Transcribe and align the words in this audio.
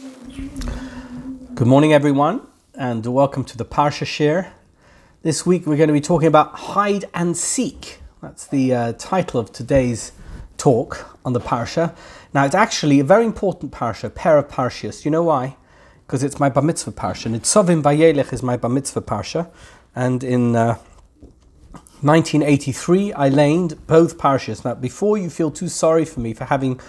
Good 0.00 1.66
morning, 1.66 1.92
everyone, 1.92 2.46
and 2.74 3.04
welcome 3.04 3.44
to 3.44 3.58
the 3.58 3.66
Parsha 3.66 4.06
Share. 4.06 4.54
This 5.22 5.44
week 5.44 5.66
we're 5.66 5.76
going 5.76 5.88
to 5.88 5.92
be 5.92 6.00
talking 6.00 6.28
about 6.28 6.54
hide 6.54 7.04
and 7.12 7.36
seek. 7.36 8.00
That's 8.22 8.46
the 8.46 8.74
uh, 8.74 8.92
title 8.94 9.40
of 9.40 9.52
today's 9.52 10.12
talk 10.56 11.18
on 11.22 11.34
the 11.34 11.40
Parsha. 11.40 11.94
Now, 12.32 12.46
it's 12.46 12.54
actually 12.54 13.00
a 13.00 13.04
very 13.04 13.26
important 13.26 13.72
Parsha, 13.72 14.04
a 14.04 14.10
pair 14.10 14.38
of 14.38 14.48
Parshias. 14.48 15.04
You 15.04 15.10
know 15.10 15.24
why? 15.24 15.56
Because 16.06 16.22
it's 16.22 16.40
my 16.40 16.48
Bar 16.48 16.62
Mitzvah 16.62 16.92
Parsha. 16.92 17.30
Nitzavim 17.30 17.82
Vayelech 17.82 18.32
is 18.32 18.42
my 18.42 18.56
Bar 18.56 18.70
Mitzvah 18.70 19.02
Parsha. 19.02 19.50
And 19.94 20.24
in 20.24 20.56
uh, 20.56 20.78
1983, 22.00 23.12
I 23.12 23.28
laned 23.28 23.86
both 23.86 24.16
Parshias. 24.16 24.64
Now, 24.64 24.76
before 24.76 25.18
you 25.18 25.28
feel 25.28 25.50
too 25.50 25.68
sorry 25.68 26.06
for 26.06 26.20
me 26.20 26.32
for 26.32 26.46
having 26.46 26.80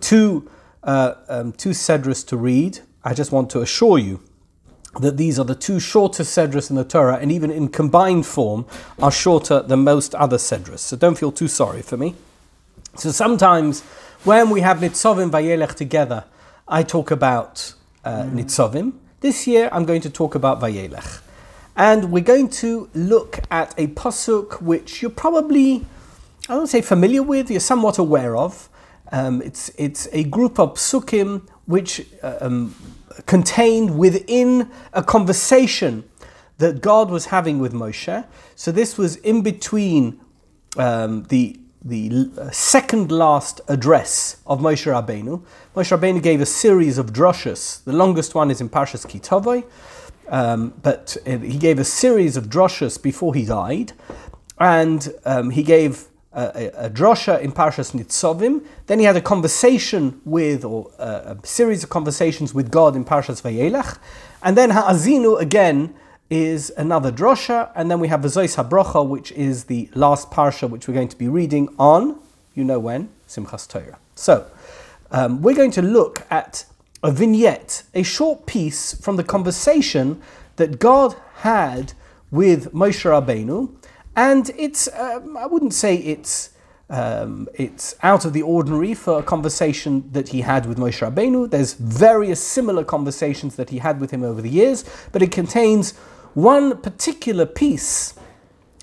two, 0.00 0.50
uh, 0.88 1.14
um, 1.28 1.52
two 1.52 1.70
Sedras 1.70 2.26
to 2.28 2.36
read, 2.36 2.80
I 3.04 3.12
just 3.12 3.30
want 3.30 3.50
to 3.50 3.60
assure 3.60 3.98
you 3.98 4.20
that 5.00 5.18
these 5.18 5.38
are 5.38 5.44
the 5.44 5.54
two 5.54 5.78
shortest 5.78 6.36
Sedras 6.36 6.70
in 6.70 6.76
the 6.76 6.84
Torah, 6.84 7.16
and 7.16 7.30
even 7.30 7.50
in 7.50 7.68
combined 7.68 8.24
form, 8.24 8.64
are 8.98 9.12
shorter 9.12 9.60
than 9.60 9.80
most 9.84 10.14
other 10.14 10.38
Sedras. 10.38 10.78
So 10.78 10.96
don't 10.96 11.18
feel 11.18 11.30
too 11.30 11.46
sorry 11.46 11.82
for 11.82 11.98
me. 11.98 12.14
So 12.96 13.10
sometimes 13.10 13.82
when 14.24 14.48
we 14.48 14.62
have 14.62 14.78
Nitzovim 14.78 15.30
Vayelech 15.30 15.74
together, 15.74 16.24
I 16.66 16.82
talk 16.84 17.10
about 17.10 17.74
uh, 18.02 18.22
Nitzovim. 18.22 18.94
This 19.20 19.46
year 19.46 19.68
I'm 19.70 19.84
going 19.84 20.00
to 20.00 20.10
talk 20.10 20.34
about 20.34 20.58
Vayelech. 20.58 21.20
And 21.76 22.10
we're 22.10 22.24
going 22.24 22.48
to 22.64 22.88
look 22.94 23.40
at 23.50 23.74
a 23.76 23.88
pasuk 23.88 24.62
which 24.62 25.02
you're 25.02 25.10
probably, 25.10 25.84
I 26.48 26.54
don't 26.54 26.66
say 26.66 26.80
familiar 26.80 27.22
with, 27.22 27.50
you're 27.50 27.60
somewhat 27.60 27.98
aware 27.98 28.38
of. 28.38 28.70
Um, 29.12 29.42
it's, 29.42 29.70
it's 29.78 30.08
a 30.12 30.24
group 30.24 30.58
of 30.58 30.74
psukim 30.74 31.48
which 31.66 32.06
uh, 32.22 32.38
um, 32.40 32.74
contained 33.26 33.98
within 33.98 34.70
a 34.92 35.02
conversation 35.02 36.04
that 36.58 36.80
God 36.80 37.10
was 37.10 37.26
having 37.26 37.58
with 37.58 37.72
Moshe. 37.72 38.24
So 38.54 38.72
this 38.72 38.98
was 38.98 39.16
in 39.16 39.42
between 39.42 40.20
um, 40.76 41.24
the 41.24 41.58
the 41.84 42.28
uh, 42.36 42.50
second 42.50 43.12
last 43.12 43.60
address 43.68 44.38
of 44.48 44.58
Moshe 44.60 44.84
Rabbeinu. 44.84 45.40
Moshe 45.76 45.96
Rabbeinu 45.96 46.20
gave 46.20 46.40
a 46.40 46.46
series 46.46 46.98
of 46.98 47.12
drushes. 47.12 47.84
The 47.84 47.92
longest 47.92 48.34
one 48.34 48.50
is 48.50 48.60
in 48.60 48.68
Parshas 48.68 49.06
Kitovoi. 49.06 49.64
Um, 50.28 50.74
but 50.82 51.16
uh, 51.24 51.38
he 51.38 51.56
gave 51.56 51.78
a 51.78 51.84
series 51.84 52.36
of 52.36 52.46
droshes 52.46 53.00
before 53.00 53.32
he 53.34 53.46
died, 53.46 53.92
and 54.58 55.08
um, 55.24 55.50
he 55.50 55.62
gave 55.62 56.07
a, 56.32 56.42
a, 56.42 56.86
a 56.86 56.90
drosha 56.90 57.40
in 57.40 57.52
Parshas 57.52 57.92
Nitzovim. 57.92 58.64
Then 58.86 58.98
he 58.98 59.04
had 59.04 59.16
a 59.16 59.20
conversation 59.20 60.20
with, 60.24 60.64
or 60.64 60.90
uh, 60.98 61.34
a 61.42 61.46
series 61.46 61.82
of 61.82 61.90
conversations 61.90 62.54
with 62.54 62.70
God 62.70 62.96
in 62.96 63.04
Parshas 63.04 63.42
Vayelech, 63.42 63.98
and 64.42 64.56
then 64.56 64.70
Ha'azinu 64.70 65.40
again 65.40 65.94
is 66.30 66.70
another 66.76 67.10
drosha, 67.10 67.70
and 67.74 67.90
then 67.90 68.00
we 68.00 68.08
have 68.08 68.20
Vazois 68.20 68.62
HaBrocha, 68.62 69.06
which 69.06 69.32
is 69.32 69.64
the 69.64 69.88
last 69.94 70.30
parsha 70.30 70.68
which 70.68 70.86
we're 70.86 70.94
going 70.94 71.08
to 71.08 71.16
be 71.16 71.28
reading 71.28 71.74
on, 71.78 72.20
you 72.54 72.64
know 72.64 72.78
when, 72.78 73.08
Simchas 73.26 73.66
Torah. 73.66 73.98
So, 74.14 74.46
um, 75.10 75.40
we're 75.40 75.54
going 75.54 75.70
to 75.72 75.82
look 75.82 76.26
at 76.30 76.66
a 77.02 77.10
vignette, 77.10 77.84
a 77.94 78.02
short 78.02 78.46
piece 78.46 78.92
from 79.00 79.16
the 79.16 79.24
conversation 79.24 80.20
that 80.56 80.78
God 80.78 81.16
had 81.36 81.94
with 82.30 82.72
Moshe 82.74 83.04
Rabbeinu, 83.04 83.77
and 84.18 84.50
it's 84.58 84.88
um, 84.94 85.36
I 85.36 85.46
wouldn't 85.46 85.74
say 85.74 85.94
it's 85.94 86.50
um, 86.90 87.48
it's 87.54 87.94
out 88.02 88.24
of 88.24 88.32
the 88.32 88.42
ordinary 88.42 88.92
for 88.92 89.20
a 89.20 89.22
conversation 89.22 90.10
that 90.10 90.30
he 90.30 90.40
had 90.40 90.66
with 90.66 90.76
Moshe 90.76 91.00
Rabbeinu. 91.06 91.48
There's 91.48 91.74
various 91.74 92.42
similar 92.42 92.82
conversations 92.82 93.54
that 93.54 93.70
he 93.70 93.78
had 93.78 94.00
with 94.00 94.10
him 94.10 94.24
over 94.24 94.42
the 94.42 94.48
years, 94.50 94.84
but 95.12 95.22
it 95.22 95.30
contains 95.30 95.96
one 96.34 96.78
particular 96.78 97.46
piece. 97.46 98.14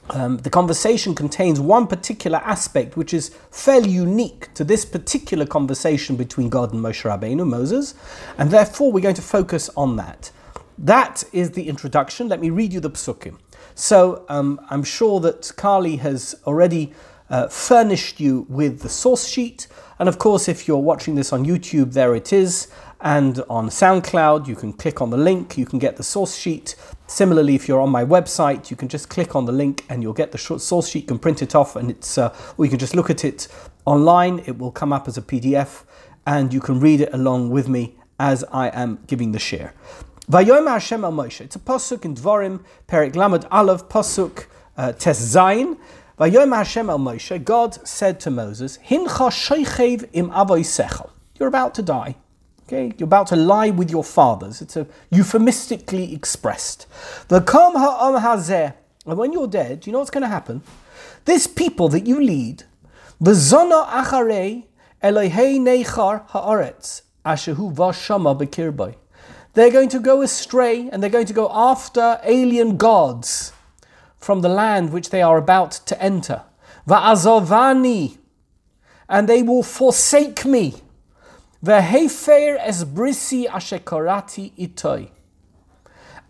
Um, 0.09 0.37
the 0.37 0.51
conversation 0.51 1.15
contains 1.15 1.59
one 1.59 1.87
particular 1.87 2.37
aspect 2.45 2.95
which 2.95 3.13
is 3.13 3.35
fairly 3.51 3.89
unique 3.89 4.53
to 4.53 4.63
this 4.63 4.85
particular 4.85 5.45
conversation 5.45 6.15
between 6.15 6.47
God 6.47 6.71
and 6.73 6.81
Moshe 6.81 7.03
Rabbeinu, 7.03 7.45
Moses, 7.45 7.93
and 8.37 8.51
therefore 8.51 8.91
we're 8.93 9.01
going 9.01 9.15
to 9.15 9.21
focus 9.21 9.69
on 9.75 9.97
that. 9.97 10.31
That 10.77 11.25
is 11.33 11.51
the 11.51 11.67
introduction. 11.67 12.29
Let 12.29 12.39
me 12.39 12.51
read 12.51 12.71
you 12.71 12.79
the 12.79 12.91
psukim. 12.91 13.37
So 13.75 14.25
um, 14.29 14.59
I'm 14.69 14.83
sure 14.83 15.19
that 15.19 15.51
Carly 15.57 15.97
has 15.97 16.35
already 16.47 16.93
uh, 17.29 17.49
furnished 17.49 18.19
you 18.19 18.45
with 18.49 18.81
the 18.81 18.89
source 18.89 19.27
sheet. 19.27 19.67
And 19.99 20.07
of 20.07 20.17
course, 20.17 20.47
if 20.47 20.67
you're 20.67 20.77
watching 20.77 21.15
this 21.15 21.33
on 21.33 21.45
YouTube, 21.45 21.93
there 21.93 22.15
it 22.15 22.31
is. 22.31 22.69
And 23.01 23.41
on 23.49 23.69
SoundCloud, 23.69 24.47
you 24.47 24.55
can 24.55 24.73
click 24.73 25.01
on 25.01 25.09
the 25.09 25.17
link, 25.17 25.57
you 25.57 25.65
can 25.65 25.79
get 25.79 25.97
the 25.97 26.03
source 26.03 26.35
sheet. 26.35 26.75
Similarly, 27.07 27.53
if 27.53 27.67
you're 27.67 27.81
on 27.81 27.89
my 27.89 28.03
website, 28.03 28.71
you 28.71 28.77
can 28.77 28.87
just 28.87 29.09
click 29.09 29.35
on 29.35 29.45
the 29.45 29.51
link 29.51 29.85
and 29.89 30.01
you'll 30.01 30.13
get 30.13 30.31
the 30.31 30.37
source 30.37 30.87
sheet, 30.87 31.01
you 31.01 31.07
can 31.07 31.19
print 31.19 31.41
it 31.41 31.53
off, 31.53 31.75
and 31.75 31.91
it's, 31.91 32.17
uh, 32.17 32.35
or 32.57 32.65
you 32.65 32.69
can 32.69 32.79
just 32.79 32.95
look 32.95 33.09
at 33.09 33.23
it 33.23 33.47
online. 33.85 34.39
It 34.45 34.57
will 34.57 34.71
come 34.71 34.91
up 34.91 35.07
as 35.07 35.17
a 35.17 35.21
PDF, 35.21 35.83
and 36.25 36.53
you 36.53 36.61
can 36.61 36.79
read 36.79 37.01
it 37.01 37.13
along 37.13 37.51
with 37.51 37.67
me 37.67 37.95
as 38.19 38.43
I 38.45 38.69
am 38.69 38.99
giving 39.07 39.33
the 39.33 39.39
share. 39.39 39.73
Vayom 40.29 40.67
Hashem 40.67 41.05
al 41.05 41.11
Moshe. 41.11 41.41
It's 41.41 41.55
a 41.55 41.59
pasuk 41.59 42.03
in 42.03 42.15
Dvarim, 42.15 42.63
Perik 42.87 43.15
Lamed 43.15 43.45
Aleph, 43.51 43.83
pasuk 43.83 44.45
uh, 44.75 44.91
Tes 44.91 45.19
Zayin. 45.35 45.77
Vayom 46.17 46.55
Hashem 46.55 46.89
al 46.89 46.97
Moshe. 46.97 47.43
God 47.43 47.87
said 47.87 48.19
to 48.21 48.31
Moses, 48.31 48.79
Hincha 48.87 49.29
sheichev 49.29 50.09
im 50.13 50.31
avoisecha. 50.31 51.11
You're 51.39 51.47
about 51.47 51.75
to 51.75 51.83
die. 51.83 52.15
Okay, 52.67 52.91
you're 52.97 53.05
about 53.05 53.27
to 53.27 53.35
lie 53.35 53.69
with 53.69 53.91
your 53.91 54.03
fathers. 54.03 54.63
It's 54.63 54.75
a 54.75 54.87
euphemistically 55.11 56.15
expressed. 56.15 56.87
The 57.27 57.41
kom 57.41 57.75
ha'am 57.75 58.19
hazeh. 58.19 58.73
And 59.05 59.17
when 59.19 59.31
you're 59.31 59.47
dead, 59.47 59.85
you 59.85 59.93
know 59.93 59.99
what's 59.99 60.09
going 60.09 60.23
to 60.23 60.27
happen? 60.27 60.63
This 61.25 61.45
people 61.45 61.89
that 61.89 62.07
you 62.07 62.19
lead, 62.19 62.63
the 63.21 63.35
zona 63.35 63.85
acharei 63.85 64.63
Elohei 65.03 65.59
nechar 65.59 66.27
haaretz 66.29 67.03
ashehu 67.23 67.71
vashama 67.75 68.35
bekirbai. 68.35 68.95
They're 69.55 69.71
going 69.71 69.89
to 69.89 69.99
go 69.99 70.21
astray 70.21 70.89
and 70.89 71.01
they're 71.01 71.09
going 71.09 71.25
to 71.27 71.33
go 71.33 71.49
after 71.51 72.19
alien 72.23 72.77
gods 72.77 73.53
from 74.17 74.41
the 74.41 74.49
land 74.49 74.91
which 74.91 75.09
they 75.09 75.21
are 75.21 75.37
about 75.37 75.71
to 75.71 76.01
enter. 76.01 76.43
Va'azovani, 76.87 78.17
and 79.07 79.29
they 79.29 79.41
will 79.41 79.63
forsake 79.63 80.45
me. 80.45 80.75
Vehefer 81.63 82.57
es 82.59 82.83
brisi 82.83 83.47
ashekarati 83.47 84.51
itoi, 84.57 85.09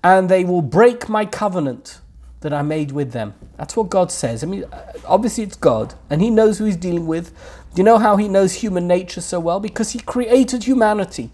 and 0.03 0.29
they 0.29 0.45
will 0.45 0.61
break 0.61 1.09
my 1.09 1.25
covenant 1.25 1.99
that 2.41 2.53
I 2.53 2.61
made 2.61 2.91
with 2.91 3.11
them. 3.11 3.33
That's 3.57 3.75
what 3.75 3.89
God 3.89 4.11
says. 4.11 4.43
I 4.43 4.47
mean, 4.47 4.65
uh, 4.65 4.93
obviously 5.05 5.43
it's 5.43 5.55
God, 5.55 5.95
and 6.09 6.21
He 6.21 6.29
knows 6.29 6.59
who 6.59 6.65
He's 6.65 6.77
dealing 6.77 7.07
with. 7.07 7.31
Do 7.73 7.79
you 7.81 7.83
know 7.83 7.97
how 7.97 8.17
He 8.17 8.27
knows 8.27 8.53
human 8.53 8.87
nature 8.87 9.19
so 9.21 9.39
well? 9.39 9.59
Because 9.59 9.91
He 9.91 9.99
created 9.99 10.65
humanity. 10.65 11.31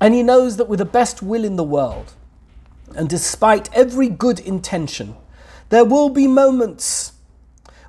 And 0.00 0.14
he 0.14 0.22
knows 0.22 0.56
that 0.56 0.68
with 0.68 0.78
the 0.78 0.84
best 0.86 1.22
will 1.22 1.44
in 1.44 1.56
the 1.56 1.64
world, 1.64 2.14
and 2.96 3.08
despite 3.08 3.72
every 3.74 4.08
good 4.08 4.40
intention, 4.40 5.14
there 5.68 5.84
will 5.84 6.08
be 6.08 6.26
moments 6.26 7.12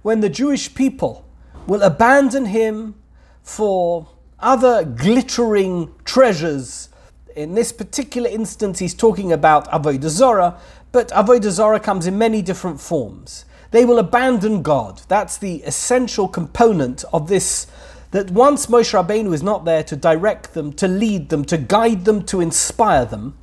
when 0.02 0.20
the 0.20 0.30
Jewish 0.30 0.74
people 0.76 1.26
will 1.68 1.82
abandon 1.82 2.46
him 2.46 2.96
for 3.44 4.08
other 4.40 4.84
glittering 4.84 5.94
treasures. 6.04 6.90
In 7.36 7.56
this 7.56 7.72
particular 7.72 8.30
instance, 8.30 8.80
he's 8.80 8.94
talking 8.94 9.32
about 9.32 9.72
Avodah 9.72 10.10
Zorah, 10.10 10.58
but 10.92 11.10
Avodah 11.10 11.50
Zorah 11.50 11.80
comes 11.80 12.06
in 12.08 12.18
many 12.18 12.42
different 12.42 12.82
forms. 12.82 13.46
They 13.72 13.86
will 13.86 14.00
abandon 14.00 14.62
God. 14.62 15.02
That's 15.08 15.38
the 15.38 15.64
essential 15.64 16.28
component 16.28 17.06
of 17.14 17.30
this 17.30 17.68
that 18.12 18.30
once 18.30 18.68
Moshe 18.68 18.94
Rabbeinu 18.94 19.34
is 19.34 19.42
not 19.42 19.66
there 19.66 19.84
to 19.84 19.96
direct 19.96 20.54
them, 20.54 20.74
to 20.74 20.88
lead 20.88 21.30
them, 21.30 21.44
to 21.46 21.58
guide 21.58 22.06
them, 22.06 22.24
to 22.26 22.42
inspire 22.42 23.06
them, 23.06 23.38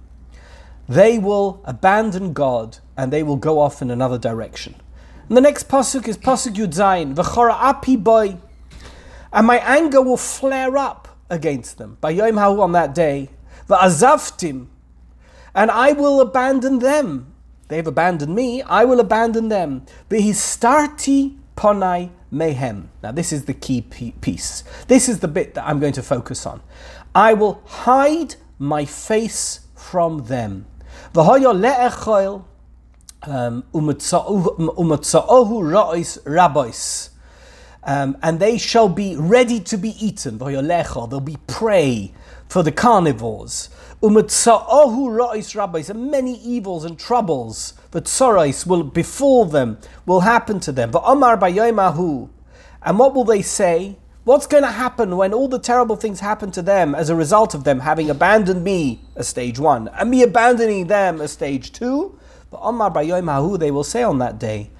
they 0.88 1.18
will 1.18 1.60
abandon 1.64 2.32
God 2.32 2.78
and 2.96 3.12
they 3.12 3.22
will 3.22 3.36
go 3.36 3.60
off 3.60 3.82
in 3.82 3.90
another 3.90 4.18
direction. 4.18 4.74
And 5.28 5.36
the 5.36 5.42
next 5.42 5.68
pasuk 5.68 6.08
is 6.08 6.16
pasuk 6.16 6.54
Yud 6.54 6.74
Zayin, 6.74 7.14
v'chora 7.14 7.52
api 7.52 7.96
boy, 7.96 8.38
and 9.32 9.46
my 9.46 9.58
anger 9.58 10.00
will 10.00 10.16
flare 10.16 10.76
up 10.78 11.16
against 11.28 11.76
them. 11.76 11.98
By 12.00 12.10
Yom 12.10 12.36
Ha'u 12.36 12.60
on 12.62 12.72
that 12.72 12.94
day, 12.94 13.28
v'azavtim, 13.68 14.68
and 15.54 15.70
I 15.70 15.92
will 15.92 16.20
abandon 16.20 16.78
them. 16.78 17.34
They've 17.68 17.86
abandoned 17.86 18.34
me, 18.34 18.62
I 18.62 18.84
will 18.86 19.00
abandon 19.00 19.48
them. 19.48 19.84
V'histarti 20.08 21.36
ponai 21.56 22.10
mayhem. 22.30 22.90
Now, 23.02 23.12
this 23.12 23.32
is 23.32 23.44
the 23.44 23.54
key 23.54 23.82
piece. 23.82 24.64
This 24.86 25.08
is 25.08 25.20
the 25.20 25.28
bit 25.28 25.54
that 25.54 25.66
I'm 25.66 25.80
going 25.80 25.94
to 25.94 26.02
focus 26.02 26.46
on. 26.46 26.62
I 27.14 27.34
will 27.34 27.62
hide 27.64 28.36
my 28.58 28.84
face 28.84 29.60
from 29.74 30.26
them. 30.26 30.66
Um, 33.22 33.64
um, 37.84 38.16
and 38.22 38.40
they 38.40 38.58
shall 38.58 38.88
be 38.88 39.16
ready 39.16 39.60
to 39.60 39.76
be 39.76 40.06
eaten. 40.06 40.38
They'll 40.38 41.20
be 41.20 41.38
prey 41.46 42.12
for 42.48 42.62
the 42.62 42.72
carnivores. 42.72 43.70
Umatsa'ohu 44.00 45.08
ra'is 45.10 45.56
rabbis, 45.56 45.90
and 45.90 46.08
many 46.08 46.38
evils 46.38 46.84
and 46.84 46.96
troubles 46.96 47.74
that 47.90 48.04
tzorais 48.04 48.64
will 48.64 48.84
befall 48.84 49.44
them, 49.44 49.78
will 50.06 50.20
happen 50.20 50.60
to 50.60 50.70
them. 50.70 50.92
But 50.92 51.02
Omar 51.04 51.36
Bayoimahu, 51.36 52.28
and 52.82 52.98
what 52.98 53.12
will 53.12 53.24
they 53.24 53.42
say? 53.42 53.96
What's 54.22 54.46
going 54.46 54.62
to 54.62 54.70
happen 54.70 55.16
when 55.16 55.34
all 55.34 55.48
the 55.48 55.58
terrible 55.58 55.96
things 55.96 56.20
happen 56.20 56.52
to 56.52 56.62
them 56.62 56.94
as 56.94 57.10
a 57.10 57.16
result 57.16 57.54
of 57.54 57.64
them 57.64 57.80
having 57.80 58.08
abandoned 58.08 58.62
me 58.62 59.00
as 59.16 59.26
stage 59.26 59.58
one 59.58 59.88
and 59.88 60.10
me 60.10 60.22
abandoning 60.22 60.86
them 60.86 61.20
as 61.20 61.32
stage 61.32 61.72
two? 61.72 62.16
But 62.50 62.60
Omar 62.62 62.92
Bayoimahu, 62.92 63.58
they 63.58 63.72
will 63.72 63.84
say 63.84 64.02
on 64.04 64.18
that 64.18 64.38
day, 64.38 64.70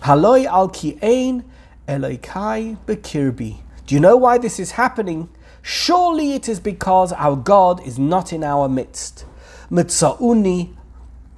Haloi 0.00 0.46
al 0.46 0.70
ki'ain 0.70 1.44
Elokai 1.86 2.78
bekirbi. 2.86 3.58
Do 3.86 3.94
you 3.94 4.00
know 4.00 4.16
why 4.16 4.38
this 4.38 4.58
is 4.58 4.70
happening? 4.72 5.28
Surely 5.62 6.34
it 6.34 6.48
is 6.48 6.60
because 6.60 7.12
our 7.12 7.36
God 7.36 7.84
is 7.86 7.98
not 7.98 8.32
in 8.32 8.42
our 8.42 8.68
midst. 8.68 9.24
Mitzauni 9.70 10.74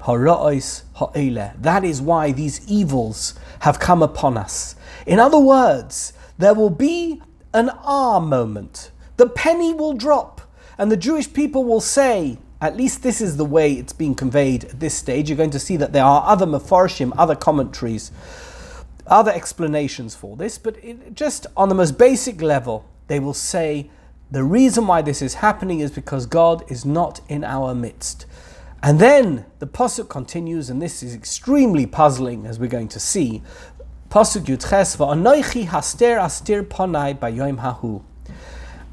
hara'is 0.01 0.83
ha'ele. 0.95 1.53
That 1.59 1.85
is 1.85 2.01
why 2.01 2.33
these 2.33 2.67
evils 2.69 3.35
have 3.61 3.79
come 3.79 4.03
upon 4.03 4.37
us. 4.37 4.77
In 5.07 5.19
other 5.19 5.39
words, 5.39 6.13
there 6.39 6.55
will 6.55 6.71
be 6.71 7.23
an 7.53 7.71
ah 7.83 8.19
moment. 8.19 8.91
The 9.17 9.29
penny 9.29 9.73
will 9.73 9.93
drop, 9.93 10.41
and 10.77 10.91
the 10.91 10.97
Jewish 10.97 11.33
people 11.33 11.65
will 11.65 11.81
say, 11.81 12.39
at 12.61 12.77
least 12.77 13.03
this 13.03 13.21
is 13.21 13.37
the 13.37 13.45
way 13.45 13.75
it's 13.75 13.93
being 13.93 14.15
conveyed 14.15 14.65
at 14.65 14.81
this 14.81 14.95
stage. 14.95 15.29
You're 15.29 15.37
going 15.37 15.51
to 15.51 15.59
see 15.59 15.77
that 15.77 15.93
there 15.93 16.05
are 16.05 16.25
other 16.27 16.47
mafarshim, 16.47 17.13
other 17.17 17.37
commentaries 17.37 18.11
other 19.07 19.33
explanations 19.33 20.15
for 20.15 20.37
this, 20.37 20.59
but 20.59 20.83
it, 20.83 21.15
just 21.15 21.47
on 21.57 21.69
the 21.69 21.75
most 21.75 21.99
basic 21.99 22.41
level, 22.41 22.85
they 23.07 23.21
will 23.21 23.35
say 23.35 23.91
the 24.31 24.43
reason 24.43 24.87
why 24.87 25.03
this 25.03 25.23
is 25.23 25.35
happening 25.35 25.81
is 25.81 25.91
because 25.91 26.27
God 26.27 26.65
is 26.71 26.85
not 26.85 27.21
in 27.29 27.45
our 27.45 27.75
midst. 27.75 28.27
And 28.83 28.99
then 28.99 29.47
the 29.61 29.67
Pasuk 29.67 30.09
continues, 30.09 30.69
and 30.69 30.83
this 30.83 31.03
is 31.03 31.15
extremely 31.15 31.87
puzzling 31.87 32.47
as 32.47 32.59
we're 32.59 32.67
going 32.67 32.89
to 32.89 33.01
see. 33.01 33.43
Pasuk 34.11 34.45
Yudches, 34.45 34.97
haster 35.67 36.23
astir 36.23 36.63
panai 36.63 37.19
bayoim 37.19 37.61
hahu. 37.61 38.03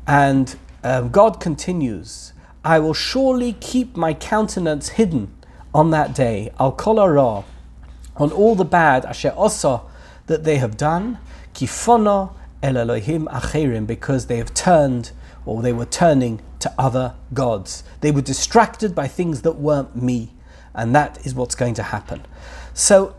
And 0.08 0.56
um, 0.84 1.10
God 1.10 1.40
continues, 1.40 2.34
I 2.64 2.80
will 2.80 2.94
surely 2.94 3.54
keep 3.54 3.98
my 3.98 4.14
countenance 4.14 4.90
hidden 4.90 5.36
on 5.74 5.92
that 5.92 6.14
day, 6.16 6.52
al 6.60 6.72
kol 6.72 7.00
on 7.00 8.32
all 8.32 8.56
the 8.56 8.66
bad, 8.66 9.06
asher 9.06 9.34
osa 9.36 9.82
that 10.28 10.44
they 10.44 10.58
have 10.58 10.78
done, 10.78 11.18
kifono 11.54 12.34
el 12.64 12.78
Elohim 12.78 13.28
acherim, 13.28 13.88
because 13.88 14.28
they 14.28 14.38
have 14.38 14.54
turned 14.54 15.12
or 15.46 15.62
they 15.62 15.74
were 15.74 15.86
turning 15.86 16.42
to 16.60 16.74
other 16.78 17.16
gods. 17.34 17.84
They 18.02 18.12
were 18.12 18.22
distracted 18.22 18.94
by 18.94 19.08
things 19.08 19.42
that 19.42 19.54
weren't 19.54 19.96
me, 19.96 20.32
and 20.74 20.96
that 20.96 21.26
is 21.26 21.34
what's 21.34 21.56
going 21.56 21.74
to 21.76 21.84
happen. 21.84 22.26
So 22.74 23.16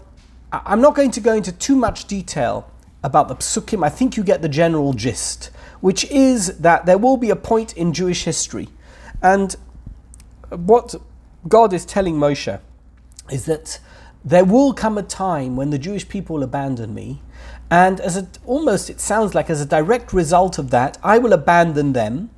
I'm 0.52 0.80
not 0.80 0.94
going 0.94 1.10
to 1.12 1.20
go 1.20 1.34
into 1.34 1.52
too 1.52 1.76
much 1.76 2.06
detail 2.06 2.70
about 3.02 3.28
the 3.28 3.34
psukim. 3.34 3.84
I 3.84 3.88
think 3.88 4.16
you 4.16 4.22
get 4.22 4.42
the 4.42 4.48
general 4.48 4.92
gist, 4.92 5.50
which 5.80 6.04
is 6.10 6.58
that 6.58 6.86
there 6.86 6.98
will 6.98 7.16
be 7.16 7.30
a 7.30 7.36
point 7.36 7.76
in 7.76 7.92
Jewish 7.92 8.24
history, 8.24 8.68
and 9.22 9.56
what 10.50 10.94
God 11.48 11.72
is 11.72 11.84
telling 11.84 12.14
Moshe 12.16 12.60
is 13.30 13.46
that 13.46 13.80
there 14.24 14.44
will 14.44 14.72
come 14.72 14.98
a 14.98 15.02
time 15.02 15.56
when 15.56 15.70
the 15.70 15.78
Jewish 15.78 16.08
people 16.08 16.36
will 16.36 16.42
abandon 16.44 16.94
me, 16.94 17.20
and 17.72 18.00
as 18.00 18.22
almost 18.44 18.90
it 18.90 19.00
sounds 19.00 19.34
like 19.34 19.48
as 19.48 19.62
a 19.62 19.64
direct 19.64 20.12
result 20.12 20.58
of 20.58 20.68
that, 20.72 20.98
I 21.02 21.16
will 21.16 21.32
abandon 21.32 21.94
them. 21.94 22.28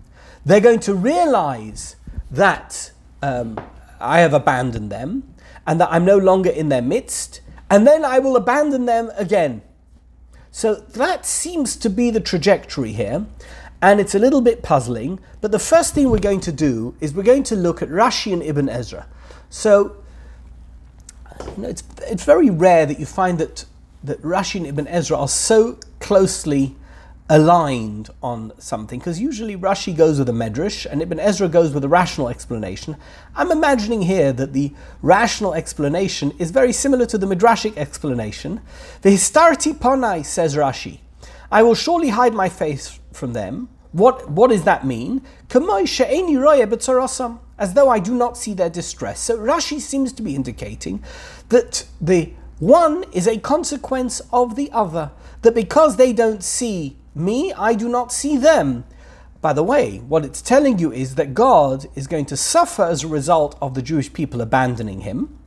They're 0.46 0.60
going 0.60 0.78
to 0.80 0.94
realize 0.94 1.96
that 2.30 2.92
um, 3.20 3.58
I 3.98 4.20
have 4.20 4.32
abandoned 4.32 4.92
them 4.92 5.34
and 5.66 5.80
that 5.80 5.88
I'm 5.90 6.04
no 6.04 6.18
longer 6.18 6.50
in 6.50 6.68
their 6.68 6.82
midst, 6.82 7.40
and 7.68 7.84
then 7.84 8.04
I 8.04 8.20
will 8.20 8.36
abandon 8.36 8.86
them 8.86 9.10
again. 9.16 9.62
So 10.52 10.76
that 10.76 11.26
seems 11.26 11.74
to 11.78 11.90
be 11.90 12.10
the 12.12 12.20
trajectory 12.20 12.92
here, 12.92 13.26
and 13.82 13.98
it's 13.98 14.14
a 14.14 14.20
little 14.20 14.40
bit 14.40 14.62
puzzling. 14.62 15.18
But 15.40 15.50
the 15.50 15.58
first 15.58 15.94
thing 15.94 16.10
we're 16.10 16.18
going 16.20 16.42
to 16.42 16.52
do 16.52 16.94
is 17.00 17.12
we're 17.12 17.24
going 17.24 17.42
to 17.44 17.56
look 17.56 17.82
at 17.82 17.88
Rashi 17.88 18.32
and 18.32 18.40
Ibn 18.40 18.68
Ezra. 18.68 19.08
So 19.50 19.96
you 21.56 21.62
know, 21.62 21.68
it's, 21.68 21.82
it's 22.02 22.24
very 22.24 22.50
rare 22.50 22.86
that 22.86 23.00
you 23.00 23.06
find 23.06 23.38
that, 23.38 23.64
that 24.04 24.22
Rashi 24.22 24.56
and 24.56 24.66
Ibn 24.66 24.86
Ezra 24.86 25.18
are 25.18 25.28
so 25.28 25.78
closely 25.98 26.76
aligned 27.30 28.10
on 28.22 28.52
something 28.58 28.98
because 28.98 29.18
usually 29.18 29.56
Rashi 29.56 29.96
goes 29.96 30.18
with 30.18 30.28
a 30.28 30.32
medrash 30.32 30.84
and 30.84 31.00
Ibn 31.00 31.18
Ezra 31.18 31.48
goes 31.48 31.72
with 31.72 31.82
a 31.82 31.88
rational 31.88 32.28
explanation. 32.28 32.96
I'm 33.34 33.50
imagining 33.50 34.02
here 34.02 34.32
that 34.34 34.52
the 34.52 34.72
rational 35.00 35.54
explanation 35.54 36.32
is 36.38 36.50
very 36.50 36.72
similar 36.72 37.06
to 37.06 37.16
the 37.16 37.26
midrashic 37.26 37.78
explanation. 37.78 38.60
The 39.00 39.10
histarti 39.10 39.72
panai 39.72 40.24
says 40.24 40.54
Rashi, 40.54 40.98
I 41.50 41.62
will 41.62 41.74
surely 41.74 42.10
hide 42.10 42.34
my 42.34 42.50
face 42.50 43.00
from 43.12 43.32
them. 43.32 43.70
What 43.92 44.28
what 44.28 44.50
does 44.50 44.64
that 44.64 44.84
mean? 44.84 45.22
as 47.56 47.74
though 47.74 47.88
I 47.88 47.98
do 48.00 48.14
not 48.14 48.36
see 48.36 48.54
their 48.54 48.68
distress. 48.70 49.20
So 49.20 49.38
Rashi 49.38 49.80
seems 49.80 50.12
to 50.14 50.22
be 50.22 50.34
indicating 50.34 51.02
that 51.50 51.86
the 52.00 52.32
one 52.58 53.04
is 53.12 53.26
a 53.26 53.38
consequence 53.38 54.20
of 54.32 54.56
the 54.56 54.70
other, 54.72 55.10
that 55.42 55.54
because 55.54 55.96
they 55.96 56.12
don't 56.12 56.42
see 56.42 56.96
me, 57.14 57.52
I 57.52 57.74
do 57.74 57.88
not 57.88 58.12
see 58.12 58.36
them. 58.36 58.84
By 59.40 59.52
the 59.52 59.62
way, 59.62 59.98
what 59.98 60.24
it's 60.24 60.40
telling 60.40 60.78
you 60.78 60.90
is 60.90 61.16
that 61.16 61.34
God 61.34 61.86
is 61.94 62.06
going 62.06 62.24
to 62.26 62.36
suffer 62.36 62.82
as 62.82 63.04
a 63.04 63.08
result 63.08 63.58
of 63.60 63.74
the 63.74 63.82
Jewish 63.82 64.12
people 64.12 64.40
abandoning 64.40 65.02
him, 65.02 65.38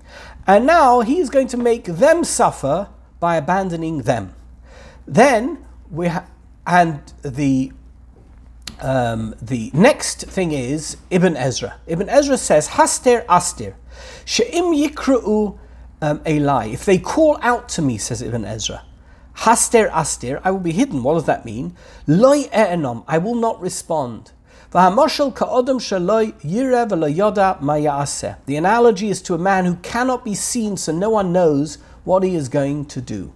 and 0.45 0.65
now 0.65 1.01
he 1.01 1.19
is 1.19 1.29
going 1.29 1.47
to 1.47 1.57
make 1.57 1.85
them 1.85 2.23
suffer 2.23 2.89
by 3.19 3.37
abandoning 3.37 4.03
them. 4.03 4.35
Then 5.07 5.65
we 5.89 6.09
ha- 6.09 6.27
and 6.65 7.01
the 7.23 7.71
um, 8.79 9.33
the 9.41 9.71
next 9.73 10.25
thing 10.25 10.51
is 10.51 10.97
Ibn 11.09 11.35
Ezra. 11.35 11.79
Ibn 11.87 12.07
Ezra 12.09 12.37
says, 12.37 12.69
Haster 12.69 13.25
astir, 13.27 13.75
She'im 14.25 14.65
Yikru'u 14.65 15.57
um, 16.01 16.21
lie. 16.25 16.65
If 16.65 16.85
they 16.85 16.97
call 16.97 17.37
out 17.41 17.69
to 17.69 17.81
me, 17.81 17.97
says 17.97 18.21
Ibn 18.21 18.45
Ezra, 18.45 18.83
Haster 19.37 19.89
astir, 19.93 20.41
I 20.43 20.51
will 20.51 20.59
be 20.59 20.71
hidden. 20.71 21.03
What 21.03 21.13
does 21.13 21.25
that 21.25 21.45
mean? 21.45 21.75
Loi 22.07 22.43
E'enom, 22.45 23.03
I 23.07 23.17
will 23.19 23.35
not 23.35 23.61
respond. 23.61 24.31
The 24.71 24.79
analogy 28.57 29.09
is 29.09 29.21
to 29.21 29.33
a 29.33 29.37
man 29.37 29.65
who 29.65 29.75
cannot 29.75 30.25
be 30.25 30.35
seen, 30.35 30.77
so 30.77 30.91
no 30.91 31.09
one 31.09 31.31
knows 31.31 31.77
what 32.03 32.23
he 32.23 32.35
is 32.35 32.49
going 32.49 32.85
to 32.85 32.99
do. 32.99 33.31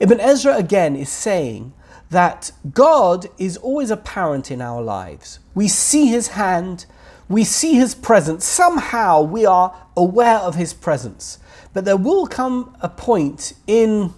Ibn 0.00 0.18
Ezra 0.20 0.56
again 0.56 0.96
is 0.96 1.08
saying 1.08 1.72
that 2.10 2.52
God 2.72 3.26
is 3.38 3.56
always 3.56 3.90
apparent 3.90 4.50
in 4.50 4.60
our 4.60 4.82
lives. 4.82 5.38
We 5.54 5.68
see 5.68 6.06
His 6.06 6.28
hand, 6.28 6.86
we 7.28 7.44
see 7.44 7.74
His 7.74 7.94
presence. 7.94 8.44
Somehow 8.44 9.22
we 9.22 9.46
are 9.46 9.74
aware 9.96 10.38
of 10.38 10.54
His 10.54 10.74
presence. 10.74 11.38
But 11.72 11.84
there 11.84 11.96
will 11.96 12.26
come 12.26 12.76
a 12.80 12.88
point 12.88 13.54
in, 13.66 14.12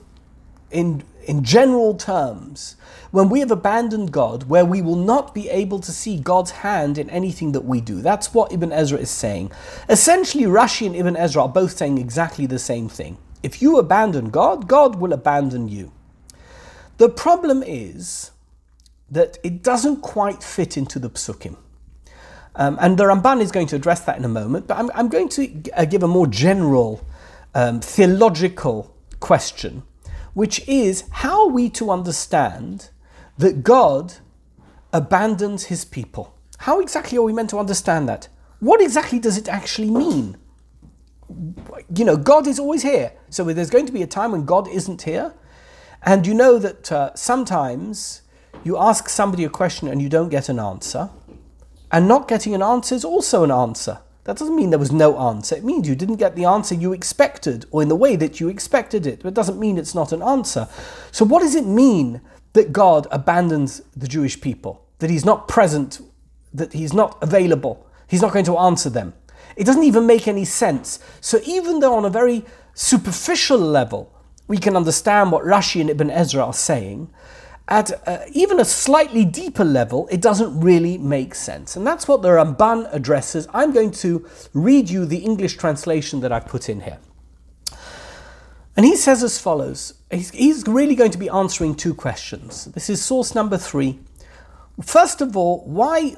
in, 0.70 1.04
in 1.26 1.44
general 1.44 1.94
terms 1.94 2.76
when 3.10 3.28
we 3.28 3.40
have 3.40 3.52
abandoned 3.52 4.10
God 4.10 4.48
where 4.48 4.64
we 4.64 4.82
will 4.82 4.96
not 4.96 5.34
be 5.34 5.48
able 5.48 5.78
to 5.80 5.92
see 5.92 6.18
God's 6.18 6.50
hand 6.50 6.98
in 6.98 7.08
anything 7.10 7.52
that 7.52 7.64
we 7.64 7.80
do. 7.80 8.02
That's 8.02 8.34
what 8.34 8.52
Ibn 8.52 8.72
Ezra 8.72 8.98
is 8.98 9.10
saying. 9.10 9.52
Essentially, 9.88 10.44
Rashi 10.44 10.86
and 10.86 10.96
Ibn 10.96 11.16
Ezra 11.16 11.42
are 11.42 11.48
both 11.48 11.76
saying 11.76 11.98
exactly 11.98 12.46
the 12.46 12.58
same 12.58 12.88
thing. 12.88 13.18
If 13.42 13.62
you 13.62 13.78
abandon 13.78 14.30
God, 14.30 14.66
God 14.66 14.96
will 14.96 15.12
abandon 15.12 15.68
you. 15.68 15.92
The 16.96 17.08
problem 17.08 17.62
is 17.62 18.30
that 19.10 19.38
it 19.44 19.62
doesn't 19.62 19.98
quite 19.98 20.42
fit 20.42 20.76
into 20.76 20.98
the 20.98 21.10
psukim. 21.10 21.56
Um, 22.56 22.78
and 22.80 22.96
the 22.96 23.04
Ramban 23.04 23.40
is 23.40 23.50
going 23.50 23.66
to 23.68 23.76
address 23.76 24.00
that 24.02 24.16
in 24.16 24.24
a 24.24 24.28
moment, 24.28 24.66
but 24.66 24.78
I'm, 24.78 24.90
I'm 24.94 25.08
going 25.08 25.28
to 25.30 25.70
uh, 25.76 25.84
give 25.84 26.02
a 26.02 26.08
more 26.08 26.26
general 26.26 27.04
um, 27.54 27.80
theological 27.80 28.96
question, 29.20 29.82
which 30.34 30.66
is 30.68 31.04
how 31.10 31.46
are 31.46 31.52
we 31.52 31.70
to 31.70 31.90
understand 31.90 32.90
that 33.38 33.62
God 33.62 34.14
abandons 34.92 35.64
his 35.64 35.84
people? 35.84 36.36
How 36.58 36.80
exactly 36.80 37.18
are 37.18 37.22
we 37.22 37.32
meant 37.32 37.50
to 37.50 37.58
understand 37.58 38.08
that? 38.08 38.28
What 38.60 38.80
exactly 38.80 39.18
does 39.18 39.36
it 39.36 39.48
actually 39.48 39.90
mean? 39.90 40.36
You 41.94 42.04
know, 42.04 42.16
God 42.16 42.46
is 42.46 42.58
always 42.58 42.82
here. 42.82 43.12
So 43.30 43.44
there's 43.44 43.70
going 43.70 43.86
to 43.86 43.92
be 43.92 44.02
a 44.02 44.06
time 44.06 44.32
when 44.32 44.44
God 44.44 44.68
isn't 44.68 45.02
here. 45.02 45.34
And 46.02 46.26
you 46.26 46.34
know 46.34 46.58
that 46.58 46.92
uh, 46.92 47.14
sometimes 47.14 48.22
you 48.62 48.76
ask 48.78 49.08
somebody 49.08 49.44
a 49.44 49.48
question 49.48 49.88
and 49.88 50.00
you 50.00 50.08
don't 50.08 50.28
get 50.28 50.48
an 50.48 50.58
answer. 50.58 51.10
And 51.90 52.08
not 52.08 52.28
getting 52.28 52.54
an 52.54 52.62
answer 52.62 52.94
is 52.94 53.04
also 53.04 53.44
an 53.44 53.50
answer. 53.50 54.00
That 54.24 54.38
doesn't 54.38 54.56
mean 54.56 54.70
there 54.70 54.78
was 54.78 54.92
no 54.92 55.18
answer. 55.18 55.54
It 55.54 55.64
means 55.64 55.86
you 55.86 55.94
didn't 55.94 56.16
get 56.16 56.34
the 56.34 56.46
answer 56.46 56.74
you 56.74 56.92
expected 56.92 57.66
or 57.70 57.82
in 57.82 57.88
the 57.88 57.96
way 57.96 58.16
that 58.16 58.40
you 58.40 58.48
expected 58.48 59.06
it. 59.06 59.22
But 59.22 59.28
it 59.28 59.34
doesn't 59.34 59.58
mean 59.58 59.76
it's 59.76 59.94
not 59.94 60.12
an 60.12 60.22
answer. 60.22 60.66
So, 61.12 61.24
what 61.24 61.40
does 61.40 61.54
it 61.54 61.66
mean 61.66 62.22
that 62.54 62.72
God 62.72 63.06
abandons 63.10 63.82
the 63.94 64.08
Jewish 64.08 64.40
people? 64.40 64.86
That 64.98 65.10
He's 65.10 65.24
not 65.24 65.46
present 65.46 66.00
that 66.54 66.72
he's 66.72 66.92
not 66.92 67.18
available. 67.20 67.86
He's 68.06 68.22
not 68.22 68.32
going 68.32 68.44
to 68.46 68.56
answer 68.56 68.88
them. 68.88 69.12
It 69.56 69.64
doesn't 69.64 69.82
even 69.82 70.06
make 70.06 70.26
any 70.26 70.44
sense. 70.44 71.00
So 71.20 71.40
even 71.44 71.80
though 71.80 71.94
on 71.94 72.04
a 72.04 72.10
very 72.10 72.44
superficial 72.74 73.58
level 73.58 74.10
we 74.46 74.58
can 74.58 74.76
understand 74.76 75.32
what 75.32 75.44
Rashi 75.44 75.80
and 75.80 75.88
Ibn 75.90 76.10
Ezra 76.10 76.44
are 76.44 76.52
saying, 76.52 77.10
at 77.68 78.06
uh, 78.06 78.18
even 78.32 78.60
a 78.60 78.64
slightly 78.64 79.24
deeper 79.24 79.64
level, 79.64 80.06
it 80.10 80.20
doesn't 80.20 80.60
really 80.60 80.98
make 80.98 81.34
sense. 81.34 81.76
And 81.76 81.86
that's 81.86 82.06
what 82.06 82.20
the 82.20 82.28
Ramban 82.28 82.92
addresses. 82.92 83.48
I'm 83.54 83.72
going 83.72 83.90
to 83.92 84.26
read 84.52 84.90
you 84.90 85.06
the 85.06 85.18
English 85.18 85.56
translation 85.56 86.20
that 86.20 86.32
I've 86.32 86.46
put 86.46 86.68
in 86.68 86.82
here. 86.82 86.98
And 88.76 88.84
he 88.84 88.96
says 88.96 89.22
as 89.22 89.38
follows 89.38 89.94
he's, 90.10 90.30
he's 90.30 90.66
really 90.66 90.94
going 90.94 91.12
to 91.12 91.18
be 91.18 91.28
answering 91.28 91.74
two 91.74 91.94
questions. 91.94 92.66
This 92.66 92.90
is 92.90 93.02
source 93.02 93.34
number 93.34 93.56
three. 93.56 93.98
First 94.82 95.20
of 95.20 95.36
all, 95.36 95.64
why 95.64 96.16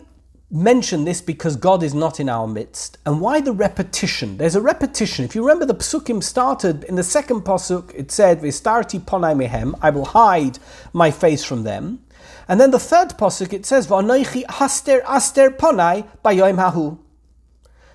mention 0.51 1.05
this 1.05 1.21
because 1.21 1.57
God 1.57 1.83
is 1.83 1.95
not 1.95 2.21
in 2.21 2.29
our 2.29 2.47
midst. 2.47 2.99
And 3.05 3.21
why 3.21 3.41
the 3.41 3.53
repetition? 3.53 4.37
There's 4.37 4.55
a 4.55 4.61
repetition. 4.61 5.25
If 5.25 5.35
you 5.35 5.43
remember, 5.43 5.67
the 5.67 5.75
psukim 5.75 6.23
started 6.23 6.85
in 6.85 6.95
the 6.95 7.03
second 7.03 7.43
pasuk, 7.43 7.93
it 7.95 8.11
said, 8.11 8.41
Vistarti 8.41 9.01
ponai 9.01 9.37
mehem, 9.37 9.75
I 9.83 9.91
will 9.91 10.07
hide 10.07 10.59
my 10.93 11.11
face 11.11 11.45
from 11.45 11.65
them. 11.65 12.05
And 12.49 12.61
then 12.61 12.71
the 12.71 12.79
third 12.79 13.11
pasuk, 13.19 13.53
it 13.53 13.67
says, 13.67 13.89
V'anoichi 13.89 14.45
haster 14.45 15.03
aster 15.05 15.51
ponai 15.51 16.07
bayoim 16.25 16.57
hahu. 16.59 16.99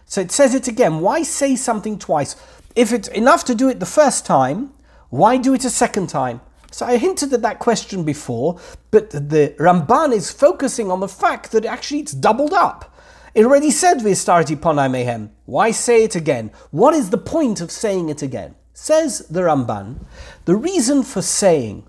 So 0.05 0.19
it 0.19 0.31
says 0.31 0.53
it 0.53 0.67
again. 0.67 0.99
Why 0.99 1.23
say 1.23 1.55
something 1.55 1.97
twice? 1.97 2.35
If 2.75 2.91
it's 2.91 3.07
enough 3.09 3.45
to 3.45 3.55
do 3.55 3.69
it 3.69 3.79
the 3.79 3.85
first 3.85 4.25
time, 4.25 4.73
why 5.09 5.37
do 5.37 5.53
it 5.53 5.63
a 5.63 5.69
second 5.69 6.07
time? 6.07 6.41
So 6.71 6.85
I 6.85 6.97
hinted 6.97 7.33
at 7.33 7.41
that 7.41 7.59
question 7.59 8.03
before, 8.03 8.59
but 8.89 9.09
the 9.11 9.53
Ramban 9.59 10.13
is 10.13 10.31
focusing 10.31 10.89
on 10.89 11.01
the 11.01 11.07
fact 11.07 11.51
that 11.51 11.65
actually 11.65 11.99
it's 11.99 12.13
doubled 12.13 12.53
up. 12.53 12.97
It 13.35 13.45
already 13.45 13.71
said 13.71 13.99
Vistarti 13.99 14.55
Ponai 14.55 14.89
Mehem. 14.89 15.29
Why 15.45 15.71
say 15.71 16.03
it 16.03 16.15
again? 16.15 16.51
What 16.71 16.93
is 16.93 17.09
the 17.09 17.17
point 17.17 17.61
of 17.61 17.71
saying 17.71 18.09
it 18.09 18.21
again? 18.21 18.55
Says 18.73 19.19
the 19.29 19.41
Ramban, 19.41 20.05
the 20.45 20.55
reason 20.55 21.03
for 21.03 21.21
saying, 21.21 21.85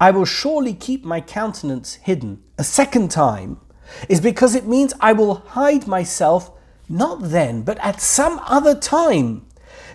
I 0.00 0.10
will 0.10 0.24
surely 0.24 0.74
keep 0.74 1.04
my 1.04 1.20
countenance 1.20 1.94
hidden 1.94 2.42
a 2.58 2.64
second 2.64 3.10
time, 3.10 3.60
is 4.08 4.20
because 4.20 4.54
it 4.54 4.66
means 4.66 4.94
I 5.00 5.12
will 5.12 5.34
hide 5.34 5.86
myself 5.86 6.50
not 6.88 7.20
then, 7.22 7.62
but 7.62 7.78
at 7.78 8.00
some 8.00 8.40
other 8.44 8.74
time. 8.74 9.46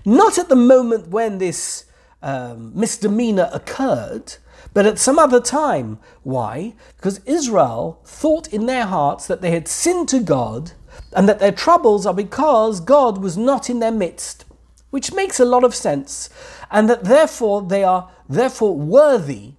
Not 0.06 0.38
at 0.38 0.50
the 0.50 0.56
moment 0.56 1.10
when 1.10 1.38
this 1.38 1.86
um, 2.22 2.72
misdemeanor 2.76 3.50
occurred, 3.54 4.36
but 4.74 4.86
at 4.86 5.00
some 5.00 5.18
other 5.18 5.40
time. 5.40 6.00
Why? 6.24 6.74
Because 6.98 7.22
Israel 7.26 8.02
thought 8.06 8.52
in 8.54 8.66
their 8.66 8.86
hearts 8.86 9.28
that 9.28 9.42
they 9.42 9.52
had 9.52 9.68
sinned 9.68 10.10
to 10.10 10.20
God 10.20 10.74
and 11.14 11.28
that 11.28 11.40
their 11.40 11.52
troubles 11.52 12.06
are 12.06 12.14
because 12.14 12.80
God 12.80 13.20
was 13.20 13.38
not 13.38 13.70
in 13.70 13.80
their 13.80 13.92
midst, 13.92 14.46
which 14.90 15.14
makes 15.14 15.40
a 15.40 15.46
lot 15.46 15.64
of 15.64 15.76
sense, 15.76 16.30
and 16.72 16.90
that 16.90 17.06
therefore 17.06 17.62
they 17.62 17.84
are 17.84 18.12
therefore 18.28 18.76
worthy 18.76 19.54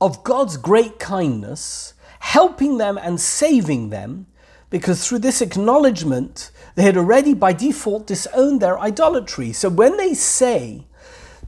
of 0.00 0.24
God's 0.24 0.56
great 0.56 0.98
kindness, 0.98 1.94
helping 2.20 2.78
them 2.78 2.98
and 2.98 3.20
saving 3.20 3.90
them, 3.90 4.26
because 4.68 5.06
through 5.06 5.18
this 5.18 5.42
acknowledgement, 5.42 6.50
they 6.76 6.82
had 6.82 6.96
already 6.96 7.34
by 7.34 7.52
default 7.52 8.06
disowned 8.06 8.60
their 8.60 8.78
idolatry. 8.78 9.52
So 9.52 9.68
when 9.68 9.96
they 9.96 10.14
say, 10.14 10.86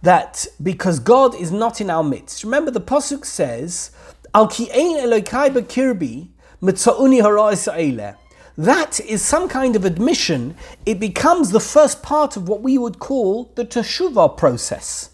that 0.02 0.46
because 0.62 0.98
God 0.98 1.34
is 1.34 1.50
not 1.50 1.80
in 1.80 1.88
our 1.88 2.04
midst. 2.04 2.44
Remember, 2.44 2.70
the 2.70 2.80
Pasuk 2.80 3.24
says, 3.24 3.90
That 8.58 9.00
is 9.00 9.22
some 9.22 9.48
kind 9.48 9.76
of 9.76 9.84
admission. 9.84 10.56
It 10.84 11.00
becomes 11.00 11.50
the 11.50 11.60
first 11.60 12.02
part 12.02 12.36
of 12.36 12.48
what 12.48 12.62
we 12.62 12.78
would 12.78 12.98
call 12.98 13.52
the 13.54 13.64
teshuvah 13.64 14.36
process. 14.36 15.10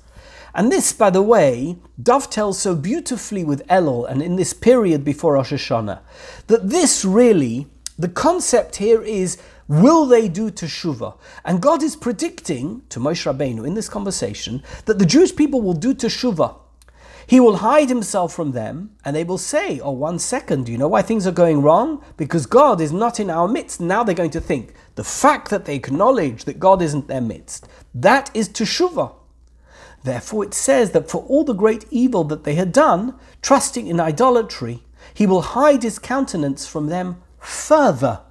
And 0.55 0.73
this, 0.73 0.93
by 0.93 1.11
the 1.11 1.23
way, 1.23 1.77
dovetails 2.03 2.59
so 2.59 2.75
beautifully 2.75 3.45
with 3.45 3.67
Elul 3.69 4.09
and 4.11 4.23
in 4.23 4.37
this 4.37 4.53
period 4.53 5.05
before 5.05 5.35
Rosh 5.35 5.53
Hashanah, 5.53 6.01
that 6.49 6.71
this 6.71 7.05
really, 7.05 7.67
the 7.99 8.09
concept 8.09 8.77
here 8.77 9.03
is 9.03 9.39
Will 9.69 10.07
they 10.07 10.29
do 10.29 10.51
teshuvah? 10.51 11.19
And 11.45 11.61
God 11.61 11.83
is 11.83 11.95
predicting 11.95 12.83
to 12.89 12.99
Moshe 12.99 13.31
Rabbeinu 13.31 13.67
in 13.67 13.75
this 13.75 13.89
conversation 13.89 14.63
that 14.87 14.99
the 14.99 15.05
Jewish 15.05 15.37
people 15.37 15.61
will 15.61 15.75
do 15.75 15.95
teshuvah. 15.95 16.57
He 17.27 17.39
will 17.39 17.59
hide 17.59 17.91
himself 17.91 18.33
from 18.33 18.53
them, 18.53 18.97
and 19.05 19.15
they 19.15 19.25
will 19.25 19.37
say, 19.37 19.79
Oh, 19.81 19.91
one 19.91 20.19
second, 20.19 20.65
do 20.65 20.73
you 20.73 20.79
know 20.79 20.89
why 20.89 21.03
things 21.03 21.27
are 21.27 21.33
going 21.33 21.61
wrong? 21.61 22.03
Because 22.17 22.47
God 22.47 22.81
is 22.81 22.91
not 22.91 23.21
in 23.21 23.29
our 23.29 23.47
midst. 23.47 23.83
Now 23.83 24.03
they're 24.03 24.15
going 24.15 24.31
to 24.31 24.41
think 24.41 24.73
the 24.95 25.05
fact 25.05 25.51
that 25.51 25.67
they 25.67 25.77
acknowledge 25.77 26.45
that 26.45 26.59
God 26.59 26.81
isn't 26.81 27.07
their 27.07 27.21
midst, 27.21 27.69
that 27.95 28.31
is 28.35 28.49
teshuvah. 28.49 29.15
Therefore, 30.03 30.45
it 30.45 30.55
says 30.55 30.93
that 30.93 31.11
for 31.11 31.23
all 31.25 31.45
the 31.45 31.53
great 31.53 31.85
evil 31.91 32.25
that 32.25 32.45
they 32.45 32.55
had 32.55 32.73
done, 32.73 33.15
trusting 33.43 33.87
in 33.87 34.01
idolatry, 34.01 34.85
he 35.13 35.27
will 35.27 35.43
hide 35.43 35.83
his 35.83 35.99
countenance 35.99 36.67
from 36.67 36.87
them 36.87 37.21
further. 37.39 38.23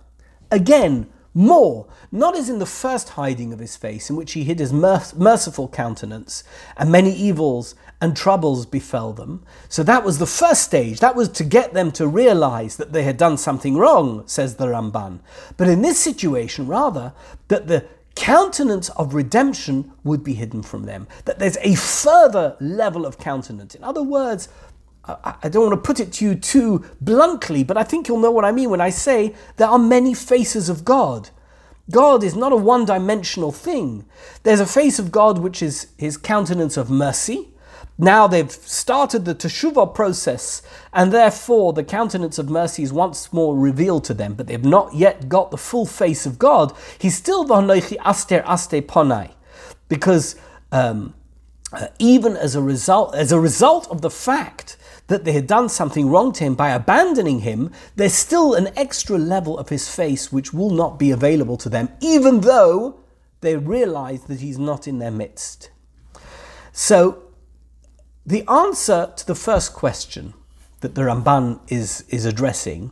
Again, 0.49 1.07
more, 1.37 1.85
not 2.11 2.35
as 2.35 2.49
in 2.49 2.57
the 2.57 2.65
first 2.65 3.09
hiding 3.09 3.53
of 3.53 3.59
his 3.59 3.75
face, 3.75 4.09
in 4.09 4.15
which 4.15 4.33
he 4.33 4.43
hid 4.43 4.57
his 4.57 4.73
merciful 4.73 5.67
countenance, 5.67 6.43
and 6.75 6.91
many 6.91 7.13
evils 7.13 7.75
and 8.01 8.17
troubles 8.17 8.65
befell 8.65 9.13
them. 9.13 9.43
So 9.69 9.83
that 9.83 10.03
was 10.03 10.17
the 10.17 10.25
first 10.25 10.63
stage. 10.63 10.99
That 10.99 11.15
was 11.15 11.29
to 11.29 11.43
get 11.43 11.73
them 11.73 11.91
to 11.91 12.07
realize 12.07 12.77
that 12.77 12.91
they 12.91 13.03
had 13.03 13.17
done 13.17 13.37
something 13.37 13.77
wrong, 13.77 14.23
says 14.27 14.55
the 14.55 14.65
Ramban. 14.65 15.19
But 15.57 15.69
in 15.69 15.83
this 15.83 15.99
situation, 15.99 16.65
rather, 16.65 17.13
that 17.49 17.67
the 17.67 17.85
countenance 18.15 18.89
of 18.89 19.13
redemption 19.13 19.91
would 20.03 20.23
be 20.23 20.33
hidden 20.33 20.63
from 20.63 20.85
them, 20.85 21.07
that 21.25 21.37
there's 21.37 21.57
a 21.57 21.75
further 21.75 22.57
level 22.59 23.05
of 23.05 23.19
countenance. 23.19 23.75
In 23.75 23.83
other 23.83 24.01
words, 24.01 24.49
I 25.07 25.47
don't 25.49 25.69
want 25.69 25.73
to 25.73 25.87
put 25.87 25.99
it 25.99 26.11
to 26.13 26.25
you 26.25 26.35
too 26.35 26.83
bluntly, 26.99 27.63
but 27.63 27.77
I 27.77 27.83
think 27.83 28.07
you'll 28.07 28.19
know 28.19 28.31
what 28.31 28.43
I 28.45 28.51
mean 28.51 28.69
when 28.69 28.81
I 28.81 28.89
say 28.89 29.33
there 29.55 29.69
are 29.69 29.79
many 29.79 30.13
faces 30.13 30.67
of 30.67 30.83
God. 30.83 31.29
God 31.89 32.23
is 32.23 32.35
not 32.35 32.51
a 32.51 32.57
one 32.57 32.83
dimensional 32.83 33.53
thing. 33.53 34.05
There's 34.43 34.59
a 34.59 34.65
face 34.65 34.99
of 34.99 35.11
God 35.11 35.37
which 35.39 35.61
is 35.61 35.87
his 35.97 36.17
countenance 36.17 36.75
of 36.75 36.89
mercy. 36.89 37.47
Now 37.97 38.27
they've 38.27 38.51
started 38.51 39.25
the 39.25 39.33
teshuvah 39.33 39.95
process, 39.95 40.61
and 40.93 41.11
therefore 41.11 41.73
the 41.73 41.83
countenance 41.83 42.37
of 42.37 42.49
mercy 42.49 42.83
is 42.83 42.93
once 42.93 43.33
more 43.33 43.57
revealed 43.57 44.03
to 44.05 44.13
them, 44.13 44.33
but 44.35 44.47
they've 44.47 44.63
not 44.63 44.93
yet 44.93 45.29
got 45.29 45.49
the 45.49 45.57
full 45.57 45.85
face 45.85 46.25
of 46.25 46.37
God. 46.37 46.73
He's 46.99 47.15
still 47.15 47.45
v'hanoichi 47.45 47.97
aster 48.03 48.43
aste 48.45 48.85
ponai, 48.87 49.31
because 49.89 50.35
um, 50.71 51.15
uh, 51.73 51.87
even 51.97 52.37
as 52.37 52.55
a 52.55 52.61
result, 52.61 53.15
as 53.15 53.31
a 53.31 53.39
result 53.39 53.87
of 53.89 54.01
the 54.01 54.11
fact 54.11 54.77
that 55.07 55.23
they 55.23 55.31
had 55.31 55.47
done 55.47 55.69
something 55.69 56.09
wrong 56.09 56.31
to 56.33 56.43
him 56.43 56.55
by 56.55 56.69
abandoning 56.69 57.39
him, 57.39 57.71
there's 57.95 58.13
still 58.13 58.53
an 58.53 58.69
extra 58.75 59.17
level 59.17 59.57
of 59.57 59.69
his 59.69 59.93
face 59.93 60.31
which 60.31 60.53
will 60.53 60.69
not 60.69 60.99
be 60.99 61.11
available 61.11 61.57
to 61.57 61.69
them, 61.69 61.89
even 62.01 62.41
though 62.41 62.99
they 63.41 63.55
realize 63.55 64.23
that 64.25 64.41
he's 64.41 64.59
not 64.59 64.87
in 64.87 64.99
their 64.99 65.11
midst. 65.11 65.69
So, 66.71 67.23
the 68.25 68.43
answer 68.49 69.13
to 69.15 69.25
the 69.25 69.35
first 69.35 69.73
question 69.73 70.33
that 70.81 70.95
the 70.95 71.03
Ramban 71.03 71.59
is, 71.71 72.03
is 72.09 72.25
addressing 72.25 72.91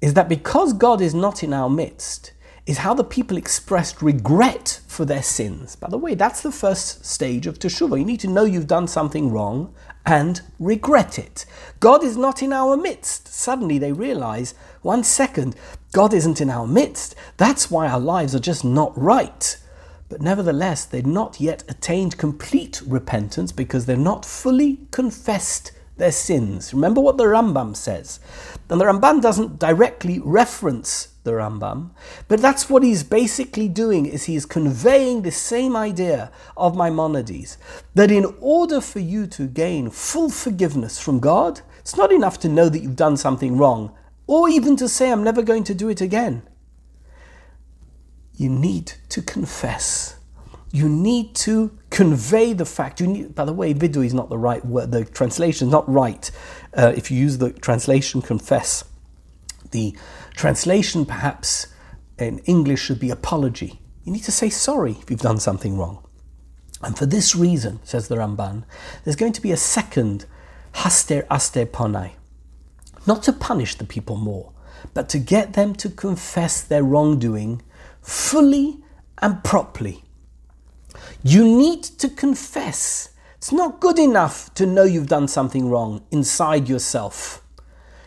is 0.00 0.14
that 0.14 0.28
because 0.28 0.72
God 0.72 1.00
is 1.00 1.14
not 1.14 1.42
in 1.42 1.54
our 1.54 1.70
midst, 1.70 2.32
is 2.66 2.78
how 2.78 2.94
the 2.94 3.04
people 3.04 3.36
expressed 3.36 4.00
regret 4.00 4.80
for 4.86 5.04
their 5.04 5.22
sins. 5.22 5.76
By 5.76 5.88
the 5.88 5.98
way, 5.98 6.14
that's 6.14 6.40
the 6.40 6.52
first 6.52 7.04
stage 7.04 7.46
of 7.46 7.58
teshuvah. 7.58 7.98
You 7.98 8.04
need 8.04 8.20
to 8.20 8.28
know 8.28 8.44
you've 8.44 8.66
done 8.66 8.88
something 8.88 9.30
wrong 9.30 9.74
and 10.06 10.40
regret 10.58 11.18
it. 11.18 11.44
God 11.80 12.02
is 12.02 12.16
not 12.16 12.42
in 12.42 12.52
our 12.52 12.76
midst. 12.76 13.28
Suddenly 13.28 13.78
they 13.78 13.92
realize, 13.92 14.54
one 14.80 15.04
second, 15.04 15.56
God 15.92 16.14
isn't 16.14 16.40
in 16.40 16.48
our 16.48 16.66
midst. 16.66 17.14
That's 17.36 17.70
why 17.70 17.86
our 17.86 18.00
lives 18.00 18.34
are 18.34 18.40
just 18.40 18.64
not 18.64 18.96
right. 18.96 19.56
But 20.08 20.22
nevertheless, 20.22 20.84
they've 20.84 21.04
not 21.04 21.40
yet 21.40 21.64
attained 21.68 22.18
complete 22.18 22.80
repentance 22.86 23.52
because 23.52 23.84
they're 23.84 23.96
not 23.96 24.24
fully 24.24 24.80
confessed 24.90 25.72
their 25.96 26.12
sins. 26.12 26.74
Remember 26.74 27.00
what 27.00 27.16
the 27.16 27.24
Rambam 27.24 27.76
says. 27.76 28.20
And 28.68 28.80
the 28.80 28.84
Ramban 28.84 29.20
doesn't 29.20 29.58
directly 29.58 30.18
reference 30.18 31.08
the 31.24 31.32
Rambam, 31.32 31.90
but 32.28 32.40
that's 32.40 32.68
what 32.68 32.82
he's 32.82 33.02
basically 33.02 33.68
doing 33.68 34.04
is 34.04 34.24
he's 34.24 34.44
conveying 34.44 35.22
the 35.22 35.30
same 35.30 35.74
idea 35.74 36.30
of 36.56 36.76
Maimonides 36.76 37.56
that 37.94 38.10
in 38.10 38.26
order 38.40 38.80
for 38.80 38.98
you 39.00 39.26
to 39.28 39.46
gain 39.46 39.90
full 39.90 40.28
forgiveness 40.30 40.98
from 40.98 41.20
God, 41.20 41.62
it's 41.78 41.96
not 41.96 42.12
enough 42.12 42.38
to 42.40 42.48
know 42.48 42.68
that 42.68 42.80
you've 42.80 42.96
done 42.96 43.16
something 43.16 43.56
wrong 43.56 43.94
or 44.26 44.48
even 44.48 44.76
to 44.76 44.88
say 44.88 45.10
I'm 45.10 45.24
never 45.24 45.42
going 45.42 45.64
to 45.64 45.74
do 45.74 45.88
it 45.88 46.00
again. 46.00 46.42
You 48.34 48.48
need 48.50 48.94
to 49.10 49.22
confess 49.22 50.16
you 50.74 50.88
need 50.88 51.36
to 51.36 51.70
convey 51.88 52.52
the 52.52 52.64
fact. 52.64 53.00
You 53.00 53.06
need, 53.06 53.34
by 53.36 53.44
the 53.44 53.52
way, 53.52 53.72
vidu 53.72 54.04
is 54.04 54.12
not 54.12 54.28
the 54.28 54.36
right 54.36 54.64
word. 54.66 54.90
The 54.90 55.04
translation 55.04 55.68
is 55.68 55.72
not 55.72 55.88
right 55.88 56.28
uh, 56.76 56.92
if 56.96 57.12
you 57.12 57.16
use 57.16 57.38
the 57.38 57.52
translation 57.52 58.20
confess. 58.20 58.82
The 59.70 59.96
translation, 60.34 61.06
perhaps 61.06 61.68
in 62.18 62.40
English, 62.40 62.82
should 62.82 62.98
be 62.98 63.10
apology. 63.10 63.78
You 64.02 64.12
need 64.12 64.24
to 64.24 64.32
say 64.32 64.50
sorry 64.50 64.96
if 65.00 65.08
you've 65.08 65.20
done 65.20 65.38
something 65.38 65.78
wrong. 65.78 66.04
And 66.82 66.98
for 66.98 67.06
this 67.06 67.36
reason, 67.36 67.78
says 67.84 68.08
the 68.08 68.16
Ramban, 68.16 68.64
there's 69.04 69.14
going 69.14 69.32
to 69.34 69.40
be 69.40 69.52
a 69.52 69.56
second 69.56 70.26
haster 70.74 71.24
aster 71.30 71.66
ponai. 71.66 72.14
Not 73.06 73.22
to 73.22 73.32
punish 73.32 73.76
the 73.76 73.84
people 73.84 74.16
more, 74.16 74.52
but 74.92 75.08
to 75.10 75.20
get 75.20 75.52
them 75.52 75.72
to 75.76 75.88
confess 75.88 76.60
their 76.60 76.82
wrongdoing 76.82 77.62
fully 78.02 78.78
and 79.22 79.44
properly. 79.44 80.00
You 81.26 81.42
need 81.42 81.82
to 81.84 82.10
confess. 82.10 83.08
It's 83.38 83.50
not 83.50 83.80
good 83.80 83.98
enough 83.98 84.52
to 84.54 84.66
know 84.66 84.84
you've 84.84 85.08
done 85.08 85.26
something 85.26 85.70
wrong 85.70 86.04
inside 86.10 86.68
yourself. 86.68 87.42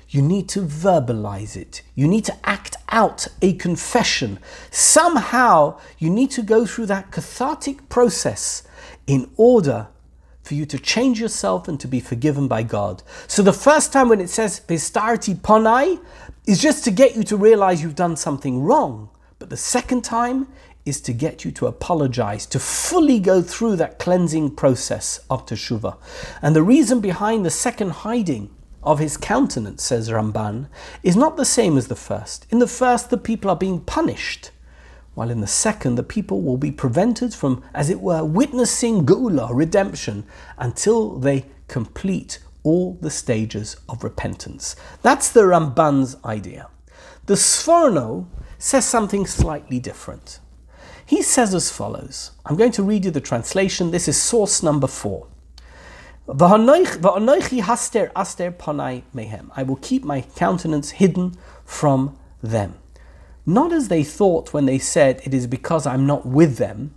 You 0.07 0.21
need 0.21 0.47
to 0.49 0.61
verbalize 0.61 1.57
it. 1.57 1.81
You 1.95 2.07
need 2.07 2.25
to 2.25 2.35
act 2.43 2.75
out 2.89 3.27
a 3.41 3.53
confession. 3.53 4.37
Somehow, 4.69 5.79
you 5.97 6.11
need 6.11 6.29
to 6.31 6.43
go 6.43 6.67
through 6.67 6.85
that 6.85 7.11
cathartic 7.11 7.89
process 7.89 8.61
in 9.07 9.31
order 9.35 9.87
for 10.43 10.53
you 10.53 10.67
to 10.67 10.77
change 10.77 11.19
yourself 11.19 11.67
and 11.67 11.79
to 11.79 11.87
be 11.87 11.99
forgiven 11.99 12.47
by 12.47 12.61
God. 12.61 13.01
So 13.25 13.41
the 13.41 13.51
first 13.51 13.91
time 13.91 14.09
when 14.09 14.21
it 14.21 14.29
says 14.29 14.59
pistarti 14.59 15.33
ponai 15.33 15.99
is 16.45 16.61
just 16.61 16.83
to 16.83 16.91
get 16.91 17.15
you 17.15 17.23
to 17.23 17.35
realize 17.35 17.81
you've 17.81 17.95
done 17.95 18.15
something 18.15 18.61
wrong. 18.61 19.09
But 19.39 19.49
the 19.49 19.57
second 19.57 20.03
time 20.03 20.47
is 20.87 21.01
to 21.01 21.13
get 21.13 21.43
you 21.43 21.51
to 21.51 21.67
apologize, 21.67 22.45
to 22.47 22.59
fully 22.59 23.19
go 23.19 23.41
through 23.41 23.75
that 23.75 23.99
cleansing 23.99 24.55
process 24.55 25.19
of 25.29 25.45
teshuvah. 25.45 25.97
And 26.41 26.55
the 26.55 26.63
reason 26.63 27.01
behind 27.01 27.45
the 27.45 27.51
second 27.51 27.89
hiding 27.89 28.49
of 28.81 28.99
his 28.99 29.17
countenance, 29.17 29.83
says 29.83 30.09
Ramban, 30.09 30.69
is 31.03 31.15
not 31.15 31.35
the 31.35 31.45
same 31.45 31.77
as 31.77 31.87
the 31.87 31.95
first. 31.95 32.47
In 32.49 32.59
the 32.59 32.67
first, 32.67 33.09
the 33.09 33.17
people 33.17 33.49
are 33.49 33.57
being 33.57 33.81
punished, 33.81 34.51
while 35.13 35.29
in 35.29 35.41
the 35.41 35.47
second, 35.47 35.95
the 35.95 36.03
people 36.03 36.41
will 36.41 36.57
be 36.57 36.71
prevented 36.71 37.33
from, 37.33 37.63
as 37.73 37.89
it 37.89 37.99
were, 37.99 38.23
witnessing 38.23 39.05
Geula, 39.05 39.49
redemption, 39.51 40.25
until 40.57 41.17
they 41.19 41.45
complete 41.67 42.39
all 42.63 42.97
the 43.01 43.09
stages 43.09 43.77
of 43.89 44.03
repentance. 44.03 44.75
That's 45.01 45.29
the 45.29 45.41
Ramban's 45.41 46.15
idea. 46.23 46.69
The 47.25 47.33
Sforno 47.33 48.27
says 48.57 48.85
something 48.85 49.25
slightly 49.25 49.79
different. 49.79 50.39
He 51.07 51.21
says 51.21 51.55
as 51.55 51.71
follows 51.71 52.31
I'm 52.45 52.57
going 52.57 52.73
to 52.73 52.83
read 52.83 53.05
you 53.05 53.11
the 53.11 53.21
translation. 53.21 53.91
This 53.91 54.09
is 54.09 54.21
source 54.21 54.61
number 54.61 54.87
four. 54.87 55.27
I 56.27 56.33
will 59.65 59.79
keep 59.81 60.03
my 60.03 60.21
countenance 60.35 60.89
hidden 60.91 61.37
from 61.63 62.19
them. 62.43 62.75
Not 63.45 63.71
as 63.71 63.87
they 63.87 64.03
thought 64.03 64.53
when 64.53 64.65
they 64.65 64.77
said, 64.77 65.21
It 65.23 65.33
is 65.33 65.47
because 65.47 65.87
I'm 65.87 66.05
not 66.05 66.25
with 66.25 66.57
them. 66.57 66.93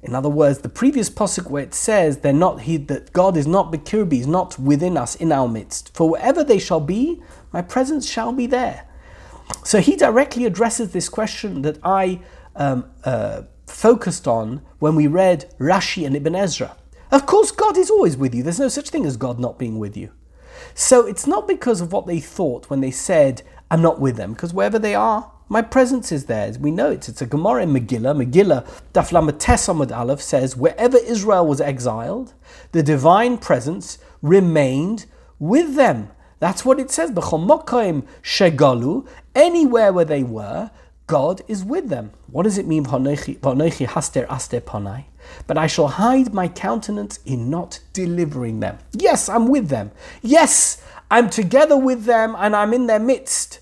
In 0.00 0.14
other 0.14 0.28
words, 0.28 0.60
the 0.60 0.68
previous 0.68 1.10
posuk 1.10 1.50
where 1.50 1.64
it 1.64 1.74
says 1.74 2.18
they're 2.18 2.32
not 2.32 2.60
he, 2.60 2.76
that 2.76 3.12
God 3.12 3.36
is 3.36 3.48
not 3.48 3.72
Bekirbi, 3.72 4.20
is 4.20 4.28
not 4.28 4.56
within 4.56 4.96
us 4.96 5.16
in 5.16 5.32
our 5.32 5.48
midst. 5.48 5.92
For 5.96 6.08
wherever 6.08 6.44
they 6.44 6.60
shall 6.60 6.78
be, 6.78 7.20
my 7.52 7.62
presence 7.62 8.08
shall 8.08 8.32
be 8.32 8.46
there. 8.46 8.86
So 9.64 9.80
he 9.80 9.96
directly 9.96 10.44
addresses 10.44 10.92
this 10.92 11.08
question 11.08 11.62
that 11.62 11.78
I 11.82 12.20
um, 12.56 12.90
uh, 13.04 13.42
focused 13.66 14.28
on 14.28 14.62
when 14.78 14.94
we 14.94 15.06
read 15.06 15.52
Rashi 15.58 16.06
and 16.06 16.16
Ibn 16.16 16.34
Ezra. 16.34 16.76
Of 17.10 17.26
course, 17.26 17.50
God 17.50 17.76
is 17.76 17.90
always 17.90 18.16
with 18.16 18.34
you. 18.34 18.42
There's 18.42 18.58
no 18.58 18.68
such 18.68 18.90
thing 18.90 19.06
as 19.06 19.16
God 19.16 19.38
not 19.38 19.58
being 19.58 19.78
with 19.78 19.96
you. 19.96 20.10
So 20.74 21.06
it's 21.06 21.26
not 21.26 21.46
because 21.46 21.80
of 21.80 21.92
what 21.92 22.06
they 22.06 22.20
thought 22.20 22.68
when 22.70 22.80
they 22.80 22.90
said, 22.90 23.42
I'm 23.70 23.82
not 23.82 24.00
with 24.00 24.16
them, 24.16 24.32
because 24.32 24.52
wherever 24.52 24.78
they 24.78 24.94
are, 24.94 25.30
my 25.48 25.62
presence 25.62 26.10
is 26.10 26.24
there. 26.26 26.52
We 26.58 26.70
know 26.70 26.90
it. 26.90 27.08
It's 27.08 27.22
a 27.22 27.26
Gemara 27.26 27.62
in 27.64 27.72
Megillah. 27.72 28.16
Megillah, 28.24 28.66
Daflam 28.92 29.30
Tesamud 29.30 29.96
Aleph 29.96 30.22
says, 30.22 30.56
wherever 30.56 30.96
Israel 30.98 31.46
was 31.46 31.60
exiled, 31.60 32.34
the 32.72 32.82
divine 32.82 33.38
presence 33.38 33.98
remained 34.22 35.06
with 35.38 35.76
them. 35.76 36.10
That's 36.40 36.64
what 36.64 36.80
it 36.80 36.90
says. 36.90 37.10
Shegalu, 37.10 38.06
anywhere 39.34 39.92
where 39.92 40.04
they 40.04 40.22
were, 40.22 40.70
God 41.06 41.42
is 41.48 41.64
with 41.64 41.88
them. 41.90 42.12
What 42.28 42.44
does 42.44 42.56
it 42.56 42.66
mean? 42.66 42.84
haster 42.86 44.26
aster. 44.28 44.62
But 45.46 45.58
I 45.58 45.66
shall 45.66 45.88
hide 45.88 46.32
my 46.32 46.48
countenance 46.48 47.18
in 47.26 47.50
not 47.50 47.80
delivering 47.92 48.60
them. 48.60 48.78
Yes, 48.92 49.28
I'm 49.28 49.48
with 49.48 49.68
them. 49.68 49.90
Yes, 50.22 50.82
I'm 51.10 51.28
together 51.28 51.76
with 51.76 52.04
them 52.04 52.34
and 52.38 52.56
I'm 52.56 52.72
in 52.72 52.86
their 52.86 52.98
midst. 52.98 53.60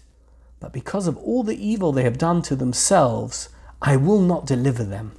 But 0.60 0.72
because 0.72 1.08
of 1.08 1.16
all 1.18 1.42
the 1.42 1.56
evil 1.56 1.90
they 1.90 2.04
have 2.04 2.18
done 2.18 2.42
to 2.42 2.54
themselves, 2.54 3.48
I 3.80 3.96
will 3.96 4.20
not 4.20 4.46
deliver 4.46 4.84
them. 4.84 5.12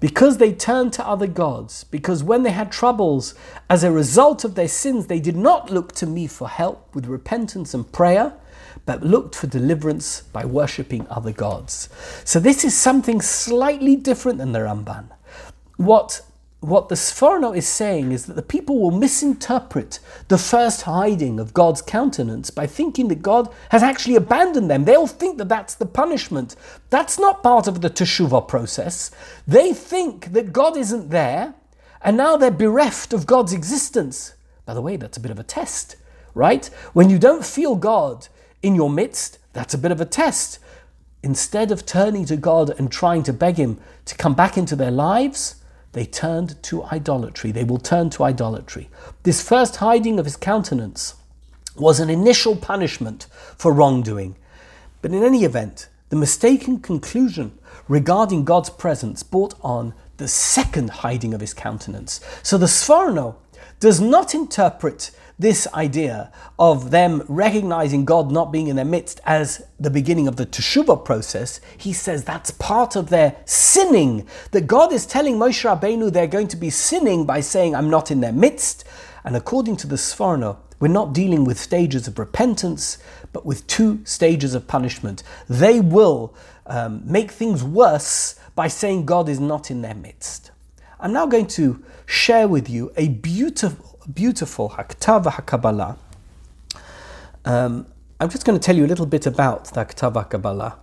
Because 0.00 0.38
they 0.38 0.52
turned 0.52 0.92
to 0.94 1.06
other 1.06 1.26
gods, 1.26 1.84
because 1.84 2.22
when 2.22 2.44
they 2.44 2.52
had 2.52 2.70
troubles 2.70 3.34
as 3.68 3.82
a 3.82 3.90
result 3.90 4.44
of 4.44 4.54
their 4.54 4.68
sins, 4.68 5.06
they 5.06 5.18
did 5.18 5.36
not 5.36 5.70
look 5.70 5.92
to 5.96 6.06
me 6.06 6.26
for 6.26 6.48
help 6.48 6.94
with 6.94 7.06
repentance 7.06 7.74
and 7.74 7.90
prayer 7.92 8.32
but 8.88 9.04
looked 9.04 9.34
for 9.34 9.46
deliverance 9.46 10.22
by 10.32 10.46
worshipping 10.46 11.06
other 11.10 11.30
gods. 11.30 11.90
So 12.24 12.40
this 12.40 12.64
is 12.64 12.74
something 12.74 13.20
slightly 13.20 13.96
different 13.96 14.38
than 14.38 14.52
the 14.52 14.60
Ramban. 14.60 15.10
What 15.76 16.22
what 16.60 16.88
the 16.88 16.94
Sforno 16.94 17.54
is 17.54 17.68
saying 17.68 18.12
is 18.12 18.24
that 18.24 18.34
the 18.34 18.42
people 18.42 18.80
will 18.80 18.90
misinterpret 18.90 20.00
the 20.28 20.38
first 20.38 20.82
hiding 20.82 21.38
of 21.38 21.52
God's 21.52 21.82
countenance 21.82 22.50
by 22.50 22.66
thinking 22.66 23.08
that 23.08 23.20
God 23.20 23.54
has 23.68 23.82
actually 23.82 24.16
abandoned 24.16 24.70
them. 24.70 24.86
They'll 24.86 25.06
think 25.06 25.36
that 25.36 25.50
that's 25.50 25.74
the 25.74 25.86
punishment. 25.86 26.56
That's 26.88 27.18
not 27.18 27.42
part 27.42 27.68
of 27.68 27.82
the 27.82 27.90
teshuvah 27.90 28.48
process. 28.48 29.10
They 29.46 29.74
think 29.74 30.32
that 30.32 30.52
God 30.52 30.78
isn't 30.78 31.10
there, 31.10 31.54
and 32.00 32.16
now 32.16 32.38
they're 32.38 32.50
bereft 32.50 33.12
of 33.12 33.26
God's 33.26 33.52
existence. 33.52 34.32
By 34.64 34.72
the 34.72 34.82
way, 34.82 34.96
that's 34.96 35.18
a 35.18 35.20
bit 35.20 35.30
of 35.30 35.38
a 35.38 35.44
test, 35.44 35.96
right? 36.34 36.66
When 36.94 37.10
you 37.10 37.18
don't 37.18 37.44
feel 37.44 37.76
God, 37.76 38.28
in 38.62 38.74
your 38.74 38.90
midst, 38.90 39.38
that's 39.52 39.74
a 39.74 39.78
bit 39.78 39.92
of 39.92 40.00
a 40.00 40.04
test. 40.04 40.58
Instead 41.22 41.70
of 41.72 41.84
turning 41.84 42.24
to 42.26 42.36
God 42.36 42.70
and 42.78 42.90
trying 42.90 43.22
to 43.24 43.32
beg 43.32 43.56
Him 43.56 43.78
to 44.04 44.16
come 44.16 44.34
back 44.34 44.56
into 44.56 44.76
their 44.76 44.90
lives, 44.90 45.56
they 45.92 46.04
turned 46.04 46.62
to 46.64 46.84
idolatry. 46.84 47.50
They 47.50 47.64
will 47.64 47.78
turn 47.78 48.10
to 48.10 48.24
idolatry. 48.24 48.88
This 49.22 49.42
first 49.46 49.76
hiding 49.76 50.18
of 50.18 50.26
His 50.26 50.36
countenance 50.36 51.14
was 51.76 52.00
an 52.00 52.10
initial 52.10 52.56
punishment 52.56 53.26
for 53.56 53.72
wrongdoing. 53.72 54.36
But 55.02 55.12
in 55.12 55.22
any 55.22 55.44
event, 55.44 55.88
the 56.08 56.16
mistaken 56.16 56.80
conclusion 56.80 57.58
regarding 57.86 58.44
God's 58.44 58.70
presence 58.70 59.22
brought 59.22 59.54
on 59.62 59.94
the 60.16 60.28
second 60.28 60.90
hiding 60.90 61.32
of 61.32 61.40
his 61.40 61.54
countenance. 61.54 62.20
So 62.42 62.58
the 62.58 62.66
Sforno 62.66 63.36
does 63.80 64.00
not 64.00 64.34
interpret 64.34 65.10
this 65.38 65.68
idea 65.72 66.32
of 66.58 66.90
them 66.90 67.22
recognizing 67.28 68.04
God 68.04 68.32
not 68.32 68.50
being 68.50 68.66
in 68.66 68.76
their 68.76 68.84
midst 68.84 69.20
as 69.24 69.64
the 69.78 69.90
beginning 69.90 70.26
of 70.26 70.36
the 70.36 70.46
teshuvah 70.46 71.04
process, 71.04 71.60
he 71.76 71.92
says 71.92 72.24
that's 72.24 72.50
part 72.50 72.96
of 72.96 73.08
their 73.08 73.36
sinning. 73.44 74.26
That 74.50 74.66
God 74.66 74.92
is 74.92 75.06
telling 75.06 75.36
Moshe 75.36 75.64
Rabbeinu 75.64 76.12
they're 76.12 76.26
going 76.26 76.48
to 76.48 76.56
be 76.56 76.70
sinning 76.70 77.24
by 77.24 77.40
saying, 77.40 77.74
I'm 77.74 77.90
not 77.90 78.10
in 78.10 78.20
their 78.20 78.32
midst. 78.32 78.84
And 79.24 79.36
according 79.36 79.76
to 79.78 79.86
the 79.86 79.96
Sforno, 79.96 80.58
we're 80.80 80.88
not 80.88 81.12
dealing 81.12 81.44
with 81.44 81.58
stages 81.58 82.08
of 82.08 82.18
repentance, 82.18 82.98
but 83.32 83.44
with 83.44 83.66
two 83.66 84.00
stages 84.04 84.54
of 84.54 84.66
punishment. 84.66 85.22
They 85.48 85.80
will 85.80 86.34
um, 86.66 87.02
make 87.04 87.30
things 87.30 87.62
worse 87.62 88.36
by 88.54 88.68
saying 88.68 89.06
God 89.06 89.28
is 89.28 89.40
not 89.40 89.70
in 89.70 89.82
their 89.82 89.94
midst. 89.94 90.50
I'm 91.00 91.12
now 91.12 91.26
going 91.26 91.46
to 91.48 91.84
share 92.06 92.48
with 92.48 92.68
you 92.68 92.92
a 92.96 93.08
beautiful 93.08 93.87
beautiful 94.12 94.70
Haktava 94.70 95.32
HaKabbalah. 95.32 95.96
Um, 97.44 97.86
I'm 98.20 98.28
just 98.28 98.44
going 98.44 98.58
to 98.58 98.64
tell 98.64 98.76
you 98.76 98.84
a 98.84 98.88
little 98.88 99.06
bit 99.06 99.26
about 99.26 99.66
the 99.66 99.84
Haktava 99.84 100.28
HaKabbalah. 100.28 100.76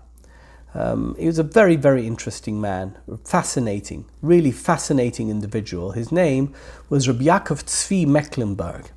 Um, 0.74 1.16
he 1.18 1.26
was 1.26 1.40
a 1.40 1.44
very, 1.44 1.78
very 1.78 2.06
interesting 2.06 2.60
man, 2.60 2.98
fascinating, 3.24 4.06
really 4.22 4.52
fascinating 4.52 5.30
individual. 5.30 5.92
His 5.92 6.12
name 6.12 6.54
was 6.90 7.08
Rabbi 7.08 7.24
Yaakov 7.24 7.64
Tzvi 7.64 8.06
Mecklenburg. 8.06 8.92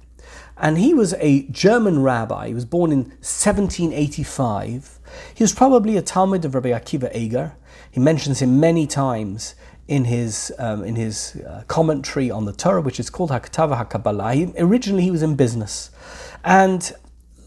And 0.56 0.76
he 0.76 0.92
was 0.92 1.14
a 1.14 1.42
German 1.44 2.02
rabbi. 2.02 2.48
He 2.48 2.54
was 2.54 2.64
born 2.64 2.90
in 2.90 3.04
1785. 3.20 4.98
He 5.32 5.44
was 5.44 5.54
probably 5.54 5.96
a 5.96 6.02
talmid 6.02 6.44
of 6.44 6.54
Rabbi 6.56 6.70
Akiva 6.70 7.14
Eger. 7.14 7.52
He 7.90 8.00
mentions 8.00 8.42
him 8.42 8.58
many 8.58 8.86
times 8.86 9.54
in 9.88 10.04
his 10.04 10.52
um, 10.58 10.84
in 10.84 10.94
his 10.94 11.36
uh, 11.48 11.64
commentary 11.66 12.30
on 12.30 12.44
the 12.44 12.52
Torah, 12.52 12.82
which 12.82 13.00
is 13.00 13.10
called 13.10 13.30
Haktava 13.30 13.84
Hakabbalah. 13.84 14.34
He, 14.34 14.52
originally, 14.58 15.02
he 15.02 15.10
was 15.10 15.22
in 15.22 15.34
business, 15.34 15.90
and 16.44 16.92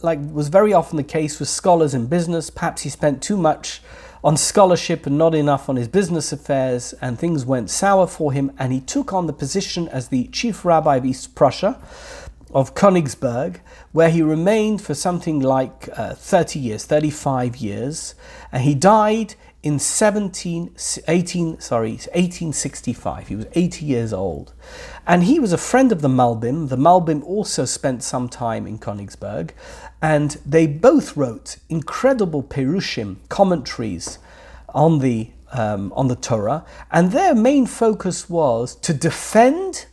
like 0.02 0.20
was 0.34 0.50
very 0.50 0.74
often 0.74 0.98
the 0.98 1.04
case 1.04 1.40
with 1.40 1.48
scholars 1.48 1.94
in 1.94 2.08
business, 2.08 2.50
perhaps 2.50 2.82
he 2.82 2.90
spent 2.90 3.22
too 3.22 3.38
much 3.38 3.82
on 4.24 4.38
scholarship 4.38 5.06
and 5.06 5.18
not 5.18 5.34
enough 5.34 5.70
on 5.70 5.76
his 5.76 5.88
business 5.88 6.32
affairs, 6.32 6.94
and 7.02 7.18
things 7.18 7.46
went 7.46 7.70
sour 7.70 8.08
for 8.08 8.34
him. 8.34 8.52
And 8.58 8.74
he 8.74 8.80
took 8.80 9.14
on 9.14 9.28
the 9.28 9.34
position 9.34 9.88
as 9.88 10.10
the 10.10 10.28
chief 10.28 10.66
rabbi 10.66 10.98
of 10.98 11.06
East 11.06 11.36
Prussia. 11.36 11.80
of 12.54 12.76
Königsberg, 12.76 13.62
where 13.94 14.10
he 14.10 14.22
remained 14.22 14.82
for 14.82 14.94
something 14.94 15.40
like 15.40 15.88
uh, 15.96 16.14
30 16.14 16.60
years, 16.60 16.86
35 16.86 17.56
years, 17.56 18.14
and 18.52 18.64
he 18.64 18.76
died 18.76 19.36
in 19.64 19.78
17, 19.78 20.76
18, 21.08 21.60
sorry, 21.60 21.92
1865. 21.92 23.28
He 23.28 23.36
was 23.36 23.46
80 23.54 23.86
years 23.86 24.12
old. 24.12 24.54
And 25.06 25.24
he 25.24 25.40
was 25.40 25.54
a 25.54 25.58
friend 25.58 25.92
of 25.92 26.02
the 26.02 26.08
Malbim. 26.08 26.70
The 26.70 26.78
Malbim 26.78 27.24
also 27.24 27.66
spent 27.66 28.04
some 28.04 28.28
time 28.28 28.66
in 28.66 28.80
Königsberg, 28.80 29.52
and 30.02 30.32
they 30.46 30.66
both 30.66 31.16
wrote 31.16 31.58
incredible 31.70 32.42
Perushim, 32.42 33.18
commentaries 33.30 34.18
on 34.70 35.00
the, 35.00 35.30
um, 35.52 35.94
on 35.96 36.08
the 36.08 36.16
Torah, 36.16 36.66
and 36.92 37.12
their 37.12 37.36
main 37.36 37.68
focus 37.68 38.30
was 38.30 38.76
to 38.78 38.94
defend 38.94 39.86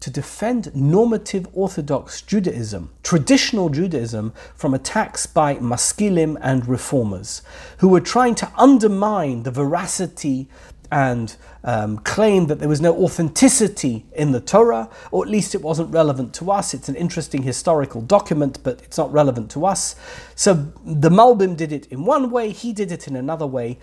to 0.00 0.10
defend 0.10 0.74
normative 0.74 1.46
Orthodox 1.52 2.22
Judaism, 2.22 2.90
traditional 3.02 3.68
Judaism, 3.68 4.32
from 4.54 4.74
attacks 4.74 5.26
by 5.26 5.56
maskilim 5.56 6.36
and 6.40 6.68
reformers 6.68 7.42
who 7.78 7.88
were 7.88 8.00
trying 8.00 8.34
to 8.36 8.52
undermine 8.56 9.42
the 9.42 9.50
veracity 9.50 10.48
and 10.90 11.36
um, 11.64 11.98
claim 11.98 12.46
that 12.46 12.60
there 12.60 12.68
was 12.68 12.80
no 12.80 12.96
authenticity 13.04 14.06
in 14.14 14.32
the 14.32 14.40
Torah, 14.40 14.88
or 15.10 15.22
at 15.22 15.30
least 15.30 15.54
it 15.54 15.60
wasn't 15.60 15.92
relevant 15.92 16.32
to 16.34 16.50
us. 16.50 16.72
It's 16.72 16.88
an 16.88 16.94
interesting 16.94 17.42
historical 17.42 18.00
document, 18.00 18.58
but 18.62 18.80
it's 18.82 18.96
not 18.96 19.12
relevant 19.12 19.50
to 19.50 19.66
us. 19.66 19.96
So 20.34 20.54
the 20.84 21.10
Malbim 21.10 21.56
did 21.56 21.72
it 21.72 21.86
in 21.86 22.04
one 22.04 22.30
way, 22.30 22.50
he 22.50 22.72
did 22.72 22.90
it 22.90 23.06
in 23.06 23.16
another 23.16 23.46
way 23.46 23.78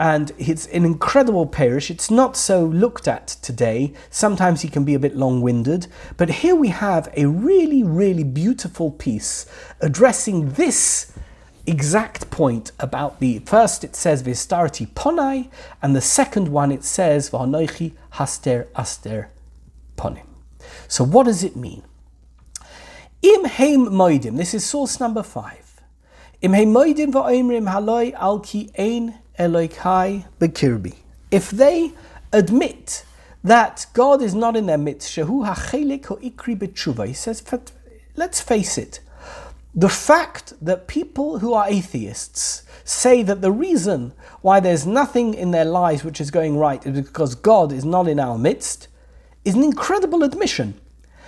and 0.00 0.32
it's 0.38 0.66
an 0.68 0.86
incredible 0.86 1.46
perush. 1.46 1.90
It's 1.90 2.10
not 2.10 2.34
so 2.34 2.64
looked 2.64 3.06
at 3.06 3.26
today. 3.42 3.92
Sometimes 4.08 4.62
he 4.62 4.68
can 4.68 4.82
be 4.82 4.94
a 4.94 4.98
bit 4.98 5.14
long 5.14 5.42
winded, 5.42 5.88
but 6.16 6.30
here 6.30 6.56
we 6.56 6.68
have 6.68 7.12
a 7.18 7.26
really, 7.26 7.82
really 7.82 8.24
beautiful 8.24 8.90
piece 8.90 9.44
addressing 9.82 10.52
this 10.54 11.12
exact 11.66 12.30
point 12.30 12.72
about 12.80 13.20
the 13.20 13.40
first 13.40 13.84
it 13.84 13.94
says 13.94 14.22
Vistarti 14.22 14.88
Ponai, 14.88 15.50
and 15.82 15.94
the 15.94 16.00
second 16.00 16.48
one 16.48 16.72
it 16.72 16.82
says 16.82 17.28
Vahanoichi 17.28 17.92
Haster 18.14 18.68
Aster 18.74 19.28
Ponim. 19.98 20.26
So, 20.88 21.04
what 21.04 21.26
does 21.26 21.44
it 21.44 21.56
mean? 21.56 21.82
Im 23.20 23.44
Heim 23.44 23.84
Moidim, 23.84 24.38
this 24.38 24.54
is 24.54 24.64
source 24.64 24.98
number 24.98 25.22
five. 25.22 25.82
Im 26.40 26.54
Heim 26.54 26.72
Moidim 26.72 27.12
Va'omrim 27.12 27.70
Haloi 27.70 28.14
Alki 28.18 28.70
Ein 28.78 29.18
Elokai 29.40 30.26
Bekirbi. 30.38 30.96
If 31.30 31.50
they 31.50 31.92
admit 32.32 33.04
that 33.42 33.86
God 33.94 34.20
is 34.20 34.34
not 34.34 34.54
in 34.54 34.66
their 34.66 34.78
midst, 34.78 35.16
Shehu 35.16 35.48
Hachelik 35.48 36.02
Ikri 36.02 36.56
Betshuva, 36.58 37.06
he 37.06 37.14
says, 37.14 37.42
let's 38.16 38.40
face 38.40 38.76
it, 38.76 39.00
the 39.74 39.88
fact 39.88 40.52
that 40.60 40.88
people 40.88 41.38
who 41.38 41.54
are 41.54 41.66
atheists 41.68 42.64
say 42.84 43.22
that 43.22 43.40
the 43.40 43.52
reason 43.52 44.12
why 44.42 44.60
there's 44.60 44.86
nothing 44.86 45.32
in 45.32 45.52
their 45.52 45.64
lives 45.64 46.04
which 46.04 46.20
is 46.20 46.30
going 46.30 46.58
right 46.58 46.84
is 46.84 47.00
because 47.00 47.34
God 47.34 47.72
is 47.72 47.84
not 47.84 48.08
in 48.08 48.20
our 48.20 48.36
midst 48.36 48.88
is 49.44 49.54
an 49.54 49.62
incredible 49.62 50.22
admission. 50.22 50.78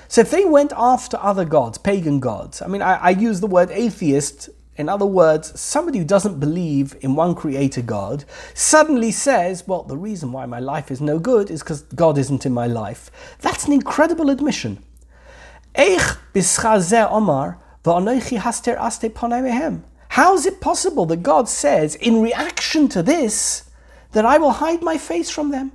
So 0.09 0.21
if 0.21 0.31
they 0.31 0.45
went 0.45 0.73
after 0.77 1.17
other 1.23 1.47
gods, 1.47 1.79
pagan 1.79 2.21
gods, 2.21 2.61
I 2.61 2.67
mean, 2.67 2.83
I, 2.83 2.97
I 2.97 3.11
use 3.11 3.41
the 3.41 3.47
word 3.47 3.71
atheist 3.71 4.51
in 4.83 4.89
other 4.89 5.07
words, 5.07 5.59
somebody 5.59 6.01
who 6.01 6.05
doesn't 6.05 6.41
believe 6.41 6.97
in 7.03 7.15
one 7.15 7.37
creator 7.37 7.83
God 7.83 8.25
suddenly 8.53 9.13
says, 9.13 9.65
Well, 9.65 9.85
the 9.85 9.97
reason 9.97 10.33
why 10.33 10.45
my 10.45 10.59
life 10.59 10.91
is 10.91 11.01
no 11.01 11.21
good 11.21 11.53
is 11.53 11.63
because 11.63 11.83
God 11.95 12.19
isn't 12.19 12.45
in 12.45 12.53
my 12.53 12.67
life. 12.67 13.13
That's 13.41 13.67
an 13.67 13.73
incredible 13.73 14.29
admission. 14.29 14.85
How 20.09 20.35
is 20.35 20.47
it 20.47 20.61
possible 20.61 21.07
that 21.07 21.23
God 21.23 21.49
says, 21.49 21.95
in 21.95 22.21
reaction 22.21 22.89
to 22.89 23.05
this, 23.05 23.71
that 24.11 24.27
I 24.27 24.37
will 24.39 24.51
hide 24.51 24.83
my 24.83 24.99
face 24.99 25.31
from 25.31 25.53
them? 25.53 25.71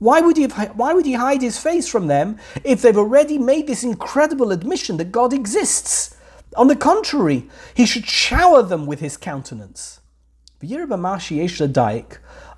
Why 0.00 0.20
would, 0.20 0.36
he, 0.36 0.46
why 0.46 0.92
would 0.92 1.06
he 1.06 1.12
hide 1.12 1.40
his 1.40 1.56
face 1.56 1.88
from 1.88 2.08
them 2.08 2.38
if 2.64 2.82
they've 2.82 2.98
already 2.98 3.38
made 3.38 3.68
this 3.68 3.84
incredible 3.84 4.50
admission 4.50 4.96
that 4.96 5.12
God 5.12 5.32
exists? 5.32 6.16
On 6.56 6.66
the 6.66 6.76
contrary, 6.76 7.48
he 7.74 7.86
should 7.86 8.06
shower 8.06 8.62
them 8.62 8.86
with 8.86 9.00
his 9.00 9.16
countenance. 9.16 10.00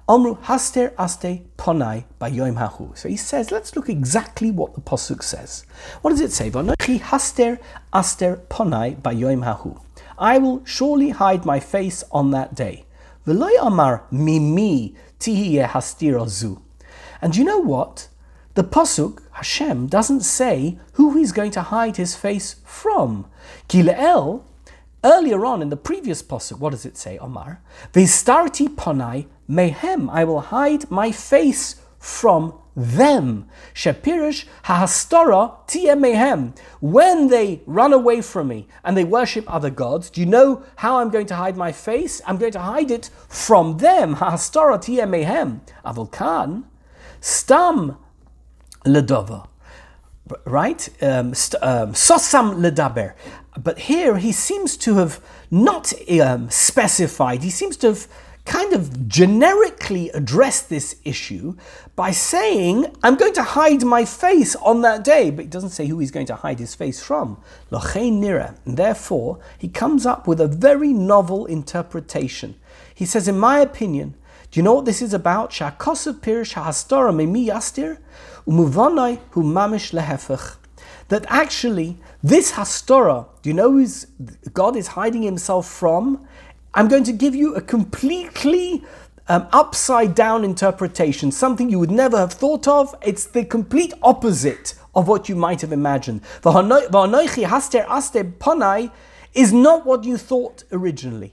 Amru 0.09 0.35
haster 0.35 0.92
aste 0.98 1.42
ponai 1.57 2.05
bayoim 2.20 2.57
hahu. 2.59 2.96
So 2.98 3.09
he 3.09 3.16
says, 3.16 3.52
let's 3.52 3.76
look 3.76 3.88
exactly 3.88 4.50
what 4.50 4.74
the 4.74 4.81
pasuk 4.81 5.22
says. 5.22 5.64
What 6.00 6.11
does 6.11 6.20
it 6.20 6.33
say? 6.33 6.50
Vanochi 6.50 6.98
haster 7.00 7.61
aster 7.92 8.40
ponai 8.48 9.00
bayoim 9.00 9.44
hahu. 9.44 9.81
I 10.18 10.38
will 10.38 10.64
surely 10.64 11.11
hide 11.11 11.44
my 11.44 11.61
face 11.61 12.02
on 12.11 12.33
that 12.33 12.55
day. 12.55 12.85
V'loy 13.26 13.52
amar 13.61 14.05
mimi 14.11 14.96
tihiye 15.20 15.68
hastir 15.68 16.28
zu. 16.28 16.61
And 17.20 17.37
you 17.37 17.44
know 17.44 17.59
what? 17.59 18.09
The 18.54 18.64
pasuk 18.64 19.20
Hashem 19.32 19.86
doesn't 19.86 20.20
say 20.20 20.78
who 20.94 21.16
he's 21.16 21.32
going 21.32 21.52
to 21.52 21.62
hide 21.62 21.96
his 21.96 22.14
face 22.14 22.56
from. 22.64 23.26
Kileel, 23.68 24.44
earlier 25.02 25.46
on 25.46 25.62
in 25.62 25.70
the 25.70 25.76
previous 25.76 26.22
posuk, 26.22 26.58
what 26.58 26.70
does 26.70 26.84
it 26.84 26.98
say, 26.98 27.16
Omar? 27.16 27.62
Vistarti 27.94 28.68
ponai 28.68 29.26
mehem, 29.48 30.10
I 30.12 30.24
will 30.24 30.40
hide 30.40 30.90
my 30.90 31.12
face 31.12 31.80
from 31.98 32.52
them. 32.76 33.48
Shepirish 33.74 34.44
hahastora 34.64 35.66
tia 35.66 35.96
mehem. 35.96 36.54
When 36.80 37.28
they 37.28 37.62
run 37.64 37.94
away 37.94 38.20
from 38.20 38.48
me 38.48 38.68
and 38.84 38.96
they 38.96 39.04
worship 39.04 39.50
other 39.52 39.70
gods, 39.70 40.10
do 40.10 40.20
you 40.20 40.26
know 40.26 40.62
how 40.76 40.98
I'm 40.98 41.08
going 41.08 41.26
to 41.26 41.36
hide 41.36 41.56
my 41.56 41.72
face? 41.72 42.20
I'm 42.26 42.36
going 42.36 42.52
to 42.52 42.60
hide 42.60 42.90
it 42.90 43.08
from 43.28 43.78
them. 43.78 44.16
Hahastora 44.16 44.80
tia 44.82 45.06
mehem. 45.06 45.60
Avulkan. 45.84 46.64
Stam 47.20 47.96
ledova. 48.85 49.49
Right? 50.45 50.88
Um, 51.03 51.29
um, 51.29 51.92
sosam 51.92 52.57
ledaber. 52.57 53.14
But 53.61 53.81
here 53.81 54.16
he 54.16 54.33
seems 54.33 54.77
to 54.79 54.95
have 54.95 55.21
not 55.51 55.92
um, 56.21 56.49
specified, 56.49 57.42
he 57.42 57.51
seems 57.51 57.77
to 57.79 57.88
have 57.88 58.09
kind 58.45 58.73
of 58.73 59.07
generically 59.09 60.09
addressed 60.11 60.68
this 60.68 60.97
issue 61.05 61.55
by 61.95 62.11
saying, 62.11 62.87
I'm 63.03 63.16
going 63.16 63.35
to 63.35 63.42
hide 63.42 63.85
my 63.85 64.05
face 64.05 64.57
on 64.57 64.81
that 64.83 65.05
day, 65.05 65.31
but 65.31 65.45
he 65.45 65.49
doesn't 65.49 65.71
say 65.71 65.87
who 65.87 65.99
he's 66.01 66.11
going 66.11 66.27
to 66.27 66.37
hide 66.37 66.59
his 66.59 66.75
face 66.75 67.01
from. 67.01 67.40
nira. 67.71 68.57
And 68.64 68.77
therefore, 68.77 69.38
he 69.59 69.68
comes 69.68 70.07
up 70.07 70.27
with 70.27 70.40
a 70.40 70.49
very 70.49 70.92
novel 70.92 71.47
interpretation. 71.47 72.57
He 72.95 73.05
says, 73.05 73.29
In 73.29 73.38
my 73.38 73.59
opinion, 73.59 74.14
do 74.51 74.59
you 74.59 74.64
know 74.64 74.75
what 74.75 74.87
this 74.87 75.03
is 75.03 75.14
about? 75.14 75.51
Shakosav 75.51 76.21
pirish 76.21 76.55
ha'astora 76.55 77.14
mimi 77.14 77.47
yastir 77.47 77.99
umuvanai 78.46 79.18
hu 79.31 79.42
mamish 79.42 79.92
lehefech 79.92 80.57
that 81.09 81.26
actually 81.28 81.96
this 82.22 82.52
Hastorah, 82.52 83.26
do 83.42 83.50
you 83.50 83.55
know 83.55 83.70
who 83.72 83.87
God 84.55 84.76
is 84.76 84.88
hiding 84.88 85.22
himself 85.22 85.66
from? 85.66 86.26
I'm 86.74 86.88
going 86.88 87.05
to 87.05 87.12
give 87.12 87.35
you 87.35 87.55
a 87.55 87.61
completely 87.61 88.83
um, 89.28 89.46
upside 89.52 90.14
down 90.14 90.44
interpretation, 90.44 91.31
something 91.31 91.68
you 91.68 91.78
would 91.78 91.90
never 91.90 92.16
have 92.16 92.33
thought 92.33 92.66
of. 92.66 92.94
It's 93.02 93.26
the 93.26 93.44
complete 93.44 93.92
opposite 94.02 94.74
of 94.94 95.09
what 95.09 95.28
you 95.28 95.37
might 95.37 95.61
have 95.61 95.72
imagined. 95.72 96.22
V'anoichi 96.42 97.44
haster 97.44 97.85
aster 97.88 98.24
panai 98.24 98.90
is 99.35 99.52
not 99.52 99.85
what 99.85 100.05
you 100.05 100.16
thought 100.16 100.64
originally. 100.72 101.33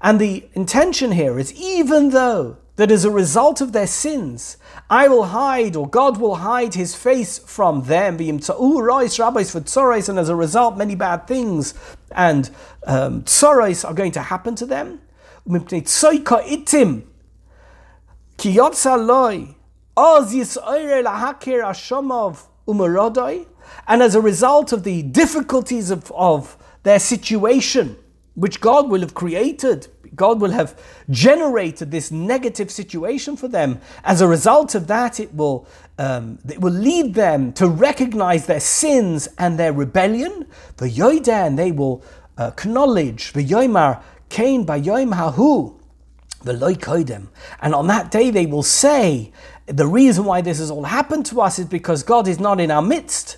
And 0.00 0.20
the 0.20 0.48
intention 0.54 1.12
here 1.12 1.38
is 1.38 1.52
even 1.54 2.10
though 2.10 2.58
that 2.76 2.92
as 2.92 3.04
a 3.04 3.10
result 3.10 3.60
of 3.60 3.72
their 3.72 3.88
sins, 3.88 4.56
I 4.88 5.08
will 5.08 5.24
hide, 5.24 5.74
or 5.74 5.88
God 5.88 6.18
will 6.18 6.36
hide 6.36 6.74
his 6.74 6.94
face 6.94 7.38
from 7.38 7.82
them, 7.84 8.20
and 8.20 8.40
as 10.18 10.28
a 10.28 10.36
result, 10.36 10.76
many 10.76 10.94
bad 10.94 11.26
things 11.26 11.74
and 12.12 12.48
um, 12.86 13.24
are 13.26 13.94
going 13.94 14.12
to 14.12 14.22
happen 14.22 14.54
to 14.54 14.66
them. 14.66 15.00
And 23.88 24.02
as 24.02 24.14
a 24.14 24.20
result 24.20 24.72
of 24.72 24.84
the 24.84 25.02
difficulties 25.02 25.90
of, 25.90 26.12
of 26.12 26.56
their 26.84 27.00
situation, 27.00 27.96
which 28.40 28.60
God 28.60 28.90
will 28.90 29.00
have 29.00 29.14
created 29.14 29.88
God 30.18 30.40
will 30.40 30.50
have 30.50 30.78
generated 31.08 31.90
this 31.90 32.10
negative 32.10 32.70
situation 32.70 33.36
for 33.36 33.48
them. 33.48 33.80
As 34.04 34.20
a 34.20 34.28
result 34.28 34.74
of 34.74 34.86
that, 34.88 35.20
it 35.20 35.34
will, 35.34 35.66
um, 35.98 36.38
it 36.48 36.60
will 36.60 36.72
lead 36.72 37.14
them 37.14 37.52
to 37.54 37.68
recognize 37.68 38.46
their 38.46 38.60
sins 38.60 39.28
and 39.38 39.58
their 39.58 39.72
rebellion. 39.72 40.46
The 40.76 40.90
Yoidan, 40.90 41.56
they 41.56 41.72
will 41.72 42.02
acknowledge 42.38 43.32
the 43.32 43.44
Yoimar 43.44 44.02
Cain 44.28 44.64
by 44.64 44.80
Yoim 44.80 45.14
Hahu. 45.14 45.74
The 46.42 46.52
Loikoidem. 46.52 47.28
And 47.60 47.74
on 47.74 47.88
that 47.88 48.12
day 48.12 48.30
they 48.30 48.46
will 48.46 48.62
say, 48.62 49.32
the 49.66 49.86
reason 49.86 50.24
why 50.24 50.40
this 50.40 50.58
has 50.58 50.70
all 50.70 50.84
happened 50.84 51.26
to 51.26 51.40
us 51.40 51.58
is 51.58 51.66
because 51.66 52.02
God 52.04 52.28
is 52.28 52.38
not 52.38 52.60
in 52.60 52.70
our 52.70 52.80
midst. 52.80 53.37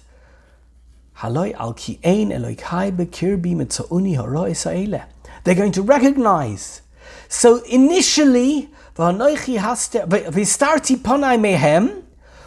They're 5.44 5.54
going 5.54 5.72
to 5.72 5.82
recognize. 5.82 6.80
So 7.28 7.62
initially, 7.64 8.70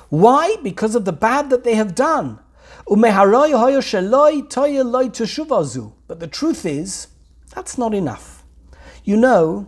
why? 0.10 0.56
Because 0.64 0.96
of 0.96 1.06
the 1.06 1.12
bad 1.14 1.50
that 1.50 1.64
they 1.64 1.76
have 1.76 1.94
done. 1.94 2.40
But 6.08 6.20
the 6.20 6.28
truth 6.28 6.66
is, 6.66 7.08
that's 7.54 7.78
not 7.78 7.94
enough. 7.94 8.44
You 9.04 9.18
know, 9.18 9.68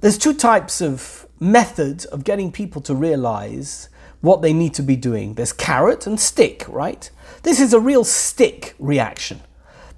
there's 0.00 0.16
two 0.16 0.34
types 0.34 0.80
of 0.80 1.26
methods 1.38 2.06
of 2.06 2.24
getting 2.24 2.52
people 2.52 2.80
to 2.82 2.94
realize 2.94 3.88
what 4.22 4.40
they 4.40 4.52
need 4.54 4.72
to 4.74 4.82
be 4.82 4.96
doing. 4.96 5.34
There's 5.34 5.52
carrot 5.52 6.06
and 6.06 6.18
stick, 6.18 6.64
right? 6.68 7.10
This 7.42 7.60
is 7.60 7.74
a 7.74 7.80
real 7.80 8.04
stick 8.04 8.74
reaction. 8.78 9.40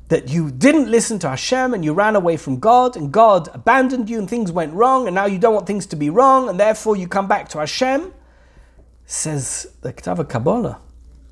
That 0.08 0.28
you 0.28 0.50
didn't 0.50 0.90
listen 0.90 1.18
to 1.20 1.28
Hashem 1.28 1.72
and 1.72 1.84
you 1.84 1.92
ran 1.92 2.16
away 2.16 2.37
from 2.37 2.58
God, 2.58 2.96
and 2.96 3.12
God 3.12 3.48
abandoned 3.54 4.10
you 4.10 4.18
and 4.18 4.28
things 4.28 4.50
went 4.50 4.74
wrong, 4.74 5.06
and 5.06 5.14
now 5.14 5.26
you 5.26 5.38
don't 5.38 5.54
want 5.54 5.66
things 5.66 5.87
to 5.87 5.96
be 5.96 6.10
wrong, 6.10 6.48
and 6.48 6.58
therefore 6.58 6.96
you 6.96 7.06
come 7.06 7.28
back 7.28 7.48
to 7.50 7.58
Hashem. 7.58 8.12
Says 9.06 9.66
the 9.82 9.92
Ketava 9.92 10.28
Kabbalah. 10.28 10.80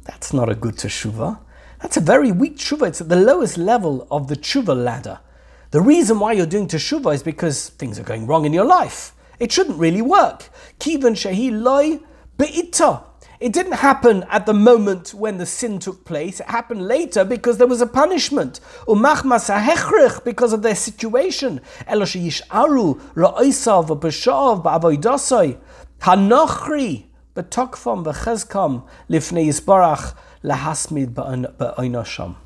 That's 0.04 0.32
not 0.32 0.48
a 0.48 0.54
good 0.54 0.76
teshuva. 0.76 1.38
That's 1.80 1.96
a 1.96 2.00
very 2.00 2.30
weak 2.30 2.58
teshuva. 2.58 2.88
It's 2.88 3.00
at 3.00 3.08
the 3.08 3.16
lowest 3.16 3.56
level 3.56 4.06
of 4.10 4.28
the 4.28 4.36
teshuva 4.36 4.76
ladder. 4.76 5.20
The 5.70 5.80
reason 5.80 6.18
why 6.18 6.32
you're 6.32 6.44
doing 6.44 6.68
teshuva 6.68 7.14
is 7.14 7.22
because 7.22 7.70
things 7.70 7.98
are 7.98 8.04
going 8.04 8.26
wrong 8.26 8.44
in 8.44 8.52
your 8.52 8.66
life. 8.66 9.14
It 9.38 9.50
shouldn't 9.50 9.78
really 9.78 10.02
work. 10.02 10.50
Kivan 10.78 11.14
shehi 11.14 11.50
loy 11.50 12.00
be'ita. 12.38 13.04
It 13.40 13.52
didn't 13.52 13.72
happen 13.72 14.24
at 14.30 14.46
the 14.46 14.54
moment 14.54 15.12
when 15.14 15.38
the 15.38 15.46
sin 15.46 15.78
took 15.80 16.04
place. 16.04 16.38
It 16.38 16.46
happened 16.46 16.86
later 16.86 17.24
because 17.24 17.58
there 17.58 17.66
was 17.66 17.80
a 17.80 17.86
punishment. 17.86 18.60
Because 18.86 20.52
of 20.52 20.62
their 20.62 20.76
situation. 20.76 21.60
Hanochri 26.00 27.04
betokfam 27.34 28.04
v'chezkam 28.04 28.84
lifnei 29.10 29.46
yisbarach 29.48 30.14
lahasmid 30.44 31.14
ba'oinosham. 31.14 32.36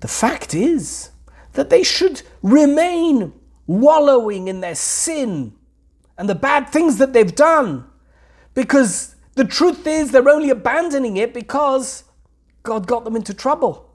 The 0.00 0.08
fact 0.08 0.54
is, 0.54 1.10
that 1.58 1.70
they 1.70 1.82
should 1.82 2.22
remain 2.40 3.32
wallowing 3.66 4.46
in 4.46 4.60
their 4.60 4.76
sin 4.76 5.52
and 6.16 6.28
the 6.28 6.34
bad 6.34 6.68
things 6.68 6.98
that 6.98 7.12
they've 7.12 7.34
done. 7.34 7.84
Because 8.58 9.14
the 9.36 9.44
truth 9.44 9.86
is, 9.86 10.10
they're 10.10 10.28
only 10.28 10.50
abandoning 10.50 11.16
it 11.16 11.32
because 11.32 12.02
God 12.64 12.88
got 12.88 13.04
them 13.04 13.14
into 13.14 13.32
trouble 13.32 13.88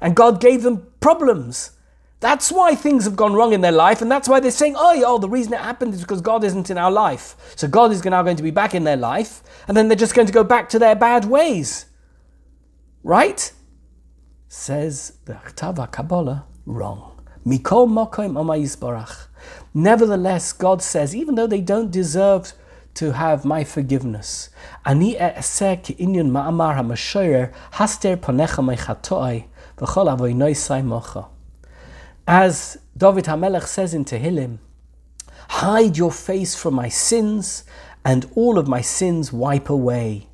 and 0.00 0.16
God 0.16 0.40
gave 0.40 0.62
them 0.62 0.86
problems. 1.00 1.72
That's 2.20 2.50
why 2.50 2.74
things 2.74 3.04
have 3.04 3.14
gone 3.14 3.34
wrong 3.34 3.52
in 3.52 3.60
their 3.60 3.72
life, 3.72 4.00
and 4.00 4.10
that's 4.10 4.26
why 4.26 4.40
they're 4.40 4.50
saying, 4.50 4.74
oh, 4.74 5.02
oh, 5.06 5.18
the 5.18 5.28
reason 5.28 5.52
it 5.52 5.60
happened 5.60 5.92
is 5.92 6.00
because 6.00 6.22
God 6.22 6.44
isn't 6.44 6.70
in 6.70 6.78
our 6.78 6.90
life. 6.90 7.36
So 7.56 7.68
God 7.68 7.92
is 7.92 8.02
now 8.06 8.22
going 8.22 8.38
to 8.38 8.42
be 8.42 8.50
back 8.50 8.74
in 8.74 8.84
their 8.84 8.96
life, 8.96 9.42
and 9.68 9.76
then 9.76 9.88
they're 9.88 9.96
just 9.98 10.14
going 10.14 10.26
to 10.26 10.32
go 10.32 10.42
back 10.42 10.70
to 10.70 10.78
their 10.78 10.96
bad 10.96 11.26
ways. 11.26 11.84
Right? 13.02 13.52
Says 14.48 15.18
the 15.26 15.34
Chtava 15.34 15.92
Kabbalah 15.92 16.46
wrong. 16.64 17.20
Mikol 17.44 17.86
mokoim. 17.86 19.28
Nevertheless, 19.74 20.54
God 20.54 20.80
says, 20.80 21.14
even 21.14 21.34
though 21.34 21.46
they 21.46 21.60
don't 21.60 21.90
deserve 21.90 22.54
to 22.96 23.12
have 23.12 23.44
my 23.44 23.64
forgiveness, 23.64 24.50
ani 24.84 25.14
ki'inyan 25.14 26.30
ma'amar 26.30 26.76
haster 27.72 28.16
panecha 28.16 29.48
v'chol 29.78 30.84
mocha. 30.84 31.26
As 32.26 32.78
David 32.96 33.26
HaMelech 33.26 33.66
says 33.66 33.94
in 33.94 34.04
Tehillim, 34.04 34.58
hide 35.48 35.96
your 35.96 36.10
face 36.10 36.56
from 36.56 36.74
my 36.74 36.88
sins, 36.88 37.64
and 38.04 38.30
all 38.34 38.58
of 38.58 38.66
my 38.66 38.80
sins 38.80 39.32
wipe 39.32 39.68
away. 39.68 40.28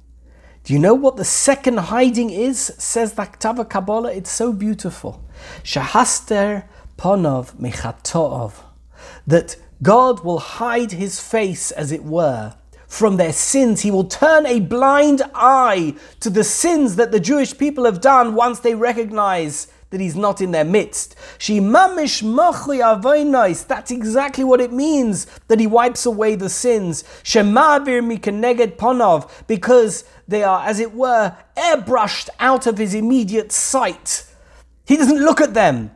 Do 0.65 0.73
you 0.73 0.79
know 0.79 0.95
what 0.95 1.17
the 1.17 1.25
second 1.25 1.79
hiding 1.79 2.31
is? 2.31 2.73
Says 2.79 3.15
the 3.15 3.23
Ktava 3.23 3.69
Kabbalah. 3.69 4.13
It's 4.13 4.31
so 4.31 4.53
beautiful. 4.53 5.25
Shahaster 5.65 6.65
ponov 6.97 7.57
mechatov. 7.57 8.53
That 9.27 9.57
God 9.83 10.21
will 10.25 10.39
hide 10.39 10.93
his 10.93 11.19
face, 11.19 11.73
as 11.73 11.91
it 11.91 12.05
were, 12.05 12.55
from 12.87 13.17
their 13.17 13.33
sins. 13.33 13.81
He 13.81 13.91
will 13.91 14.05
turn 14.05 14.47
a 14.47 14.61
blind 14.61 15.23
eye 15.35 15.97
to 16.21 16.31
the 16.31 16.45
sins 16.45 16.95
that 16.97 17.11
the 17.11 17.19
Jewish 17.19 17.59
people 17.59 17.85
have 17.85 18.01
done 18.01 18.37
once 18.37 18.61
they 18.61 18.77
recognize 18.77 19.67
that 19.91 20.01
he's 20.01 20.17
not 20.17 20.41
in 20.41 20.53
their 20.53 20.65
midst. 20.65 21.17
That's 23.69 23.91
exactly 23.91 24.45
what 24.45 24.61
it 24.61 24.73
means 24.73 25.27
that 25.49 25.61
he 25.61 25.67
wipes 25.67 26.07
away 26.07 26.37
the 26.37 26.49
sins. 26.49 27.05
Ponov, 28.79 29.47
because 29.47 30.05
they 30.29 30.45
are, 30.45 30.65
as 30.65 30.79
it 30.79 30.95
were, 30.95 31.37
airbrushed 31.57 32.29
out 32.39 32.67
of 32.67 32.79
his 32.79 32.95
immediate 32.95 33.51
sight. 33.53 34.27
He 34.87 34.97
doesn't 34.97 35.25
look 35.25 35.41
at 35.41 35.55
them. 35.55 35.91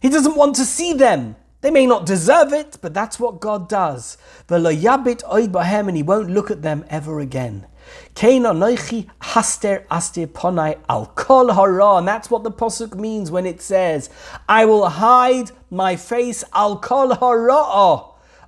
He 0.00 0.10
doesn't 0.10 0.36
want 0.36 0.56
to 0.56 0.64
see 0.64 0.92
them. 0.92 1.36
They 1.62 1.70
may 1.70 1.86
not 1.86 2.06
deserve 2.06 2.54
it, 2.54 2.78
but 2.80 2.94
that's 2.94 3.20
what 3.20 3.40
God 3.40 3.68
does. 3.68 4.16
The 4.46 4.58
Layabit 4.58 5.22
Oibahem, 5.24 5.88
and 5.88 5.96
he 5.96 6.02
won't 6.02 6.30
look 6.30 6.50
at 6.50 6.62
them 6.62 6.86
ever 6.88 7.20
again. 7.20 7.66
haster 8.14 9.84
aster 9.90 10.26
ponai 10.26 10.78
al 10.88 11.06
kol 11.06 11.52
hara. 11.52 11.96
And 11.96 12.08
that's 12.08 12.30
what 12.30 12.44
the 12.44 12.50
posuk 12.50 12.94
means 12.94 13.30
when 13.30 13.44
it 13.44 13.60
says, 13.60 14.08
I 14.48 14.64
will 14.64 14.88
hide 14.88 15.50
my 15.70 15.96
face 15.96 16.44
al 16.54 16.78
kol 16.78 17.14
hara 17.14 18.04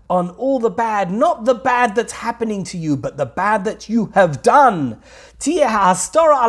on 0.09 0.31
all 0.31 0.59
the 0.59 0.71
bad, 0.71 1.11
not 1.11 1.45
the 1.45 1.55
bad 1.55 1.95
that's 1.95 2.13
happening 2.13 2.65
to 2.65 2.79
you, 2.79 2.97
but 2.97 3.17
the 3.17 3.27
bad 3.27 3.65
that 3.65 3.89
you 3.89 4.07
have 4.15 4.43
done. 4.43 5.01
The 5.39 5.61
hastara, 5.61 6.49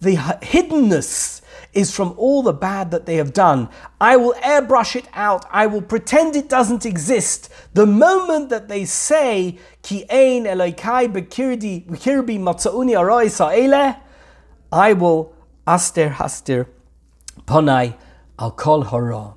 the 0.00 0.16
hiddenness, 0.16 1.40
is 1.78 1.94
from 1.94 2.12
all 2.16 2.42
the 2.42 2.52
bad 2.52 2.90
that 2.90 3.06
they 3.06 3.14
have 3.16 3.32
done. 3.32 3.68
I 4.00 4.16
will 4.16 4.34
airbrush 4.42 4.96
it 4.96 5.06
out. 5.14 5.44
I 5.50 5.66
will 5.66 5.82
pretend 5.82 6.34
it 6.34 6.48
doesn't 6.48 6.84
exist. 6.84 7.48
The 7.74 7.86
moment 7.86 8.48
that 8.50 8.68
they 8.68 8.84
say, 8.84 9.58
Ki 9.82 10.04
ein 10.10 10.44
bekirbi 10.44 11.84
matzauni 12.40 13.96
I 14.72 14.92
will 14.92 15.32
aster 15.66 16.10
haster 16.10 16.66
ponai 17.46 17.94
al 18.38 18.50
kol 18.50 18.82
hara. 18.82 19.34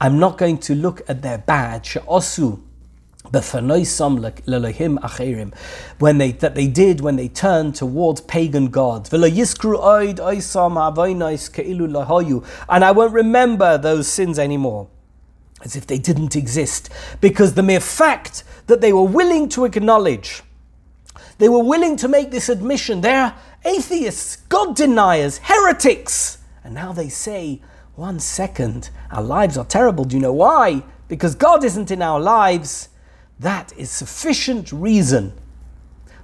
I'm 0.00 0.18
not 0.18 0.38
going 0.38 0.58
to 0.58 0.74
look 0.74 1.02
at 1.08 1.22
their 1.22 1.38
bad. 1.38 1.86
She'osu 1.86 2.60
when 5.98 6.18
they 6.18 6.32
that 6.32 6.54
they 6.54 6.66
did 6.66 7.00
when 7.00 7.16
they 7.16 7.28
turned 7.28 7.74
towards 7.74 8.20
pagan 8.20 8.68
gods. 8.68 9.12
And 9.12 9.24
I 12.84 12.92
won't 12.92 13.12
remember 13.12 13.78
those 13.78 14.06
sins 14.06 14.38
anymore. 14.38 14.88
As 15.64 15.76
if 15.76 15.86
they 15.86 15.98
didn't 15.98 16.36
exist. 16.36 16.90
Because 17.20 17.54
the 17.54 17.62
mere 17.62 17.80
fact 17.80 18.44
that 18.66 18.80
they 18.80 18.92
were 18.92 19.02
willing 19.02 19.48
to 19.50 19.64
acknowledge, 19.64 20.42
they 21.38 21.48
were 21.48 21.64
willing 21.64 21.96
to 21.96 22.08
make 22.08 22.30
this 22.30 22.48
admission, 22.48 23.00
they're 23.00 23.34
atheists, 23.64 24.36
God 24.48 24.76
deniers, 24.76 25.38
heretics. 25.38 26.38
And 26.64 26.74
now 26.74 26.92
they 26.92 27.08
say, 27.08 27.62
one 27.94 28.20
second, 28.20 28.90
our 29.10 29.22
lives 29.22 29.56
are 29.56 29.64
terrible. 29.64 30.04
Do 30.04 30.16
you 30.16 30.22
know 30.22 30.32
why? 30.32 30.82
Because 31.08 31.34
God 31.34 31.64
isn't 31.64 31.90
in 31.90 32.02
our 32.02 32.20
lives. 32.20 32.88
That 33.42 33.72
is 33.76 33.90
sufficient 33.90 34.70
reason. 34.70 35.32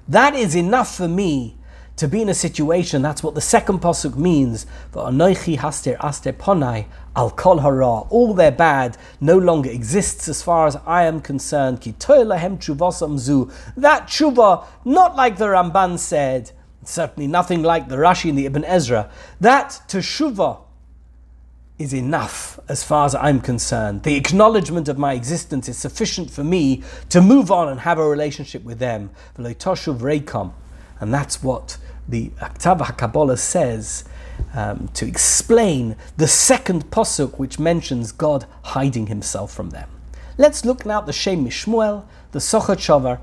That 0.07 0.35
is 0.37 0.55
enough 0.55 0.95
for 0.95 1.09
me 1.09 1.57
to 1.97 2.07
be 2.07 2.23
in 2.23 2.29
a 2.29 2.35
situation. 2.35 3.03
That's 3.03 3.25
what 3.25 3.35
the 3.35 3.41
second 3.41 3.81
pasuk 3.81 4.15
means. 4.17 4.67
For 4.93 5.03
haster 5.11 5.97
aster 5.99 6.33
ponai 6.33 6.87
al 7.17 7.33
kol 7.33 7.59
hara. 7.59 8.03
All 8.09 8.35
their 8.35 8.53
bad 8.53 8.97
no 9.21 9.37
longer 9.37 9.69
exists 9.69 10.29
as 10.29 10.45
far 10.45 10.69
as 10.69 10.77
I 10.87 11.07
am 11.07 11.21
concerned. 11.21 11.81
Ki 11.81 11.93
lahem 11.93 12.59
chuvasam 12.59 13.19
zu. 13.19 13.51
That 13.77 14.07
tshuva, 14.07 14.65
not 14.85 15.17
like 15.17 15.39
the 15.39 15.47
Ramban 15.47 15.99
said, 15.99 16.53
certainly 16.85 17.27
nothing 17.27 17.65
like 17.65 17.89
the 17.89 17.97
Rashi 17.97 18.29
and 18.29 18.39
the 18.39 18.47
Ibn 18.47 18.65
Ezra. 18.65 19.11
That 19.41 19.83
teshuva 19.89 20.61
is 21.79 21.95
enough 21.95 22.59
as 22.69 22.83
far 22.83 23.07
as 23.07 23.15
I'm 23.15 23.41
concerned. 23.41 24.03
The 24.03 24.17
acknowledgement 24.17 24.89
of 24.89 24.99
my 24.99 25.13
existence 25.13 25.69
is 25.69 25.79
sufficient 25.79 26.31
for 26.31 26.43
me 26.43 26.83
to 27.09 27.21
move 27.21 27.53
on 27.53 27.69
and 27.69 27.81
have 27.81 27.99
a 27.99 28.09
relationship 28.09 28.65
with 28.65 28.79
them. 28.81 29.11
And 29.37 31.15
that's 31.15 31.43
what 31.43 31.79
the 32.09 32.31
Aktav 32.41 32.81
HaKabbalah 32.81 33.39
says 33.39 34.05
um, 34.55 34.89
to 34.95 35.07
explain 35.07 35.97
the 36.17 36.27
second 36.27 36.91
posuk 36.91 37.39
which 37.39 37.59
mentions 37.59 38.11
God 38.13 38.47
hiding 38.63 39.07
himself 39.07 39.53
from 39.53 39.71
them. 39.71 39.89
Let's 40.37 40.65
look 40.65 40.85
now 40.85 40.99
at 40.99 41.07
the 41.07 41.13
Shem 41.13 41.45
Mishmuel, 41.45 42.05
the 42.33 42.39
Sochachover, 42.39 43.21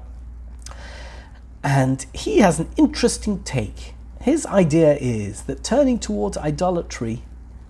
and 1.63 2.05
he 2.13 2.39
has 2.39 2.59
an 2.59 2.69
interesting 2.77 3.43
take. 3.43 3.95
His 4.21 4.45
idea 4.45 4.95
is 4.95 5.43
that 5.43 5.63
turning 5.63 5.99
towards 5.99 6.37
idolatry 6.37 7.23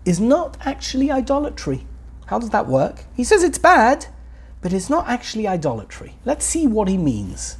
is 0.05 0.19
not 0.19 0.57
actually 0.61 1.11
idolatry. 1.11 1.85
How 2.27 2.39
does 2.39 2.51
that 2.51 2.67
work? 2.67 3.03
He 3.15 3.23
says 3.23 3.43
it's 3.43 3.57
bad, 3.57 4.07
but 4.61 4.73
it's 4.73 4.89
not 4.89 5.07
actually 5.07 5.47
idolatry. 5.47 6.15
Let's 6.25 6.45
see 6.45 6.67
what 6.67 6.87
he 6.87 6.97
means. 6.97 7.57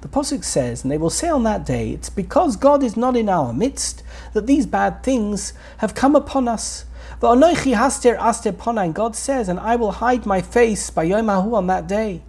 The 0.00 0.08
Pasuk 0.08 0.44
says, 0.44 0.82
and 0.82 0.92
they 0.92 0.98
will 0.98 1.10
say 1.10 1.28
on 1.28 1.44
that 1.44 1.64
day, 1.66 1.90
it's 1.90 2.10
because 2.10 2.56
God 2.56 2.82
is 2.82 2.96
not 2.96 3.16
in 3.16 3.28
our 3.28 3.52
midst 3.52 4.02
that 4.32 4.46
these 4.46 4.66
bad 4.66 5.02
things 5.02 5.54
have 5.78 5.94
come 5.94 6.14
upon 6.14 6.48
us. 6.48 6.84
and 7.20 8.94
God 8.94 9.16
says, 9.16 9.48
and 9.48 9.60
I 9.60 9.76
will 9.76 9.92
hide 9.92 10.26
my 10.26 10.40
face 10.42 10.90
by 10.90 11.06
Yomahu 11.06 11.54
on 11.54 11.66
that 11.68 11.86
day. 11.86 12.22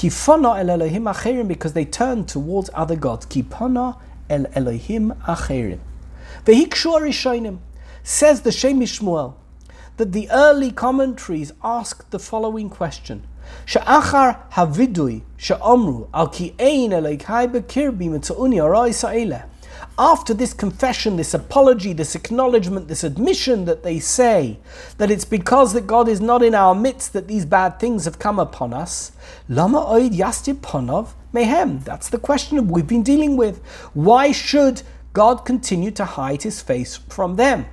Kifana 0.00 0.58
el 0.58 0.70
Elohim 0.70 1.04
acherim, 1.04 1.46
because 1.46 1.74
they 1.74 1.84
turned 1.84 2.26
towards 2.26 2.70
other 2.72 2.96
gods. 2.96 3.26
Kipana 3.26 3.98
el 4.30 4.46
Elohim 4.54 5.12
acherim. 5.28 5.78
Vehikshu 6.46 6.98
rishonim, 7.02 7.58
says 8.02 8.40
the 8.40 8.50
Shem 8.50 8.80
Shmuel, 8.80 9.34
that 9.98 10.12
the 10.12 10.26
early 10.30 10.70
commentaries 10.70 11.52
ask 11.62 12.08
the 12.08 12.18
following 12.18 12.70
question. 12.70 13.26
Sha'achar 13.66 14.50
havidui 14.52 15.20
sha'omru 15.36 16.08
al 16.14 16.28
ki 16.28 16.54
ein 16.58 16.92
eleikai 16.92 17.52
bekirbi 17.52 18.08
mitza'uni 18.08 18.56
arai 18.56 18.94
sa'ileh 18.94 19.49
after 20.00 20.32
this 20.32 20.54
confession, 20.54 21.16
this 21.16 21.34
apology, 21.34 21.92
this 21.92 22.14
acknowledgement, 22.14 22.88
this 22.88 23.04
admission 23.04 23.66
that 23.66 23.82
they 23.82 23.98
say 23.98 24.58
that 24.96 25.10
it's 25.10 25.26
because 25.26 25.74
that 25.74 25.86
God 25.86 26.08
is 26.08 26.22
not 26.22 26.42
in 26.42 26.54
our 26.54 26.74
midst 26.74 27.12
that 27.12 27.28
these 27.28 27.44
bad 27.44 27.78
things 27.78 28.06
have 28.06 28.18
come 28.18 28.38
upon 28.38 28.72
us, 28.72 29.12
lama 29.46 29.78
oid 29.80 30.14
ponov 30.62 31.08
mehem. 31.34 31.84
That's 31.84 32.08
the 32.08 32.16
question 32.16 32.66
we've 32.68 32.86
been 32.86 33.02
dealing 33.02 33.36
with. 33.36 33.62
Why 33.92 34.32
should 34.32 34.80
God 35.12 35.44
continue 35.44 35.90
to 35.90 36.06
hide 36.06 36.44
his 36.44 36.62
face 36.62 36.96
from 36.96 37.36
them? 37.36 37.66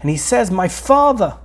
And 0.00 0.10
he 0.10 0.16
says, 0.16 0.50
My 0.50 0.66
father 0.66 1.38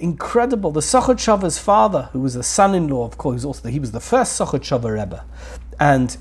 incredible. 0.00 0.70
The 0.72 0.80
Sochatchover's 0.80 1.58
father, 1.58 2.08
who 2.12 2.20
was 2.20 2.34
the 2.34 2.42
son-in-law, 2.42 3.04
of 3.04 3.18
course, 3.18 3.44
also 3.44 3.68
he 3.68 3.78
was 3.78 3.92
the 3.92 4.00
first 4.00 4.38
Sochatchover 4.40 4.94
Rebbe, 5.00 5.24
and 5.78 6.16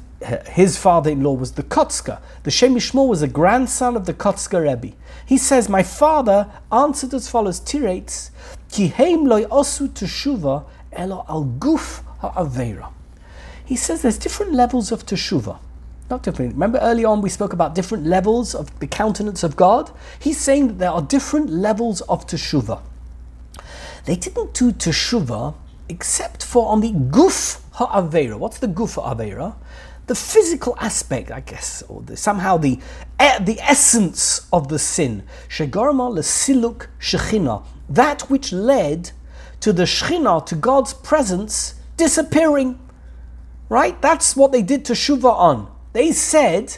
his 0.48 0.78
father-in-law 0.78 1.34
was 1.34 1.54
the 1.54 1.64
Kotzker. 1.64 2.20
The 2.44 2.52
Shemishmor 2.52 3.08
was 3.08 3.22
a 3.22 3.28
grandson 3.28 3.96
of 3.96 4.06
the 4.06 4.14
Kotzker 4.14 4.64
Rebbe. 4.64 4.96
He 5.26 5.38
says, 5.38 5.70
"My 5.70 5.82
father 5.84 6.48
answered 6.72 7.14
as 7.14 7.30
follows: 7.30 7.60
Tirates, 7.60 8.32
ki 8.70 8.88
heim 8.90 9.26
loy 9.26 9.46
osu 9.46 9.88
teshuva 9.88 10.66
elo 10.92 11.26
al 11.30 11.46
guf 11.46 12.02
ha'avera." 12.20 12.90
He 13.64 13.76
says 13.76 14.02
there's 14.02 14.18
different 14.18 14.54
levels 14.54 14.92
of 14.92 15.06
teshuva. 15.06 15.58
Not 16.10 16.24
different. 16.24 16.54
Remember 16.54 16.80
early 16.80 17.06
on 17.06 17.22
we 17.22 17.30
spoke 17.30 17.54
about 17.54 17.76
different 17.76 18.06
levels 18.06 18.56
of 18.56 18.78
the 18.80 18.88
countenance 18.88 19.44
of 19.44 19.56
God. 19.56 19.92
He's 20.20 20.40
saying 20.40 20.68
that 20.68 20.80
there 20.80 20.92
are 20.92 21.04
different 21.04 21.50
levels 21.52 22.02
of 22.02 22.26
teshuva. 22.26 22.80
They 24.06 24.16
didn't 24.16 24.54
do 24.54 24.72
teshuva 24.72 25.56
except 25.88 26.44
for 26.44 26.72
on 26.72 26.82
the 26.82 26.92
guf 26.92 27.62
ha'avera. 27.74 28.38
What's 28.38 28.60
the 28.60 28.68
guf 28.68 28.96
ha'avera? 28.96 29.56
The 30.08 30.16
physical 30.16 30.76
aspect, 30.80 31.32
I 31.32 31.40
guess, 31.42 31.84
or 31.88 32.02
the, 32.02 32.18
somehow 32.18 32.58
the 32.58 32.80
the 33.20 33.60
essence 33.60 34.48
of 34.52 34.70
the 34.70 34.80
sin. 34.80 35.24
Shegarma 35.48 36.12
lesiluk 36.12 36.88
shechina, 37.00 37.64
that 37.90 38.30
which 38.30 38.52
led 38.52 39.12
to 39.60 39.74
the 39.74 39.84
shechina, 39.84 40.46
to 40.48 40.56
God's 40.56 40.94
presence, 40.94 41.76
disappearing. 41.98 42.80
Right? 43.68 44.02
That's 44.02 44.36
what 44.36 44.52
they 44.52 44.64
did 44.64 44.86
to 44.86 45.28
on. 45.28 45.72
They 45.94 46.12
said, 46.12 46.78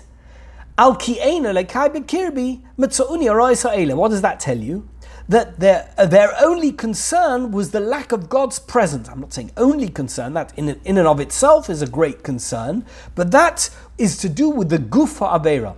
Al 0.77 0.95
ki'ena 0.95 1.53
lekai 1.53 1.89
bekirbi 1.89 2.61
mitzauni 2.77 3.95
What 3.95 4.09
does 4.09 4.21
that 4.21 4.39
tell 4.39 4.57
you? 4.57 4.89
That 5.31 5.59
their, 5.59 5.89
uh, 5.97 6.05
their 6.05 6.33
only 6.41 6.71
concern 6.71 7.51
was 7.51 7.71
the 7.71 7.79
lack 7.79 8.11
of 8.11 8.29
God's 8.29 8.59
presence. 8.59 9.07
I'm 9.07 9.21
not 9.21 9.33
saying 9.33 9.51
only 9.55 9.87
concern, 9.87 10.33
that 10.33 10.53
in, 10.57 10.69
in 10.83 10.97
and 10.97 11.07
of 11.07 11.19
itself 11.19 11.69
is 11.69 11.81
a 11.81 11.87
great 11.87 12.21
concern, 12.21 12.85
but 13.15 13.31
that 13.31 13.69
is 13.97 14.17
to 14.17 14.29
do 14.29 14.49
with 14.49 14.69
the 14.69 14.77
gufa 14.77 15.31
avera. 15.39 15.75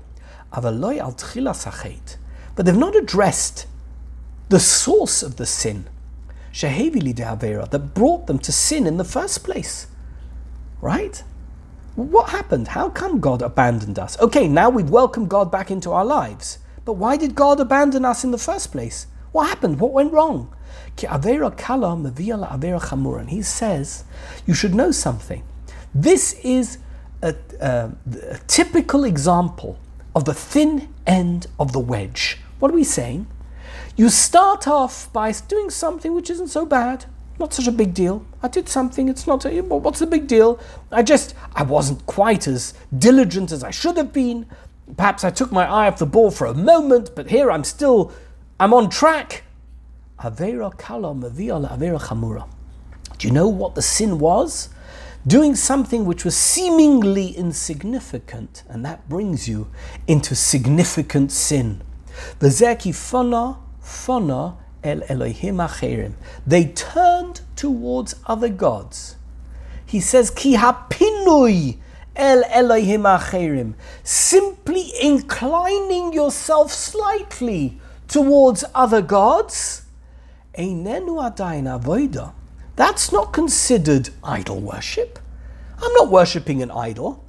But 2.56 2.66
they've 2.66 2.76
not 2.76 2.96
addressed 2.96 3.68
the 4.50 4.60
source 4.60 5.24
of 5.24 5.38
the 5.38 5.46
sin, 5.46 5.88
that 7.72 7.92
brought 7.94 8.28
them 8.28 8.40
to 8.40 8.52
sin 8.52 8.88
in 8.88 8.98
the 8.98 9.04
first 9.04 9.44
place. 9.44 9.88
Right? 10.82 11.24
What 11.96 12.30
happened? 12.30 12.70
How 12.70 12.90
come 12.90 13.20
God 13.20 13.42
abandoned 13.44 14.00
us? 14.00 14.20
Okay, 14.20 14.48
now 14.48 14.70
we've 14.70 14.90
welcomed 14.90 15.30
God 15.30 15.52
back 15.52 15.70
into 15.70 15.92
our 15.92 16.06
lives. 16.06 16.58
But 16.86 16.94
why 16.94 17.18
did 17.18 17.36
God 17.36 17.60
abandon 17.60 18.04
us 18.04 18.24
in 18.24 18.32
the 18.32 18.38
first 18.38 18.72
place? 18.72 19.08
What 19.34 19.50
happened? 19.50 19.80
What 19.80 19.92
went 19.92 20.14
wrong? 20.14 20.54
He 23.28 23.42
says, 23.42 24.04
you 24.46 24.54
should 24.54 24.76
know 24.76 24.92
something. 24.92 25.44
This 25.94 26.34
is 26.44 26.78
a, 27.22 27.36
a, 27.60 27.92
a 28.30 28.38
typical 28.48 29.04
example 29.04 29.80
of 30.16 30.26
the 30.26 30.34
thin 30.34 30.94
end 31.08 31.48
of 31.60 31.74
the 31.74 31.80
wedge. 31.80 32.38
What 32.60 32.72
are 32.72 32.76
we 32.76 32.84
saying? 32.84 33.26
You 33.96 34.10
start 34.10 34.68
off 34.68 35.12
by 35.12 35.32
doing 35.48 35.72
something 35.72 36.14
which 36.14 36.30
isn't 36.30 36.50
so 36.50 36.66
bad, 36.66 37.06
not 37.40 37.54
such 37.54 37.68
a 37.68 37.72
big 37.72 37.96
deal. 37.96 38.24
I 38.44 38.48
did 38.48 38.70
something, 38.70 39.10
it's 39.10 39.26
not 39.26 39.46
a, 39.46 39.62
what's 39.62 40.00
the 40.00 40.06
big 40.06 40.28
deal? 40.28 40.60
I 40.92 41.02
just, 41.02 41.34
I 41.56 41.64
wasn't 41.64 42.06
quite 42.06 42.48
as 42.48 42.76
diligent 42.96 43.52
as 43.52 43.64
I 43.64 43.72
should 43.72 43.98
have 43.98 44.14
been. 44.14 44.46
Perhaps 44.96 45.24
I 45.24 45.32
took 45.32 45.52
my 45.52 45.66
eye 45.66 45.88
off 45.88 45.98
the 45.98 46.06
ball 46.06 46.30
for 46.30 46.46
a 46.46 46.54
moment, 46.54 47.16
but 47.16 47.32
here 47.32 47.50
I'm 47.50 47.64
still 47.64 48.12
I'm 48.60 48.74
on 48.74 48.90
track. 48.90 49.44
Avera 50.20 50.78
kala 50.78 51.14
avera 51.14 52.00
chamura. 52.00 52.48
Do 53.18 53.28
you 53.28 53.34
know 53.34 53.48
what 53.48 53.76
the 53.76 53.82
sin 53.82 54.20
was? 54.20 54.70
Doing 55.26 55.56
something 55.56 56.06
which 56.06 56.24
was 56.24 56.36
seemingly 56.36 57.30
insignificant, 57.30 58.64
and 58.70 58.86
that 58.86 59.08
brings 59.10 59.48
you 59.48 59.70
into 60.08 60.36
significant 60.36 61.32
sin. 61.32 61.82
Fana 62.40 63.58
el 64.84 65.02
Elohim. 65.10 66.16
They 66.46 66.66
turned 66.66 67.42
towards 67.56 68.16
other 68.28 68.50
gods. 68.50 69.16
He 69.86 70.00
says 70.00 70.30
ki 70.30 70.58
hapinui 70.58 71.78
el 72.16 72.44
Elohim. 72.46 73.76
Simply 74.04 74.92
inclining 75.02 76.14
yourself 76.14 76.72
slightly 76.72 77.80
towards 78.08 78.64
other 78.74 79.02
gods, 79.02 79.86
that's 82.76 83.12
not 83.12 83.34
considered 83.34 84.10
idol 84.24 84.60
worship. 84.60 85.20
I'm 85.82 85.94
not 85.94 86.10
worshipping 86.10 86.62
an 86.62 86.72
idol. 86.72 87.24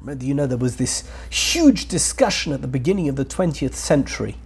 Remember, 0.00 0.24
you 0.24 0.34
know, 0.34 0.46
there 0.46 0.58
was 0.58 0.76
this 0.76 1.08
huge 1.30 1.86
discussion 1.88 2.52
at 2.52 2.60
the 2.60 2.68
beginning 2.68 3.08
of 3.08 3.16
the 3.16 3.24
20th 3.24 3.74
century. 3.74 4.36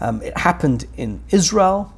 Um, 0.00 0.22
it 0.22 0.36
happened 0.36 0.86
in 0.96 1.22
Israel 1.30 1.94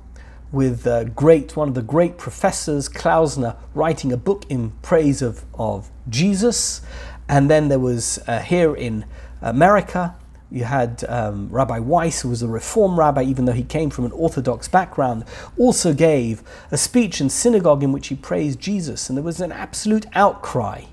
with 0.52 0.86
uh, 0.86 1.04
great, 1.04 1.56
one 1.56 1.68
of 1.68 1.74
the 1.74 1.82
great 1.82 2.18
professors, 2.18 2.88
Klausner, 2.88 3.56
writing 3.74 4.12
a 4.12 4.16
book 4.16 4.44
in 4.48 4.70
praise 4.82 5.22
of, 5.22 5.44
of 5.54 5.90
Jesus. 6.08 6.82
And 7.28 7.50
then 7.50 7.68
there 7.68 7.78
was 7.78 8.20
uh, 8.26 8.40
here 8.40 8.74
in 8.74 9.04
America, 9.40 10.14
you 10.52 10.64
had 10.64 11.02
um, 11.08 11.48
Rabbi 11.48 11.78
Weiss, 11.78 12.20
who 12.20 12.28
was 12.28 12.42
a 12.42 12.48
Reform 12.48 12.98
rabbi, 12.98 13.22
even 13.22 13.46
though 13.46 13.52
he 13.52 13.62
came 13.62 13.88
from 13.88 14.04
an 14.04 14.12
Orthodox 14.12 14.68
background, 14.68 15.24
also 15.56 15.94
gave 15.94 16.42
a 16.70 16.76
speech 16.76 17.22
in 17.22 17.30
synagogue 17.30 17.82
in 17.82 17.90
which 17.90 18.08
he 18.08 18.14
praised 18.14 18.60
Jesus, 18.60 19.08
and 19.08 19.16
there 19.16 19.24
was 19.24 19.40
an 19.40 19.50
absolute 19.50 20.04
outcry. 20.12 20.84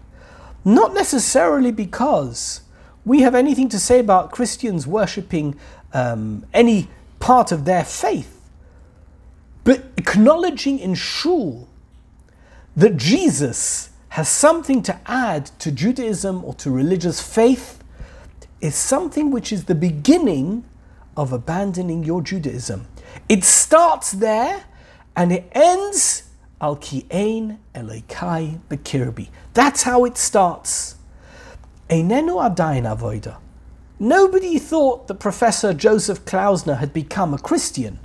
Not 0.63 0.93
necessarily 0.93 1.71
because 1.71 2.61
we 3.03 3.21
have 3.21 3.35
anything 3.35 3.67
to 3.69 3.79
say 3.79 3.99
about 3.99 4.31
Christians 4.31 4.87
worshipping 4.87 5.59
um, 5.91 6.45
any 6.53 6.87
part 7.19 7.51
of 7.51 7.65
their 7.65 7.83
faith, 7.83 8.39
but 9.65 9.83
acknowledging 9.97 10.79
in 10.79 10.95
shul 10.95 11.67
that 12.77 12.95
Jesus 12.95 13.89
has 14.09 14.29
something 14.29 14.81
to 14.83 14.97
add 15.05 15.47
to 15.59 15.69
Judaism 15.69 16.45
or 16.45 16.53
to 16.55 16.71
religious 16.71 17.21
faith 17.21 17.78
is 18.61 18.75
something 18.75 19.31
which 19.31 19.51
is 19.51 19.65
the 19.65 19.75
beginning 19.75 20.65
of 21.15 21.31
abandoning 21.31 22.03
your 22.03 22.21
Judaism. 22.21 22.87
It 23.27 23.43
starts 23.43 24.11
there 24.11 24.65
and 25.15 25.31
it 25.31 25.49
ends 25.51 26.23
al 26.61 26.75
ki'ain 26.77 27.59
elokai 27.73 28.59
bekirbi. 28.69 29.29
That's 29.53 29.83
how 29.83 30.05
it 30.05 30.17
starts. 30.17 30.95
Einenu 31.89 32.37
adayin 32.37 32.83
avoida. 32.83 33.37
Nobody 33.99 34.59
thought 34.59 35.07
that 35.07 35.15
Professor 35.15 35.73
Joseph 35.73 36.23
Klausner 36.23 36.77
had 36.77 36.93
become 36.93 37.33
a 37.33 37.37
Christian. 37.37 37.99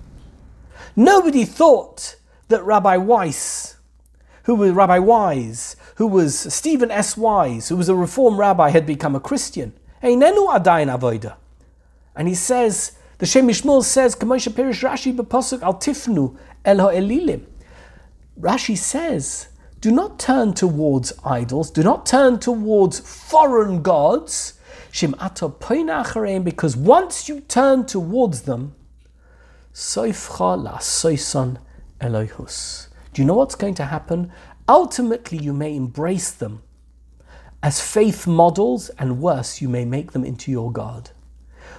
Nobody 0.97 1.45
thought 1.45 2.17
that 2.49 2.65
Rabbi 2.65 2.97
Weiss, 2.97 3.77
who 4.45 4.55
was 4.55 4.73
Rabbi 4.73 4.99
Wise, 4.99 5.77
who 5.97 6.07
was 6.07 6.53
Stephen 6.53 6.91
S. 6.91 7.17
Wise, 7.17 7.69
who 7.69 7.77
was 7.77 7.89
a 7.89 7.95
Reform 7.95 8.39
rabbi, 8.39 8.71
had 8.71 8.87
become 8.87 9.15
a 9.15 9.21
Christian. 9.21 9.73
Einenu 10.05 10.47
adayin 10.55 10.91
avoida. 10.95 11.37
And 12.15 12.29
he 12.29 12.35
says, 12.35 12.93
the 13.19 13.27
Shem 13.27 13.49
Mishmuel 13.49 13.83
says, 13.83 14.15
Kamosha 14.15 14.53
Pirish 14.53 14.87
Rashi 14.87 15.17
b'posuk 15.17 15.63
al 15.63 15.75
tifnu 15.75 16.37
el 16.65 16.77
ha'elilim. 16.77 17.47
Rashi 18.39 18.77
says, 18.77 19.49
do 19.81 19.91
not 19.91 20.19
turn 20.19 20.53
towards 20.53 21.15
idols, 21.25 21.71
do 21.71 21.83
not 21.83 22.05
turn 22.05 22.39
towards 22.39 23.01
foreign 23.01 23.81
gods, 23.83 24.55
because 24.91 26.77
once 26.77 27.29
you 27.29 27.41
turn 27.41 27.87
towards 27.87 28.43
them. 28.43 28.75
Do 29.93 30.13
you 33.17 33.25
know 33.25 33.35
what's 33.35 33.55
going 33.55 33.75
to 33.75 33.85
happen? 33.85 34.33
Ultimately, 34.69 35.39
you 35.39 35.53
may 35.53 35.77
embrace 35.77 36.31
them 36.31 36.63
as 37.65 37.81
faith 37.81 38.27
models, 38.27 38.91
and 38.99 39.23
worse, 39.23 39.63
you 39.63 39.71
may 39.71 39.87
make 39.87 40.13
them 40.13 40.23
into 40.23 40.53
your 40.53 40.71
God. 40.71 41.09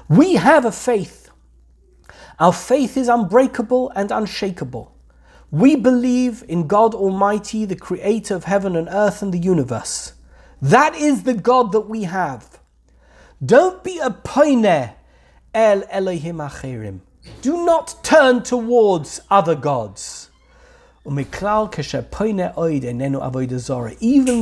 We 0.09 0.33
have 0.33 0.65
a 0.65 0.71
faith. 0.71 1.29
Our 2.39 2.53
faith 2.53 2.97
is 2.97 3.07
unbreakable 3.07 3.91
and 3.95 4.09
unshakable. 4.09 4.91
We 5.51 5.75
believe 5.75 6.43
in 6.47 6.65
God 6.65 6.95
Almighty, 6.95 7.65
the 7.65 7.75
creator 7.75 8.35
of 8.35 8.45
heaven 8.45 8.75
and 8.75 8.87
earth 8.89 9.21
and 9.21 9.31
the 9.31 9.37
universe. 9.37 10.13
That 10.59 10.95
is 10.95 11.21
the 11.21 11.35
God 11.35 11.71
that 11.73 11.87
we 11.87 12.05
have. 12.05 12.59
Don't 13.45 13.83
be 13.83 13.99
a 13.99 14.09
poine 14.09 14.95
el 15.53 15.83
Elohim 15.91 16.37
acherim. 16.37 17.01
Do 17.43 17.63
not 17.63 18.03
turn 18.03 18.41
towards 18.41 19.21
other 19.29 19.53
gods. 19.53 20.31
Even 21.05 21.27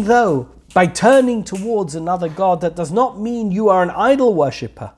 though 0.06 0.50
by 0.74 0.88
turning 0.88 1.43
towards 1.43 1.93
another 1.95 2.30
God, 2.30 2.61
that 2.61 2.76
does 2.76 2.91
not 2.91 3.19
mean 3.19 3.51
you 3.51 3.69
are 3.69 3.84
an 3.84 3.91
idol 3.91 4.34
worshipper. 4.34 4.93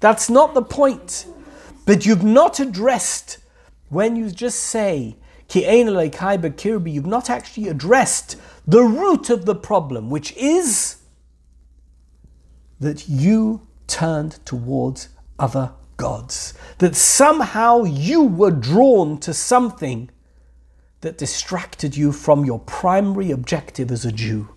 That's 0.00 0.30
not 0.30 0.54
the 0.54 0.62
point. 0.62 1.26
But 1.84 2.06
you've 2.06 2.24
not 2.24 2.60
addressed 2.60 3.38
when 3.88 4.14
you 4.14 4.30
just 4.30 4.60
say, 4.60 5.16
Kirbi, 5.48 6.92
You've 6.92 7.06
not 7.06 7.30
actually 7.30 7.68
addressed 7.68 8.36
the 8.66 8.82
root 8.82 9.30
of 9.30 9.46
the 9.46 9.54
problem, 9.54 10.10
which 10.10 10.36
is 10.36 10.98
that 12.78 13.08
you 13.08 13.66
turned 13.86 14.44
towards 14.44 15.08
other 15.38 15.72
gods. 15.96 16.54
That 16.78 16.94
somehow 16.94 17.84
you 17.84 18.22
were 18.22 18.50
drawn 18.50 19.18
to 19.20 19.32
something 19.32 20.10
that 21.00 21.18
distracted 21.18 21.96
you 21.96 22.12
from 22.12 22.44
your 22.44 22.58
primary 22.60 23.30
objective 23.30 23.90
as 23.90 24.04
a 24.04 24.12
Jew. 24.12 24.50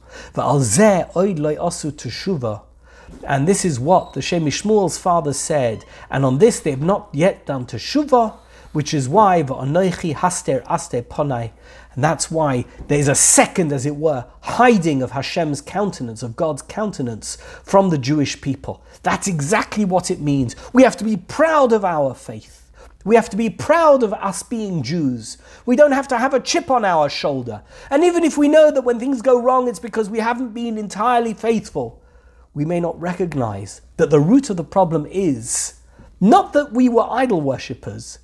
And 3.24 3.47
this 3.47 3.66
is 3.66 3.80
what 3.80 4.14
the 4.14 4.22
Shem 4.22 4.45
Shmuel's 4.45 4.97
father 4.97 5.34
said. 5.34 5.86
And 6.09 6.24
on 6.26 6.38
this 6.38 6.59
they 6.59 6.72
have 6.72 6.82
not 6.82 7.09
yet 7.12 7.45
done 7.45 7.66
teshuvah, 7.66 8.38
which 8.74 8.93
is 8.93 9.09
why 9.09 9.43
v'anoichi 9.43 10.16
haster 10.16 10.64
aster 10.68 11.01
ponai, 11.01 11.51
and 11.93 12.03
that's 12.03 12.32
why 12.32 12.66
there's 12.88 13.09
a 13.09 13.16
second, 13.16 13.74
as 13.74 13.86
it 13.86 13.97
were, 13.97 14.26
hiding 14.41 15.01
of 15.01 15.12
Hashem's 15.12 15.62
countenance, 15.62 16.24
of 16.24 16.38
God's 16.38 16.62
countenance 16.62 17.36
from 17.64 17.89
the 17.89 17.97
Jewish 17.97 18.39
people. 18.39 18.82
That's 19.03 19.28
exactly 19.28 19.84
what 19.84 20.09
it 20.09 20.22
means. 20.22 20.55
We 20.72 20.84
have 20.84 20.95
to 20.97 21.03
be 21.03 21.18
proud 21.18 21.74
of 21.74 21.84
our 21.84 22.14
faith. 22.16 22.61
We 23.04 23.16
have 23.16 23.30
to 23.30 23.38
be 23.38 23.49
proud 23.49 24.04
of 24.04 24.14
us 24.14 24.43
being 24.43 24.84
Jews. 24.84 25.38
We 25.66 25.76
don't 25.76 25.91
have 25.91 26.08
to 26.10 26.18
have 26.18 26.34
a 26.34 26.39
chip 26.39 26.70
on 26.70 26.86
our 26.86 27.10
shoulder. 27.10 27.64
And 27.89 28.04
even 28.04 28.24
if 28.24 28.38
we 28.38 28.47
know 28.47 28.72
that 28.72 28.84
when 28.84 28.99
things 28.99 29.22
go 29.22 29.41
wrong, 29.41 29.68
it's 29.68 29.80
because 29.80 30.10
we 30.10 30.20
haven't 30.20 30.54
been 30.54 30.78
entirely 30.78 31.34
faithful, 31.34 32.02
we 32.54 32.66
may 32.66 32.80
not 32.80 32.99
recognize 32.99 33.82
that 33.97 34.10
the 34.10 34.20
root 34.20 34.49
of 34.49 34.58
the 34.58 34.64
problem 34.64 35.06
is 35.10 35.80
not 36.20 36.54
that 36.54 36.72
we 36.72 36.89
were 36.89 37.08
idol 37.10 37.41
worshippers, 37.41 38.20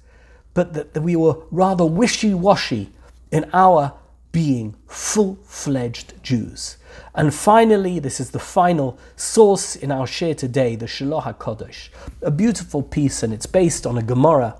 but 0.54 0.74
that 0.74 1.02
we 1.02 1.16
were 1.16 1.38
rather 1.50 1.86
wishy 1.86 2.34
washy 2.34 2.92
in 3.32 3.50
our 3.54 3.94
being 4.32 4.76
full 4.88 5.40
fledged 5.44 6.14
Jews. 6.22 6.78
And 7.16 7.34
finally, 7.34 7.98
this 8.00 8.20
is 8.20 8.32
the 8.32 8.40
final 8.40 9.00
source 9.16 9.76
in 9.76 9.92
our 9.92 10.06
share 10.06 10.36
today, 10.36 10.76
the 10.76 10.86
Shiloh 10.86 11.22
HaKodesh, 11.22 11.90
a 12.22 12.30
beautiful 12.30 12.84
piece, 12.84 13.24
and 13.24 13.34
it's 13.34 13.48
based 13.48 13.88
on 13.88 13.98
a 13.98 14.04
Gemara 14.04 14.56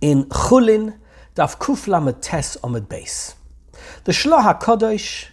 in 0.00 0.24
Chulin, 0.26 0.98
Daf 1.34 1.58
Kuf 1.58 1.86
Lamed 1.86 2.20
Tes 2.22 2.56
Omid 2.62 2.86
Beis. 2.86 3.34
The 4.04 4.12
Shiloh 4.12 4.38
HaKodesh, 4.38 5.26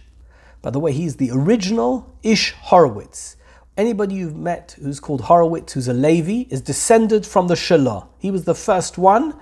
by 0.62 0.70
the 0.70 0.78
way, 0.78 0.92
he's 0.92 1.16
the 1.16 1.30
original 1.30 2.14
Ish 2.22 2.52
Horowitz. 2.52 3.36
Anybody 3.76 4.16
you've 4.16 4.36
met 4.36 4.76
who's 4.80 5.00
called 5.00 5.22
Horowitz, 5.22 5.72
who's 5.72 5.88
a 5.88 5.94
Levi, 5.94 6.46
is 6.50 6.60
descended 6.60 7.24
from 7.24 7.46
the 7.46 7.56
Shiloh. 7.56 8.08
He 8.18 8.30
was 8.30 8.44
the 8.44 8.54
first 8.54 8.98
one, 8.98 9.38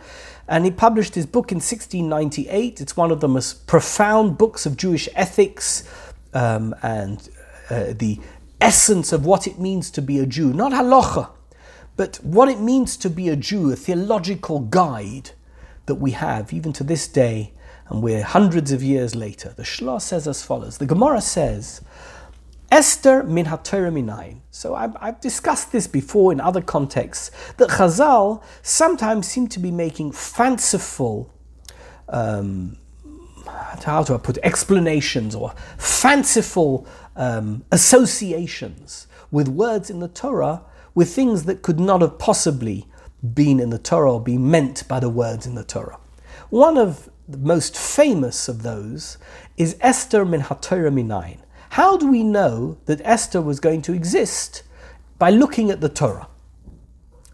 and 0.46 0.64
he 0.64 0.70
published 0.70 1.14
his 1.14 1.26
book 1.26 1.50
in 1.50 1.56
1698. 1.56 2.80
It's 2.80 2.96
one 2.96 3.10
of 3.10 3.20
the 3.20 3.28
most 3.28 3.66
profound 3.66 4.38
books 4.38 4.66
of 4.66 4.76
Jewish 4.76 5.08
ethics 5.14 5.88
um, 6.34 6.74
and 6.82 7.28
uh, 7.70 7.94
the 7.96 8.20
essence 8.60 9.12
of 9.12 9.24
what 9.24 9.46
it 9.46 9.58
means 9.58 9.90
to 9.92 10.02
be 10.02 10.18
a 10.18 10.26
Jew. 10.26 10.52
Not 10.52 10.72
halacha, 10.72 11.30
but 11.96 12.16
what 12.16 12.48
it 12.48 12.60
means 12.60 12.96
to 12.98 13.10
be 13.10 13.28
a 13.28 13.36
Jew, 13.36 13.72
a 13.72 13.76
theological 13.76 14.60
guide 14.60 15.30
that 15.86 15.96
we 15.96 16.10
have 16.12 16.52
even 16.52 16.72
to 16.74 16.84
this 16.84 17.08
day, 17.08 17.52
and 17.88 18.02
we're 18.02 18.22
hundreds 18.22 18.72
of 18.72 18.82
years 18.82 19.14
later. 19.14 19.54
The 19.56 19.62
Shlah 19.62 20.00
says 20.02 20.28
as 20.28 20.42
follows 20.42 20.78
The 20.78 20.86
Gemara 20.86 21.20
says, 21.20 21.80
Esther 22.70 23.22
min 23.22 23.46
minayin. 23.46 24.40
So 24.50 24.74
I've, 24.74 24.96
I've, 25.00 25.20
discussed 25.20 25.70
this 25.70 25.86
before 25.86 26.32
in 26.32 26.40
other 26.40 26.60
contexts 26.60 27.30
that 27.58 27.70
Chazal 27.70 28.42
sometimes 28.62 29.28
seem 29.28 29.46
to 29.48 29.60
be 29.60 29.70
making 29.70 30.12
fanciful, 30.12 31.32
um, 32.08 32.76
how 33.84 34.02
do 34.02 34.14
I 34.14 34.18
put 34.18 34.38
it, 34.38 34.44
explanations 34.44 35.36
or 35.36 35.54
fanciful 35.78 36.88
um, 37.14 37.64
associations 37.70 39.06
with 39.30 39.46
words 39.48 39.88
in 39.88 40.00
the 40.00 40.08
Torah 40.08 40.62
with 40.96 41.14
things 41.14 41.44
that 41.44 41.62
could 41.62 41.78
not 41.78 42.00
have 42.00 42.18
possibly 42.18 42.88
been 43.34 43.60
in 43.60 43.70
the 43.70 43.78
Torah 43.78 44.14
or 44.14 44.20
be 44.20 44.38
meant 44.38 44.88
by 44.88 44.98
the 44.98 45.10
words 45.10 45.46
in 45.46 45.54
the 45.54 45.62
Torah. 45.62 45.98
One 46.48 46.78
of 46.78 47.10
the 47.28 47.36
most 47.38 47.76
famous 47.76 48.48
of 48.48 48.62
those 48.62 49.18
is 49.58 49.76
Esther 49.80 50.24
min 50.24 50.40
HaTorah 50.40 50.92
minayin. 50.92 51.38
How 51.70 51.98
do 51.98 52.10
we 52.10 52.22
know 52.22 52.78
that 52.86 53.02
Esther 53.04 53.42
was 53.42 53.60
going 53.60 53.82
to 53.82 53.92
exist? 53.92 54.62
By 55.18 55.30
looking 55.30 55.70
at 55.70 55.82
the 55.82 55.90
Torah. 55.90 56.28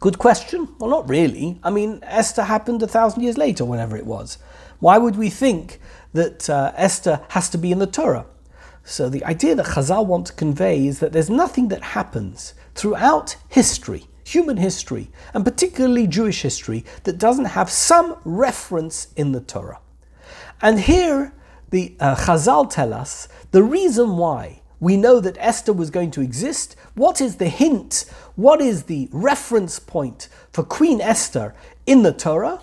Good 0.00 0.18
question. 0.18 0.68
Well, 0.80 0.90
not 0.90 1.08
really. 1.08 1.60
I 1.62 1.70
mean, 1.70 2.00
Esther 2.02 2.42
happened 2.42 2.82
a 2.82 2.88
thousand 2.88 3.22
years 3.22 3.38
later, 3.38 3.64
whenever 3.64 3.96
it 3.96 4.06
was. 4.06 4.38
Why 4.80 4.98
would 4.98 5.14
we 5.14 5.30
think 5.30 5.78
that 6.14 6.50
uh, 6.50 6.72
Esther 6.74 7.20
has 7.28 7.48
to 7.50 7.58
be 7.58 7.70
in 7.70 7.78
the 7.78 7.86
Torah? 7.86 8.26
So, 8.82 9.08
the 9.08 9.24
idea 9.24 9.54
that 9.54 9.66
Chazal 9.66 10.04
want 10.04 10.26
to 10.26 10.32
convey 10.32 10.84
is 10.88 10.98
that 10.98 11.12
there's 11.12 11.30
nothing 11.30 11.68
that 11.68 11.82
happens 11.82 12.54
throughout 12.75 13.37
history, 13.49 14.07
human 14.25 14.57
history, 14.57 15.11
and 15.35 15.45
particularly 15.45 16.07
Jewish 16.07 16.43
history, 16.43 16.85
that 17.05 17.18
doesn't 17.18 17.47
have 17.47 17.70
some 17.70 18.16
reference 18.25 19.12
in 19.16 19.33
the 19.33 19.41
Torah. 19.41 19.81
And 20.61 20.81
here, 20.81 21.33
the 21.70 21.97
uh, 21.99 22.14
Chazal 22.14 22.70
tell 22.70 22.95
us 22.95 23.29
the 23.51 23.62
reason 23.62 24.16
why 24.16 24.62
we 24.79 24.97
know 24.97 25.20
that 25.20 25.37
Esther 25.39 25.73
was 25.73 25.91
going 25.91 26.11
to 26.11 26.20
exist. 26.20 26.75
What 26.95 27.20
is 27.20 27.37
the 27.37 27.49
hint? 27.49 28.05
What 28.35 28.61
is 28.61 28.85
the 28.85 29.09
reference 29.12 29.79
point 29.79 30.29
for 30.53 30.64
Queen 30.64 31.01
Esther 31.01 31.55
in 31.87 32.03
the 32.03 32.12
Torah? 32.12 32.61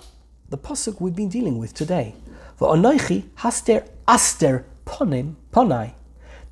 The 0.50 0.58
pasuk 0.58 1.00
we've 1.00 1.16
been 1.16 1.30
dealing 1.30 1.58
with 1.58 1.74
today. 1.74 2.16
V'onoichi 2.60 3.30
haster 3.38 3.88
aster 4.08 4.66
ponim 4.86 5.36
ponai. 5.54 5.94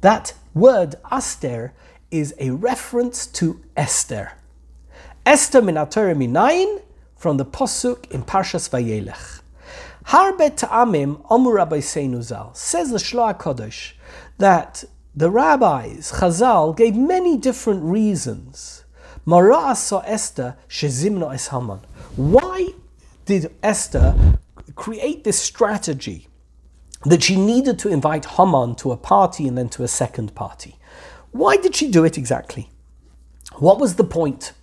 That 0.02 0.34
word 0.54 0.96
aster 1.12 1.74
is 2.12 2.34
a 2.40 2.52
reference 2.52 3.28
to 3.28 3.62
Esther. 3.76 4.34
Esther 5.26 5.62
min 5.62 5.76
minayin 5.76 6.82
from 7.16 7.38
the 7.38 7.46
pasuk 7.46 8.10
in 8.12 8.24
Parshas 8.24 8.70
Vayelech. 8.70 9.42
Harbe 10.06 10.56
ta'amim 10.56 11.22
Omu 11.28 11.54
Rabbi 11.54 11.80
Seinuzal 11.80 12.56
says 12.56 12.92
the 12.92 12.98
Shloah 12.98 13.38
Kodesh 13.38 13.94
that 14.38 14.86
the 15.14 15.30
rabbis, 15.30 16.14
Chazal, 16.14 16.78
gave 16.78 16.96
many 16.96 17.36
different 17.38 17.84
reasons. 17.84 18.86
Mara'ah 19.26 19.76
saw 19.76 20.00
Esther 20.06 20.56
shezimno 20.70 21.34
es 21.34 21.48
Haman. 21.48 21.82
Why 22.16 22.70
did 23.26 23.54
Esther 23.62 24.16
create 24.76 25.26
this 25.26 25.38
strategy 25.38 26.28
that 27.04 27.24
she 27.24 27.36
needed 27.36 27.78
to 27.80 27.90
invite 27.90 28.26
Haman 28.26 28.76
to 28.76 28.94
a 28.94 28.98
party 28.98 29.46
and 29.48 29.58
then 29.58 29.68
to 29.70 29.84
a 29.84 29.88
second 29.90 30.34
party? 30.34 30.77
Why 31.32 31.58
did 31.58 31.76
she 31.76 31.90
do 31.90 32.04
it 32.04 32.18
exactly? 32.18 32.70
What 33.58 33.80
was 33.80 33.96
the 33.96 34.04
point? 34.04 34.54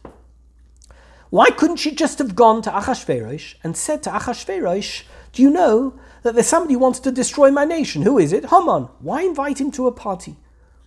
Why 1.30 1.50
couldn't 1.50 1.78
she 1.78 1.94
just 1.94 2.18
have 2.18 2.36
gone 2.36 2.62
to 2.62 2.70
Achashverosh 2.70 3.56
and 3.64 3.76
said 3.76 4.02
to 4.04 4.10
Achashverosh, 4.10 5.02
Do 5.32 5.42
you 5.42 5.50
know 5.50 5.98
that 6.22 6.34
there's 6.34 6.46
somebody 6.46 6.74
who 6.74 6.80
wants 6.80 7.00
to 7.00 7.10
destroy 7.10 7.50
my 7.50 7.64
nation? 7.64 8.02
Who 8.02 8.18
is 8.18 8.32
it? 8.32 8.46
Haman. 8.46 8.84
Why 9.00 9.22
invite 9.22 9.60
him 9.60 9.70
to 9.72 9.86
a 9.88 9.92
party? 9.92 10.36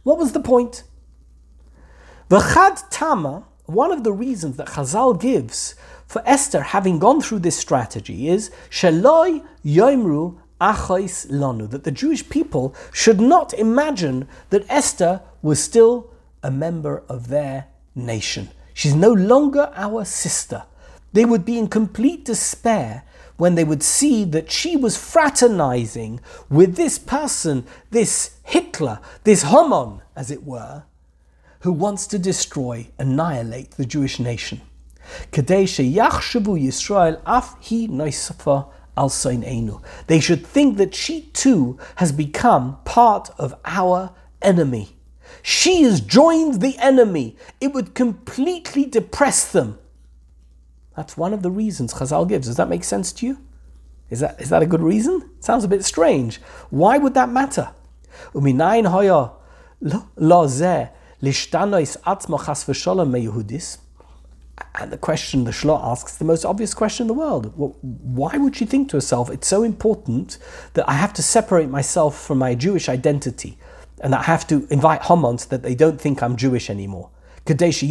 What 0.03 0.17
was 0.17 0.31
the 0.31 0.39
point? 0.39 0.83
V'chad 2.29 2.83
Tama, 2.89 3.45
one 3.65 3.91
of 3.91 4.03
the 4.05 4.13
reasons 4.13 4.55
that 4.57 4.69
Chazal 4.69 5.19
gives 5.19 5.75
for 6.05 6.23
Esther 6.25 6.61
having 6.61 6.99
gone 6.99 7.21
through 7.21 7.39
this 7.39 7.57
strategy 7.57 8.29
is 8.29 8.49
Sheloi 8.69 9.45
Yoimru 9.65 10.37
Achais 10.61 11.27
Lanu, 11.29 11.69
that 11.69 11.83
the 11.83 11.91
Jewish 11.91 12.27
people 12.29 12.73
should 12.93 13.19
not 13.19 13.53
imagine 13.53 14.27
that 14.49 14.65
Esther 14.69 15.21
was 15.41 15.63
still 15.63 16.11
a 16.43 16.51
member 16.51 17.03
of 17.09 17.27
their 17.27 17.67
nation. 17.95 18.49
She's 18.73 18.95
no 18.95 19.11
longer 19.11 19.71
our 19.75 20.05
sister. 20.05 20.63
They 21.13 21.25
would 21.25 21.45
be 21.45 21.57
in 21.57 21.67
complete 21.67 22.25
despair 22.25 23.03
when 23.37 23.55
they 23.55 23.63
would 23.63 23.83
see 23.83 24.23
that 24.25 24.51
she 24.51 24.75
was 24.75 24.97
fraternizing 24.97 26.19
with 26.49 26.75
this 26.75 26.99
person, 26.99 27.65
this 27.91 28.37
Hitler, 28.43 28.99
this 29.23 29.43
Haman, 29.43 30.01
as 30.15 30.31
it 30.31 30.43
were, 30.43 30.83
who 31.61 31.71
wants 31.71 32.07
to 32.07 32.19
destroy, 32.19 32.87
annihilate 32.97 33.71
the 33.71 33.85
Jewish 33.85 34.19
nation. 34.19 34.61
They 40.07 40.19
should 40.19 40.45
think 40.45 40.77
that 40.77 40.95
she 40.95 41.21
too 41.33 41.77
has 41.95 42.11
become 42.11 42.77
part 42.83 43.29
of 43.37 43.55
our 43.63 44.11
enemy. 44.41 44.96
She 45.47 45.83
has 45.83 46.01
joined 46.01 46.59
the 46.59 46.77
enemy. 46.77 47.37
It 47.61 47.71
would 47.71 47.95
completely 47.95 48.83
depress 48.83 49.49
them. 49.49 49.79
That's 50.93 51.15
one 51.15 51.33
of 51.33 51.41
the 51.41 51.49
reasons 51.49 51.93
Chazal 51.93 52.27
gives. 52.27 52.47
Does 52.47 52.57
that 52.57 52.67
make 52.67 52.83
sense 52.83 53.13
to 53.13 53.25
you? 53.25 53.37
Is 54.09 54.19
that, 54.19 54.41
is 54.41 54.49
that 54.49 54.61
a 54.61 54.65
good 54.65 54.81
reason? 54.81 55.29
Sounds 55.39 55.63
a 55.63 55.69
bit 55.69 55.85
strange. 55.85 56.41
Why 56.69 56.97
would 56.97 57.13
that 57.13 57.29
matter? 57.29 57.69
And 64.75 64.91
the 64.91 64.97
question 64.97 65.45
the 65.45 65.51
Shlo 65.51 65.81
asks, 65.81 66.17
the 66.17 66.25
most 66.25 66.43
obvious 66.43 66.73
question 66.73 67.05
in 67.05 67.07
the 67.07 67.13
world. 67.13 67.53
Well, 67.57 67.77
why 67.81 68.35
would 68.35 68.57
she 68.57 68.65
think 68.65 68.89
to 68.89 68.97
herself, 68.97 69.29
it's 69.29 69.47
so 69.47 69.63
important 69.63 70.39
that 70.73 70.89
I 70.89 70.93
have 70.93 71.13
to 71.13 71.23
separate 71.23 71.69
myself 71.69 72.19
from 72.21 72.37
my 72.37 72.53
Jewish 72.53 72.89
identity 72.89 73.57
and 74.01 74.15
I 74.15 74.23
have 74.23 74.47
to 74.47 74.67
invite 74.69 75.03
Haman 75.03 75.37
so 75.39 75.49
that 75.49 75.63
they 75.63 75.75
don't 75.75 75.99
think 75.99 76.21
I'm 76.21 76.35
Jewish 76.35 76.69
anymore? 76.69 77.09
Because 77.45 77.81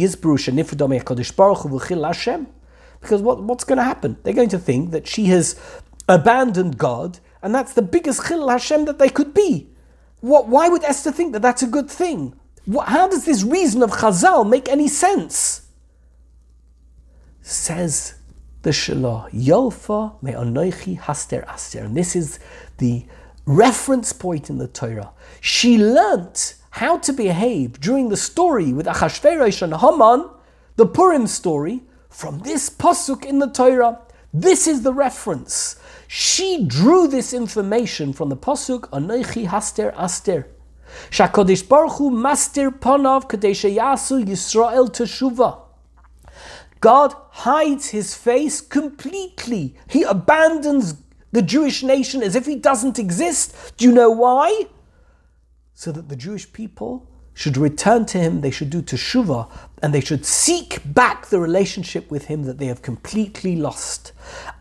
what, 3.21 3.43
what's 3.43 3.63
going 3.63 3.77
to 3.77 3.83
happen? 3.83 4.17
They're 4.23 4.33
going 4.33 4.49
to 4.49 4.59
think 4.59 4.91
that 4.91 5.07
she 5.07 5.25
has 5.25 5.59
abandoned 6.07 6.77
God, 6.77 7.19
and 7.41 7.53
that's 7.53 7.73
the 7.73 7.81
biggest 7.81 8.27
chil 8.27 8.49
Hashem 8.49 8.85
that 8.85 8.99
they 8.99 9.09
could 9.09 9.33
be. 9.33 9.69
What, 10.21 10.47
why 10.47 10.69
would 10.69 10.83
Esther 10.83 11.11
think 11.11 11.33
that 11.33 11.41
that's 11.41 11.63
a 11.63 11.67
good 11.67 11.89
thing? 11.89 12.35
What, 12.65 12.89
how 12.89 13.07
does 13.07 13.25
this 13.25 13.43
reason 13.43 13.83
of 13.83 13.91
Chazal 13.91 14.47
make 14.47 14.69
any 14.69 14.87
sense? 14.87 15.67
says 17.47 18.15
the 18.63 18.71
Shalah, 18.71 19.31
Yolfa 19.31 20.21
me'onoichi 20.21 20.99
haster 20.99 21.45
aster. 21.47 21.79
And 21.79 21.95
this 21.95 22.15
is 22.15 22.39
the 22.77 23.05
reference 23.45 24.11
point 24.11 24.49
in 24.49 24.57
the 24.57 24.67
Torah. 24.67 25.11
She 25.47 25.77
learnt 25.77 26.55
how 26.71 26.97
to 26.97 27.13
behave 27.13 27.79
during 27.79 28.09
the 28.09 28.17
story 28.17 28.73
with 28.73 28.85
Achashverosh 28.85 29.61
and 29.61 29.75
Haman, 29.75 30.29
the 30.75 30.85
Purim 30.85 31.25
story, 31.25 31.83
from 32.09 32.39
this 32.39 32.69
pasuk 32.69 33.23
in 33.23 33.39
the 33.39 33.47
Torah. 33.47 34.01
This 34.33 34.67
is 34.67 34.81
the 34.81 34.91
reference. 34.91 35.79
She 36.05 36.65
drew 36.67 37.07
this 37.07 37.33
information 37.33 38.11
from 38.11 38.27
the 38.27 38.35
pasuk 38.35 38.89
Anoichi 38.89 39.47
Haster 39.47 39.93
Aster. 39.95 40.49
Shakodish 41.11 41.65
Baruch 41.69 41.93
Hu 41.93 42.11
Master 42.11 42.69
Panav 42.69 43.29
Kadesh 43.29 43.63
Yasu 43.63 44.25
Yisrael 44.25 44.89
Teshuva. 44.89 45.61
God 46.81 47.13
hides 47.29 47.91
his 47.91 48.15
face 48.15 48.59
completely. 48.59 49.77
He 49.89 50.03
abandons 50.03 50.95
the 51.31 51.41
Jewish 51.41 51.83
nation 51.83 52.21
as 52.21 52.35
if 52.35 52.45
he 52.45 52.57
doesn't 52.57 52.99
exist. 52.99 53.77
Do 53.77 53.85
you 53.85 53.93
know 53.93 54.11
why? 54.11 54.67
So 55.79 55.91
that 55.91 56.09
the 56.09 56.15
Jewish 56.15 56.51
people 56.53 57.07
should 57.35 57.55
return 57.55 58.07
to 58.07 58.17
him, 58.17 58.41
they 58.41 58.49
should 58.49 58.71
do 58.71 58.81
teshuvah, 58.81 59.47
and 59.83 59.93
they 59.93 60.01
should 60.01 60.25
seek 60.25 60.81
back 60.83 61.27
the 61.27 61.39
relationship 61.39 62.09
with 62.09 62.25
him 62.25 62.45
that 62.45 62.57
they 62.57 62.65
have 62.65 62.81
completely 62.81 63.55
lost. 63.55 64.11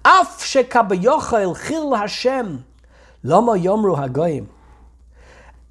Af 0.05 0.45
chil 0.47 1.95
Hashem, 1.95 2.67
lama 3.23 3.53
yomru 3.53 4.47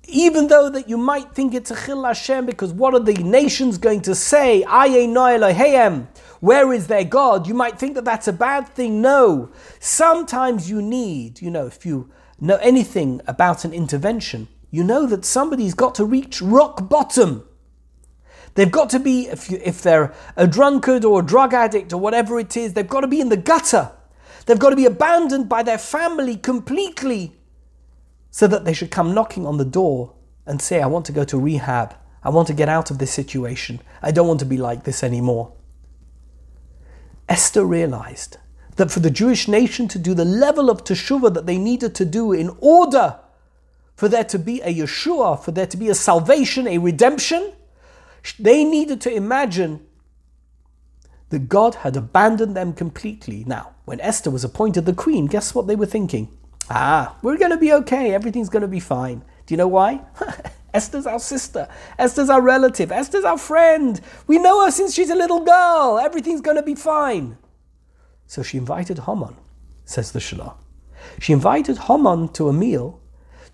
even 0.08 0.48
though 0.48 0.68
that 0.72 0.90
you 0.90 0.98
might 0.98 1.36
think 1.36 1.54
it's 1.54 1.70
a 1.70 1.76
chil 1.76 2.04
Hashem, 2.04 2.48
because 2.48 2.74
what 2.74 2.96
are 2.96 3.00
the 3.00 3.14
nations 3.14 3.78
going 3.78 4.02
to 4.02 4.16
say? 4.16 4.64
Where 6.40 6.74
is 6.74 6.88
their 6.88 7.04
God? 7.04 7.48
You 7.48 7.54
might 7.54 7.78
think 7.78 7.94
that 7.94 8.06
that's 8.06 8.28
a 8.28 8.34
bad 8.34 8.68
thing. 8.70 9.00
No. 9.00 9.52
Sometimes 9.80 10.72
you 10.72 10.82
need, 10.82 11.40
you 11.40 11.52
know, 11.52 11.68
if 11.68 11.86
you 11.86 12.10
know 12.40 12.58
anything 12.64 13.22
about 13.28 13.64
an 13.64 13.74
intervention, 13.74 14.48
you 14.76 14.84
know 14.84 15.06
that 15.06 15.24
somebody's 15.24 15.74
got 15.74 15.96
to 15.96 16.04
reach 16.04 16.42
rock 16.42 16.90
bottom. 16.90 17.48
They've 18.56 18.70
got 18.70 18.90
to 18.90 19.00
be, 19.00 19.28
if, 19.28 19.50
you, 19.50 19.58
if 19.64 19.82
they're 19.82 20.14
a 20.36 20.48
drunkard 20.48 21.06
or 21.06 21.22
a 21.22 21.26
drug 21.26 21.54
addict 21.54 21.94
or 21.94 21.98
whatever 21.98 22.38
it 22.42 22.58
is, 22.58 22.74
they've 22.74 22.86
got 22.86 23.02
to 23.02 23.08
be 23.08 23.22
in 23.22 23.30
the 23.30 23.38
gutter. 23.38 23.94
They've 24.46 24.60
got 24.60 24.72
to 24.72 24.76
be 24.76 24.86
abandoned 24.86 25.48
by 25.48 25.64
their 25.64 25.78
family 25.78 26.36
completely 26.36 27.38
so 28.32 28.48
that 28.48 28.66
they 28.66 28.74
should 28.74 28.92
come 28.92 29.14
knocking 29.14 29.48
on 29.48 29.58
the 29.58 29.64
door 29.64 30.14
and 30.46 30.62
say, 30.62 30.82
I 30.82 30.88
want 30.88 31.06
to 31.06 31.14
go 31.14 31.24
to 31.24 31.38
rehab. 31.38 31.96
I 32.22 32.30
want 32.30 32.48
to 32.48 32.54
get 32.54 32.68
out 32.68 32.92
of 32.92 32.98
this 32.98 33.12
situation. 33.12 33.80
I 34.02 34.12
don't 34.12 34.28
want 34.28 34.42
to 34.42 34.46
be 34.46 34.58
like 34.58 34.84
this 34.84 35.06
anymore. 35.06 35.54
Esther 37.30 37.66
realized 37.66 38.40
that 38.76 38.92
for 38.92 39.00
the 39.00 39.10
Jewish 39.10 39.48
nation 39.48 39.88
to 39.88 39.98
do 39.98 40.14
the 40.14 40.26
level 40.26 40.70
of 40.70 40.84
teshuvah 40.84 41.34
that 41.34 41.46
they 41.46 41.58
needed 41.58 41.96
to 41.96 42.04
do 42.04 42.34
in 42.34 42.52
order 42.60 43.20
for 43.96 44.10
there 44.10 44.24
to 44.26 44.38
be 44.38 44.62
a 44.62 44.74
Yeshua, 44.74 45.42
for 45.42 45.52
there 45.52 45.68
to 45.68 45.78
be 45.78 45.90
a 45.90 45.96
salvation, 45.96 46.68
a 46.68 46.78
redemption, 46.78 47.54
they 48.40 48.64
needed 48.64 49.02
to 49.02 49.14
imagine 49.14 49.86
that 51.30 51.50
God 51.50 51.76
had 51.76 51.96
abandoned 51.96 52.56
them 52.56 52.74
completely. 52.74 53.44
Now, 53.46 53.74
when 53.86 54.00
Esther 54.02 54.30
was 54.30 54.44
appointed 54.44 54.86
the 54.86 54.94
queen, 54.94 55.28
guess 55.28 55.56
what 55.56 55.68
they 55.68 55.76
were 55.76 55.86
thinking? 55.86 56.30
Ah, 56.70 57.16
we're 57.22 57.38
going 57.38 57.52
to 57.52 57.58
be 57.58 57.72
okay. 57.74 58.14
Everything's 58.14 58.50
going 58.50 58.62
to 58.62 58.68
be 58.68 58.80
fine. 58.80 59.24
Do 59.46 59.54
you 59.54 59.58
know 59.58 59.68
why? 59.68 60.02
Esther's 60.74 61.06
our 61.06 61.20
sister. 61.20 61.68
Esther's 61.98 62.30
our 62.30 62.42
relative. 62.42 62.92
Esther's 62.92 63.24
our 63.24 63.38
friend. 63.38 64.02
We 64.28 64.40
know 64.40 64.66
her 64.66 64.72
since 64.72 64.94
she's 64.94 65.10
a 65.10 65.16
little 65.16 65.46
girl. 65.46 66.00
Everything's 66.04 66.42
going 66.42 66.58
to 66.58 66.64
be 66.64 66.76
fine. 66.76 67.38
So 68.28 68.44
she 68.44 68.58
invited 68.58 69.00
Haman, 69.00 69.36
says 69.86 70.12
the 70.12 70.20
Shalah. 70.20 70.56
She 71.20 71.32
invited 71.32 71.78
Haman 71.78 72.30
to 72.30 72.50
a 72.50 72.54
meal 72.54 73.00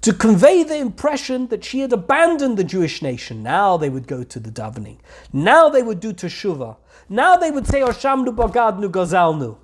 to 0.01 0.13
convey 0.13 0.63
the 0.63 0.77
impression 0.77 1.47
that 1.47 1.63
she 1.63 1.79
had 1.81 1.93
abandoned 1.93 2.57
the 2.57 2.63
Jewish 2.63 3.01
nation. 3.01 3.43
Now 3.43 3.77
they 3.77 3.89
would 3.89 4.07
go 4.07 4.23
to 4.23 4.39
the 4.39 4.49
davening. 4.49 4.97
Now 5.31 5.69
they 5.69 5.83
would 5.83 5.99
do 5.99 6.11
teshuvah. 6.11 6.77
Now 7.07 7.35
they 7.35 7.51
would 7.51 7.67
say, 7.67 7.81
Oshamnu 7.81 8.35
bagadnu 8.35 8.89
gazalnu. 8.89 9.57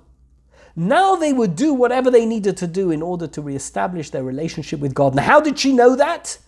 Now 0.76 1.16
they 1.16 1.32
would 1.32 1.56
do 1.56 1.74
whatever 1.74 2.08
they 2.08 2.24
needed 2.24 2.56
to 2.58 2.68
do 2.68 2.92
in 2.92 3.02
order 3.02 3.26
to 3.26 3.42
reestablish 3.42 4.10
their 4.10 4.22
relationship 4.22 4.78
with 4.78 4.94
God. 4.94 5.14
Now, 5.14 5.22
how 5.22 5.40
did 5.40 5.58
she 5.58 5.72
know 5.72 5.96
that? 5.96 6.38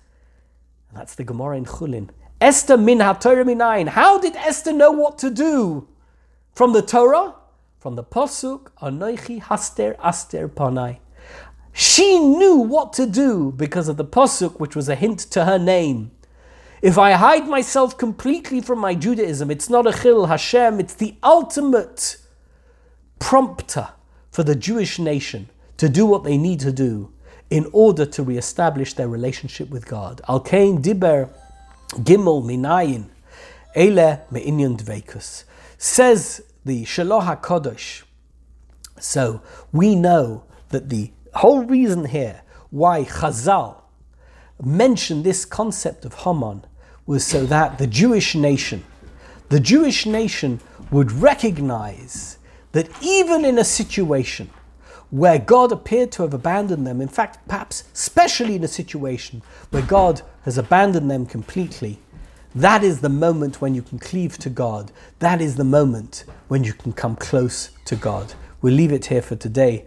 that's 0.92 1.16
the 1.16 1.24
Gemara 1.24 1.56
in 1.56 1.64
Chulin. 1.64 2.10
Esther 2.40 2.76
min 2.76 3.00
ha-Torah 3.00 3.44
minayin. 3.44 3.88
How 3.88 4.18
did 4.18 4.36
Esther 4.36 4.72
know 4.72 4.92
what 4.92 5.18
to 5.18 5.30
do? 5.30 5.88
From 6.54 6.72
the 6.72 6.82
Torah? 6.82 7.34
From 7.80 7.96
the 7.96 8.04
Pasuk, 8.04 8.68
Anoichi 8.80 9.42
haster 9.42 9.96
aster 10.00 10.48
panai. 10.48 10.98
She 11.80 12.18
knew 12.18 12.56
what 12.56 12.92
to 12.92 13.06
do 13.06 13.52
because 13.52 13.88
of 13.88 13.96
the 13.96 14.04
Pasuk, 14.04 14.60
which 14.60 14.76
was 14.76 14.90
a 14.90 14.94
hint 14.94 15.18
to 15.30 15.46
her 15.46 15.58
name. 15.58 16.10
If 16.82 16.98
I 16.98 17.12
hide 17.12 17.48
myself 17.48 17.96
completely 17.96 18.60
from 18.60 18.78
my 18.78 18.94
Judaism, 18.94 19.50
it's 19.50 19.70
not 19.70 19.86
a 19.86 19.92
chil 19.98 20.26
Hashem, 20.26 20.78
it's 20.78 20.92
the 20.92 21.14
ultimate 21.22 22.18
prompter 23.18 23.88
for 24.30 24.42
the 24.42 24.54
Jewish 24.54 24.98
nation 24.98 25.48
to 25.78 25.88
do 25.88 26.04
what 26.04 26.22
they 26.22 26.36
need 26.36 26.60
to 26.60 26.70
do 26.70 27.14
in 27.48 27.66
order 27.72 28.04
to 28.04 28.22
re-establish 28.22 28.92
their 28.92 29.08
relationship 29.08 29.70
with 29.70 29.86
God. 29.86 30.20
Al 30.28 30.40
Kain 30.40 30.82
Diber 30.82 31.30
Gimel 31.92 32.44
Minayin 32.44 33.06
Ele 33.74 34.20
Me'inyan 34.30 34.78
Dveikus 34.78 35.44
says 35.78 36.42
the 36.62 36.84
Shalah 36.84 37.40
HaKadosh. 37.40 38.02
So 38.98 39.40
we 39.72 39.94
know 39.94 40.44
that 40.68 40.90
the 40.90 41.12
whole 41.34 41.64
reason 41.64 42.06
here 42.06 42.42
why 42.70 43.04
Chazal 43.04 43.76
mentioned 44.62 45.24
this 45.24 45.44
concept 45.44 46.04
of 46.04 46.14
Haman 46.14 46.64
was 47.06 47.24
so 47.24 47.46
that 47.46 47.78
the 47.78 47.86
Jewish 47.86 48.34
nation, 48.34 48.84
the 49.48 49.60
Jewish 49.60 50.06
nation 50.06 50.60
would 50.90 51.10
recognize 51.10 52.38
that 52.72 52.88
even 53.02 53.44
in 53.44 53.58
a 53.58 53.64
situation 53.64 54.50
where 55.10 55.38
God 55.38 55.72
appeared 55.72 56.12
to 56.12 56.22
have 56.22 56.34
abandoned 56.34 56.86
them, 56.86 57.00
in 57.00 57.08
fact, 57.08 57.46
perhaps 57.48 57.84
especially 57.92 58.54
in 58.54 58.62
a 58.62 58.68
situation 58.68 59.42
where 59.70 59.82
God 59.82 60.22
has 60.44 60.56
abandoned 60.56 61.10
them 61.10 61.26
completely, 61.26 61.98
that 62.54 62.82
is 62.82 63.00
the 63.00 63.08
moment 63.08 63.60
when 63.60 63.74
you 63.74 63.82
can 63.82 63.98
cleave 63.98 64.38
to 64.38 64.50
God. 64.50 64.90
That 65.20 65.40
is 65.40 65.56
the 65.56 65.64
moment 65.64 66.24
when 66.48 66.64
you 66.64 66.72
can 66.72 66.92
come 66.92 67.16
close 67.16 67.70
to 67.86 67.96
God. 67.96 68.34
We'll 68.60 68.74
leave 68.74 68.92
it 68.92 69.06
here 69.06 69.22
for 69.22 69.36
today. 69.36 69.86